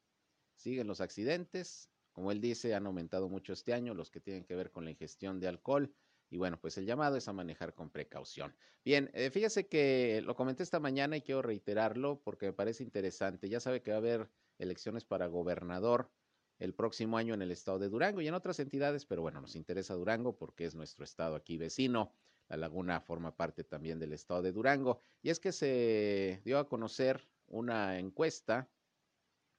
siguen 0.54 0.86
los 0.86 1.00
accidentes. 1.00 1.90
Como 2.12 2.30
él 2.30 2.42
dice, 2.42 2.74
han 2.74 2.84
aumentado 2.84 3.30
mucho 3.30 3.54
este 3.54 3.72
año 3.72 3.94
los 3.94 4.10
que 4.10 4.20
tienen 4.20 4.44
que 4.44 4.54
ver 4.54 4.70
con 4.70 4.84
la 4.84 4.90
ingestión 4.90 5.40
de 5.40 5.48
alcohol. 5.48 5.94
Y 6.28 6.36
bueno, 6.36 6.60
pues 6.60 6.76
el 6.76 6.84
llamado 6.84 7.16
es 7.16 7.26
a 7.26 7.32
manejar 7.32 7.72
con 7.72 7.88
precaución. 7.88 8.54
Bien, 8.84 9.10
eh, 9.14 9.30
fíjese 9.30 9.66
que 9.66 10.20
lo 10.26 10.34
comenté 10.34 10.62
esta 10.62 10.78
mañana 10.78 11.16
y 11.16 11.22
quiero 11.22 11.40
reiterarlo 11.40 12.20
porque 12.22 12.44
me 12.44 12.52
parece 12.52 12.82
interesante. 12.82 13.48
Ya 13.48 13.60
sabe 13.60 13.80
que 13.80 13.92
va 13.92 13.96
a 13.96 14.00
haber 14.00 14.28
elecciones 14.58 15.04
para 15.04 15.26
gobernador 15.26 16.10
el 16.58 16.74
próximo 16.74 17.16
año 17.16 17.34
en 17.34 17.42
el 17.42 17.50
estado 17.50 17.78
de 17.78 17.88
Durango 17.88 18.20
y 18.20 18.28
en 18.28 18.34
otras 18.34 18.58
entidades, 18.58 19.06
pero 19.06 19.22
bueno, 19.22 19.40
nos 19.40 19.54
interesa 19.54 19.94
Durango 19.94 20.36
porque 20.36 20.64
es 20.64 20.74
nuestro 20.74 21.04
estado 21.04 21.36
aquí 21.36 21.56
vecino. 21.56 22.12
La 22.48 22.56
laguna 22.56 23.00
forma 23.00 23.36
parte 23.36 23.62
también 23.62 23.98
del 23.98 24.12
estado 24.12 24.42
de 24.42 24.52
Durango. 24.52 25.00
Y 25.22 25.30
es 25.30 25.38
que 25.38 25.52
se 25.52 26.40
dio 26.44 26.58
a 26.58 26.68
conocer 26.68 27.28
una 27.46 27.98
encuesta, 27.98 28.68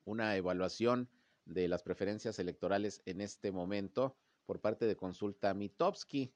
una 0.06 0.36
evaluación 0.36 1.10
de 1.46 1.68
las 1.68 1.84
preferencias 1.84 2.40
electorales 2.40 3.02
en 3.06 3.22
este 3.22 3.52
momento 3.52 4.18
por 4.46 4.60
parte 4.60 4.86
de 4.86 4.96
Consulta 4.96 5.54
Mitowski. 5.54 6.34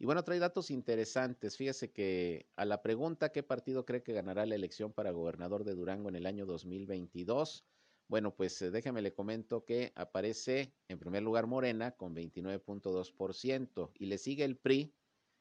Y 0.00 0.06
bueno, 0.06 0.24
trae 0.24 0.38
datos 0.38 0.70
interesantes. 0.70 1.58
Fíjese 1.58 1.92
que 1.92 2.48
a 2.56 2.64
la 2.64 2.80
pregunta 2.80 3.32
qué 3.32 3.42
partido 3.42 3.84
cree 3.84 4.02
que 4.02 4.14
ganará 4.14 4.46
la 4.46 4.54
elección 4.54 4.94
para 4.94 5.10
gobernador 5.10 5.62
de 5.62 5.74
Durango 5.74 6.08
en 6.08 6.16
el 6.16 6.24
año 6.24 6.46
2022, 6.46 7.66
bueno, 8.08 8.34
pues 8.34 8.62
eh, 8.62 8.70
déjeme 8.70 9.02
le 9.02 9.12
comento 9.12 9.66
que 9.66 9.92
aparece 9.94 10.74
en 10.88 10.98
primer 10.98 11.22
lugar 11.22 11.46
Morena 11.46 11.98
con 11.98 12.14
29.2% 12.14 13.90
y 13.98 14.06
le 14.06 14.16
sigue 14.16 14.44
el 14.44 14.56
PRI 14.56 14.94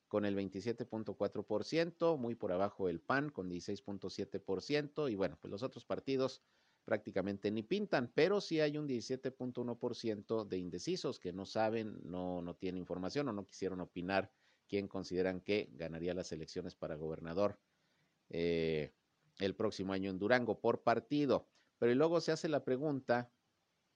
con 0.09 0.25
el 0.25 0.35
27.4%, 0.35 2.17
muy 2.17 2.35
por 2.35 2.51
abajo 2.51 2.89
el 2.89 2.99
PAN 2.99 3.29
con 3.29 3.49
16.7% 3.49 5.09
y 5.09 5.15
bueno, 5.15 5.37
pues 5.39 5.51
los 5.51 5.63
otros 5.63 5.85
partidos 5.85 6.43
prácticamente 6.83 7.49
ni 7.49 7.63
pintan, 7.63 8.11
pero 8.13 8.41
sí 8.41 8.59
hay 8.59 8.77
un 8.77 8.89
17.1% 8.89 10.43
de 10.43 10.57
indecisos 10.57 11.17
que 11.17 11.31
no 11.31 11.45
saben, 11.45 11.97
no, 12.03 12.41
no 12.41 12.55
tienen 12.55 12.79
información 12.79 13.29
o 13.29 13.31
no 13.31 13.45
quisieron 13.45 13.79
opinar 13.79 14.29
quién 14.69 14.87
consideran 14.87 15.41
que 15.41 15.69
ganaría 15.73 16.13
las 16.13 16.31
elecciones 16.31 16.75
para 16.75 16.95
gobernador 16.95 17.59
eh, 18.29 18.93
el 19.39 19.55
próximo 19.55 19.93
año 19.93 20.11
en 20.11 20.19
Durango 20.19 20.59
por 20.59 20.83
partido. 20.83 21.47
Pero 21.79 21.93
luego 21.95 22.21
se 22.21 22.31
hace 22.31 22.47
la 22.47 22.63
pregunta, 22.63 23.31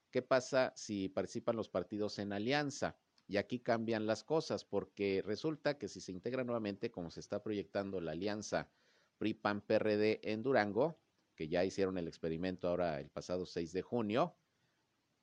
¿qué 0.09 0.21
pasa 0.21 0.73
si 0.75 1.09
participan 1.09 1.55
los 1.55 1.69
partidos 1.69 2.19
en 2.19 2.33
alianza? 2.33 2.97
Y 3.27 3.37
aquí 3.37 3.59
cambian 3.59 4.05
las 4.05 4.23
cosas, 4.23 4.65
porque 4.65 5.21
resulta 5.25 5.77
que 5.77 5.87
si 5.87 6.01
se 6.01 6.11
integra 6.11 6.43
nuevamente, 6.43 6.91
como 6.91 7.09
se 7.09 7.19
está 7.19 7.41
proyectando 7.41 8.01
la 8.01 8.11
alianza 8.11 8.69
PRI-PAN-PRD 9.17 10.19
en 10.23 10.43
Durango, 10.43 10.99
que 11.35 11.47
ya 11.47 11.63
hicieron 11.63 11.97
el 11.97 12.07
experimento 12.07 12.67
ahora 12.67 12.99
el 12.99 13.09
pasado 13.09 13.45
6 13.45 13.71
de 13.71 13.81
junio, 13.81 14.35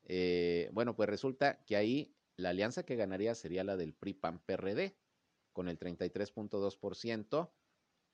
eh, 0.04 0.70
bueno, 0.72 0.96
pues 0.96 1.08
resulta 1.08 1.62
que 1.64 1.76
ahí 1.76 2.14
la 2.36 2.50
alianza 2.50 2.84
que 2.84 2.96
ganaría 2.96 3.34
sería 3.34 3.64
la 3.64 3.76
del 3.76 3.92
PRI-PAN-PRD 3.94 4.96
con 5.52 5.68
el 5.68 5.78
33.2%. 5.78 7.50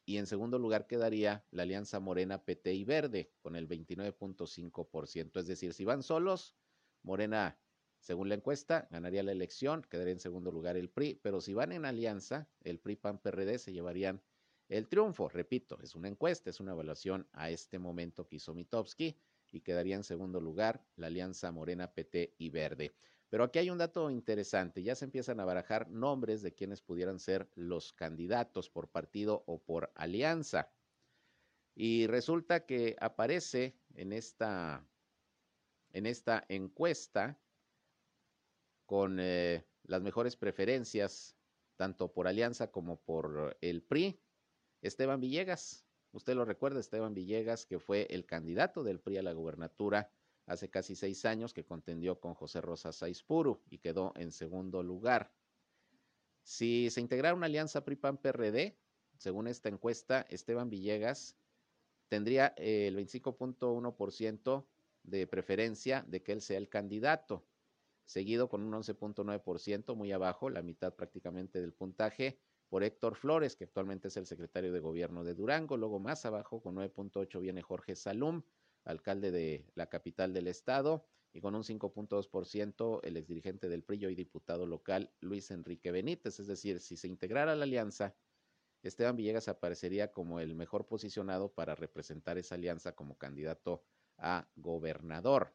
Y 0.09 0.19
en 0.19 0.27
segundo 0.27 0.59
lugar 0.59 0.87
quedaría 0.87 1.45
la 1.51 1.65
Alianza 1.65 1.99
Morena, 1.99 2.45
PT 2.45 2.75
y 2.75 2.85
Verde 2.85 3.33
con 3.41 3.57
el 3.57 3.69
29.5%. 3.69 5.41
Es 5.41 5.47
decir, 5.47 5.75
si 5.75 5.85
van 5.85 6.03
solos, 6.03 6.55
Morena, 7.03 7.59
según 7.99 8.29
la 8.29 8.37
encuesta, 8.37 8.87
ganaría 8.91 9.25
la 9.25 9.33
elección, 9.33 9.83
quedaría 9.83 10.13
en 10.13 10.21
segundo 10.21 10.53
lugar 10.53 10.77
el 10.77 10.91
PRI, 10.91 11.19
pero 11.23 11.41
si 11.41 11.55
van 11.55 11.73
en 11.73 11.85
alianza, 11.85 12.49
el 12.63 12.79
PRI, 12.79 12.97
PAN, 12.97 13.19
PRD 13.19 13.59
se 13.59 13.73
llevarían 13.73 14.23
el 14.69 14.89
triunfo. 14.89 15.29
Repito, 15.29 15.79
es 15.83 15.95
una 15.95 16.09
encuesta, 16.09 16.51
es 16.51 16.61
una 16.61 16.73
evaluación 16.73 17.29
a 17.33 17.51
este 17.51 17.79
momento 17.79 18.27
que 18.27 18.37
hizo 18.37 18.55
Mitowski 18.55 19.17
y 19.51 19.61
quedaría 19.61 19.97
en 19.97 20.05
segundo 20.05 20.41
lugar 20.41 20.85
la 20.97 21.09
Alianza 21.09 21.51
Morena, 21.51 21.93
PT 21.93 22.35
y 22.39 22.51
Verde. 22.51 22.95
Pero 23.29 23.45
aquí 23.45 23.59
hay 23.59 23.71
un 23.71 23.79
dato 23.79 24.11
interesante, 24.11 24.83
ya 24.83 24.95
se 24.95 25.05
empiezan 25.05 25.41
a 25.41 25.45
barajar 25.45 25.91
nombres 25.91 26.43
de 26.43 26.55
quienes 26.55 26.81
pudieran 26.81 27.19
ser 27.19 27.49
los 27.55 27.93
candidatos 27.93 28.71
por 28.71 28.89
partido 28.89 29.43
o 29.47 29.59
por 29.59 29.91
alianza. 29.97 30.71
Y 31.75 32.07
resulta 32.07 32.65
que 32.65 32.97
aparece 33.01 33.77
en 33.95 34.13
esta, 34.13 34.89
en 35.93 36.07
esta 36.07 36.45
encuesta 36.49 37.39
con 38.87 39.19
eh, 39.21 39.67
las 39.83 40.03
mejores 40.03 40.37
preferencias, 40.37 41.37
tanto 41.77 42.13
por 42.13 42.29
alianza 42.29 42.71
como 42.71 43.01
por 43.01 43.59
el 43.61 43.83
PRI, 43.83 44.21
Esteban 44.81 45.21
Villegas. 45.21 45.85
Usted 46.13 46.35
lo 46.35 46.45
recuerda, 46.45 46.81
Esteban 46.81 47.13
Villegas, 47.13 47.67
que 47.67 47.81
fue 47.81 48.07
el 48.09 48.25
candidato 48.25 48.85
del 48.85 49.01
PRI 49.01 49.19
a 49.19 49.23
la 49.23 49.33
gubernatura 49.33 50.11
hace 50.47 50.71
casi 50.71 50.95
seis 50.95 51.25
años 51.25 51.53
que 51.53 51.65
contendió 51.65 52.21
con 52.21 52.35
José 52.35 52.61
Rosa 52.61 52.93
Saizpuru 52.93 53.63
y 53.69 53.79
quedó 53.79 54.13
en 54.17 54.33
segundo 54.33 54.83
lugar. 54.83 55.33
Si 56.43 56.89
se 56.91 57.01
integrara 57.01 57.35
una 57.35 57.47
alianza 57.47 57.85
PRI-PAN-PRD, 57.85 58.79
según 59.19 59.49
esta 59.49 59.69
encuesta, 59.69 60.27
Esteban 60.31 60.71
Villegas 60.71 61.37
tendría 62.09 62.55
el 62.57 62.97
25.1% 62.97 64.67
de 65.03 65.27
preferencia 65.27 66.05
de 66.07 66.23
que 66.23 66.33
él 66.33 66.41
sea 66.41 66.59
el 66.59 66.69
candidato, 66.69 67.45
seguido 68.05 68.49
con 68.49 68.63
un 68.63 68.73
11.9%, 68.73 69.97
muy 69.97 70.13
abajo, 70.13 70.51
la 70.51 70.63
mitad 70.63 70.95
prácticamente 70.95 71.61
del 71.61 71.73
puntaje, 71.73 72.39
por 72.69 72.83
Héctor 72.83 73.15
Flores, 73.15 73.57
que 73.57 73.65
actualmente 73.65 74.09
es 74.09 74.17
el 74.17 74.27
secretario 74.27 74.73
de 74.73 74.81
gobierno 74.81 75.25
de 75.25 75.35
Durango. 75.35 75.77
Luego 75.77 76.01
más 76.01 76.27
abajo, 76.27 76.61
con 76.61 76.75
9.8, 76.77 77.41
viene 77.41 77.63
Jorge 77.63 77.95
Salum, 77.95 78.43
alcalde 78.87 79.31
de 79.31 79.67
la 79.75 79.89
capital 79.89 80.33
del 80.33 80.49
estado, 80.49 81.05
y 81.37 81.41
con 81.43 81.55
un 81.55 81.65
5.2% 81.65 83.01
el 83.03 83.17
exdirigente 83.19 83.69
del 83.69 83.83
PRI 83.83 84.07
y 84.07 84.15
diputado 84.15 84.65
local 84.65 85.13
Luis 85.21 85.51
Enrique 85.51 85.93
Benítez. 85.93 86.41
Es 86.41 86.47
decir, 86.47 86.81
si 86.81 86.97
se 86.97 87.09
integrara 87.09 87.55
la 87.55 87.65
alianza, 87.65 88.17
Esteban 88.83 89.17
Villegas 89.17 89.49
aparecería 89.49 90.13
como 90.13 90.41
el 90.41 90.55
mejor 90.55 90.87
posicionado 90.87 91.53
para 91.53 91.75
representar 91.75 92.39
esa 92.39 92.55
alianza 92.55 92.95
como 92.95 93.19
candidato 93.19 93.85
a 94.17 94.49
gobernador. 94.57 95.55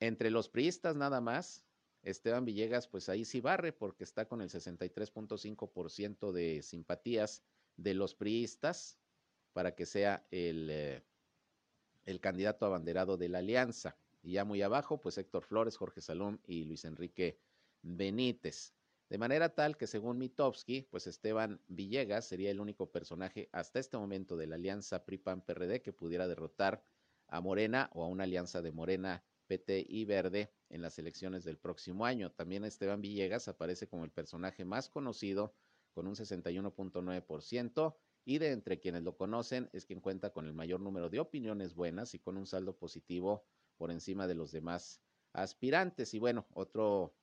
Entre 0.00 0.30
los 0.30 0.48
priistas 0.48 0.96
nada 0.96 1.20
más, 1.20 1.64
Esteban 2.02 2.44
Villegas, 2.44 2.88
pues 2.88 3.08
ahí 3.08 3.24
sí 3.24 3.40
barre 3.40 3.72
porque 3.72 4.02
está 4.02 4.26
con 4.26 4.40
el 4.40 4.48
63.5% 4.48 6.32
de 6.32 6.62
simpatías 6.62 7.44
de 7.76 7.94
los 7.94 8.16
priistas 8.16 8.98
para 9.52 9.76
que 9.76 9.86
sea 9.86 10.26
el, 10.32 10.68
eh, 10.70 11.04
el 12.08 12.20
candidato 12.20 12.64
abanderado 12.64 13.18
de 13.18 13.28
la 13.28 13.38
alianza. 13.38 13.96
Y 14.22 14.32
ya 14.32 14.44
muy 14.46 14.62
abajo, 14.62 15.00
pues 15.00 15.18
Héctor 15.18 15.44
Flores, 15.44 15.76
Jorge 15.76 16.00
Salom 16.00 16.38
y 16.46 16.64
Luis 16.64 16.86
Enrique 16.86 17.38
Benítez. 17.82 18.72
De 19.10 19.18
manera 19.18 19.54
tal 19.54 19.76
que 19.76 19.86
según 19.86 20.18
Mitowski, 20.18 20.82
pues 20.90 21.06
Esteban 21.06 21.60
Villegas 21.68 22.26
sería 22.26 22.50
el 22.50 22.60
único 22.60 22.90
personaje 22.90 23.50
hasta 23.52 23.78
este 23.78 23.98
momento 23.98 24.36
de 24.36 24.46
la 24.46 24.56
alianza 24.56 25.04
PRI-PAN-PRD 25.04 25.82
que 25.82 25.92
pudiera 25.92 26.26
derrotar 26.26 26.82
a 27.26 27.42
Morena 27.42 27.90
o 27.92 28.02
a 28.02 28.08
una 28.08 28.24
alianza 28.24 28.62
de 28.62 28.72
Morena, 28.72 29.22
PT 29.46 29.84
y 29.86 30.06
Verde 30.06 30.50
en 30.70 30.80
las 30.80 30.98
elecciones 30.98 31.44
del 31.44 31.58
próximo 31.58 32.06
año. 32.06 32.32
También 32.32 32.64
Esteban 32.64 33.02
Villegas 33.02 33.48
aparece 33.48 33.86
como 33.86 34.04
el 34.04 34.10
personaje 34.10 34.64
más 34.64 34.88
conocido 34.88 35.54
con 35.92 36.06
un 36.06 36.14
61.9% 36.14 37.96
y 38.28 38.36
de 38.36 38.52
entre 38.52 38.78
quienes 38.78 39.04
lo 39.04 39.16
conocen 39.16 39.70
es 39.72 39.86
quien 39.86 40.02
cuenta 40.02 40.34
con 40.34 40.44
el 40.44 40.52
mayor 40.52 40.80
número 40.80 41.08
de 41.08 41.18
opiniones 41.18 41.74
buenas 41.74 42.12
y 42.12 42.18
con 42.18 42.36
un 42.36 42.46
saldo 42.46 42.76
positivo 42.76 43.46
por 43.78 43.90
encima 43.90 44.26
de 44.26 44.34
los 44.34 44.52
demás 44.52 45.00
aspirantes. 45.32 46.12
Y 46.12 46.18
bueno, 46.18 46.46
otro 46.52 47.16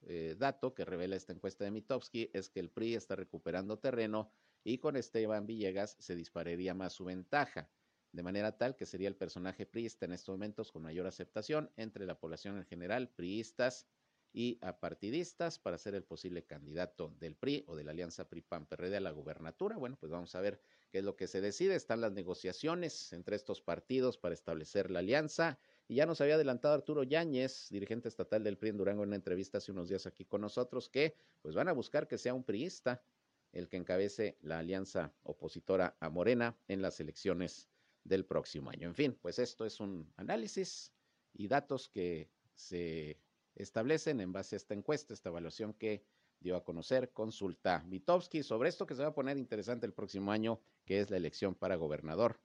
eh, 0.00 0.34
dato 0.36 0.74
que 0.74 0.84
revela 0.84 1.14
esta 1.14 1.32
encuesta 1.32 1.62
de 1.62 1.70
Mitowski 1.70 2.28
es 2.34 2.50
que 2.50 2.58
el 2.58 2.70
PRI 2.70 2.96
está 2.96 3.14
recuperando 3.14 3.78
terreno 3.78 4.32
y 4.64 4.78
con 4.78 4.96
Esteban 4.96 5.46
Villegas 5.46 5.94
se 6.00 6.16
dispararía 6.16 6.74
más 6.74 6.92
su 6.92 7.04
ventaja, 7.04 7.70
de 8.10 8.24
manera 8.24 8.58
tal 8.58 8.74
que 8.74 8.84
sería 8.84 9.06
el 9.06 9.14
personaje 9.14 9.64
priista 9.64 10.06
en 10.06 10.12
estos 10.12 10.32
momentos 10.32 10.72
con 10.72 10.82
mayor 10.82 11.06
aceptación 11.06 11.70
entre 11.76 12.04
la 12.04 12.18
población 12.18 12.58
en 12.58 12.64
general, 12.64 13.10
priistas 13.10 13.86
y 14.32 14.58
apartidistas 14.60 15.58
para 15.58 15.78
ser 15.78 15.94
el 15.94 16.04
posible 16.04 16.44
candidato 16.44 17.14
del 17.18 17.34
PRI 17.34 17.64
o 17.66 17.76
de 17.76 17.84
la 17.84 17.92
alianza 17.92 18.28
PRI-PAN-PRD 18.28 18.96
a 18.96 19.00
la 19.00 19.10
gubernatura. 19.10 19.76
Bueno, 19.76 19.96
pues 19.98 20.12
vamos 20.12 20.34
a 20.34 20.40
ver 20.40 20.60
qué 20.90 20.98
es 20.98 21.04
lo 21.04 21.16
que 21.16 21.26
se 21.26 21.40
decide. 21.40 21.74
Están 21.74 22.00
las 22.00 22.12
negociaciones 22.12 23.12
entre 23.12 23.36
estos 23.36 23.60
partidos 23.60 24.18
para 24.18 24.34
establecer 24.34 24.90
la 24.90 24.98
alianza 24.98 25.58
y 25.88 25.96
ya 25.96 26.06
nos 26.06 26.20
había 26.20 26.34
adelantado 26.34 26.74
Arturo 26.74 27.02
Yáñez, 27.02 27.68
dirigente 27.70 28.08
estatal 28.08 28.44
del 28.44 28.58
PRI 28.58 28.70
en 28.70 28.76
Durango, 28.76 29.02
en 29.02 29.08
una 29.08 29.16
entrevista 29.16 29.58
hace 29.58 29.72
unos 29.72 29.88
días 29.88 30.06
aquí 30.06 30.24
con 30.24 30.42
nosotros, 30.42 30.88
que 30.88 31.14
pues 31.40 31.54
van 31.54 31.68
a 31.68 31.72
buscar 31.72 32.06
que 32.06 32.18
sea 32.18 32.34
un 32.34 32.44
priista 32.44 33.02
el 33.52 33.68
que 33.68 33.78
encabece 33.78 34.36
la 34.42 34.58
alianza 34.58 35.14
opositora 35.22 35.96
a 36.00 36.10
Morena 36.10 36.56
en 36.68 36.82
las 36.82 37.00
elecciones 37.00 37.68
del 38.04 38.24
próximo 38.24 38.70
año. 38.70 38.88
En 38.88 38.94
fin, 38.94 39.18
pues 39.20 39.38
esto 39.38 39.64
es 39.64 39.80
un 39.80 40.12
análisis 40.16 40.92
y 41.32 41.48
datos 41.48 41.88
que 41.88 42.28
se 42.54 43.18
establecen 43.58 44.20
en 44.20 44.32
base 44.32 44.56
a 44.56 44.58
esta 44.58 44.74
encuesta, 44.74 45.14
esta 45.14 45.28
evaluación 45.28 45.74
que 45.74 46.04
dio 46.40 46.56
a 46.56 46.64
conocer 46.64 47.12
Consulta 47.12 47.82
Mitowski 47.88 48.42
sobre 48.42 48.68
esto 48.68 48.86
que 48.86 48.94
se 48.94 49.02
va 49.02 49.08
a 49.08 49.14
poner 49.14 49.36
interesante 49.36 49.86
el 49.86 49.92
próximo 49.92 50.32
año, 50.32 50.60
que 50.84 51.00
es 51.00 51.10
la 51.10 51.16
elección 51.16 51.54
para 51.54 51.76
gobernador 51.76 52.40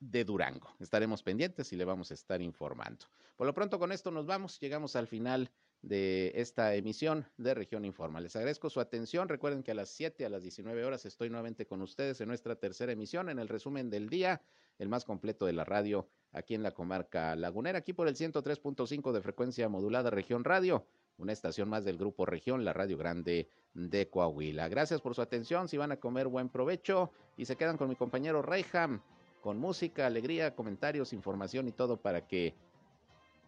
de 0.00 0.24
Durango. 0.24 0.74
Estaremos 0.80 1.22
pendientes 1.22 1.72
y 1.72 1.76
le 1.76 1.84
vamos 1.84 2.10
a 2.10 2.14
estar 2.14 2.40
informando. 2.42 3.06
Por 3.36 3.46
lo 3.46 3.54
pronto 3.54 3.78
con 3.78 3.92
esto 3.92 4.10
nos 4.10 4.26
vamos, 4.26 4.58
llegamos 4.60 4.96
al 4.96 5.06
final 5.06 5.50
de 5.82 6.32
esta 6.34 6.74
emisión 6.74 7.26
de 7.36 7.54
Región 7.54 7.84
Informa. 7.84 8.20
Les 8.20 8.34
agradezco 8.34 8.70
su 8.70 8.80
atención. 8.80 9.28
Recuerden 9.28 9.62
que 9.62 9.70
a 9.70 9.74
las 9.74 9.90
7, 9.90 10.24
a 10.24 10.28
las 10.28 10.42
19 10.42 10.84
horas 10.84 11.04
estoy 11.04 11.28
nuevamente 11.28 11.66
con 11.66 11.82
ustedes 11.82 12.20
en 12.20 12.28
nuestra 12.28 12.56
tercera 12.56 12.92
emisión, 12.92 13.28
en 13.28 13.38
el 13.38 13.48
resumen 13.48 13.90
del 13.90 14.08
día, 14.08 14.42
el 14.78 14.88
más 14.88 15.04
completo 15.04 15.46
de 15.46 15.52
la 15.52 15.64
radio 15.64 16.08
aquí 16.36 16.54
en 16.54 16.62
la 16.62 16.72
comarca 16.72 17.34
lagunera, 17.34 17.78
aquí 17.78 17.92
por 17.92 18.08
el 18.08 18.14
103.5 18.14 19.12
de 19.12 19.20
frecuencia 19.22 19.68
modulada 19.68 20.10
Región 20.10 20.44
Radio, 20.44 20.86
una 21.18 21.32
estación 21.32 21.68
más 21.68 21.84
del 21.84 21.96
Grupo 21.96 22.26
Región, 22.26 22.64
la 22.64 22.72
Radio 22.72 22.98
Grande 22.98 23.48
de 23.74 24.08
Coahuila. 24.08 24.68
Gracias 24.68 25.00
por 25.00 25.14
su 25.14 25.22
atención, 25.22 25.68
si 25.68 25.76
van 25.76 25.92
a 25.92 25.96
comer 25.96 26.28
buen 26.28 26.48
provecho 26.48 27.10
y 27.36 27.46
se 27.46 27.56
quedan 27.56 27.78
con 27.78 27.88
mi 27.88 27.96
compañero 27.96 28.42
Reyham 28.42 29.00
con 29.40 29.58
música, 29.58 30.06
alegría, 30.06 30.54
comentarios, 30.54 31.12
información 31.12 31.68
y 31.68 31.72
todo 31.72 31.96
para 31.96 32.26
que 32.26 32.54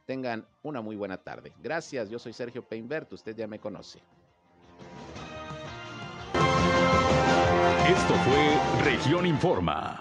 tengan 0.06 0.46
una 0.62 0.80
muy 0.80 0.96
buena 0.96 1.18
tarde. 1.18 1.52
Gracias, 1.60 2.08
yo 2.08 2.18
soy 2.18 2.32
Sergio 2.32 2.62
Peinbert, 2.62 3.12
usted 3.12 3.36
ya 3.36 3.46
me 3.46 3.58
conoce. 3.58 3.98
Esto 7.88 8.14
fue 8.14 8.84
Región 8.84 9.26
Informa. 9.26 10.00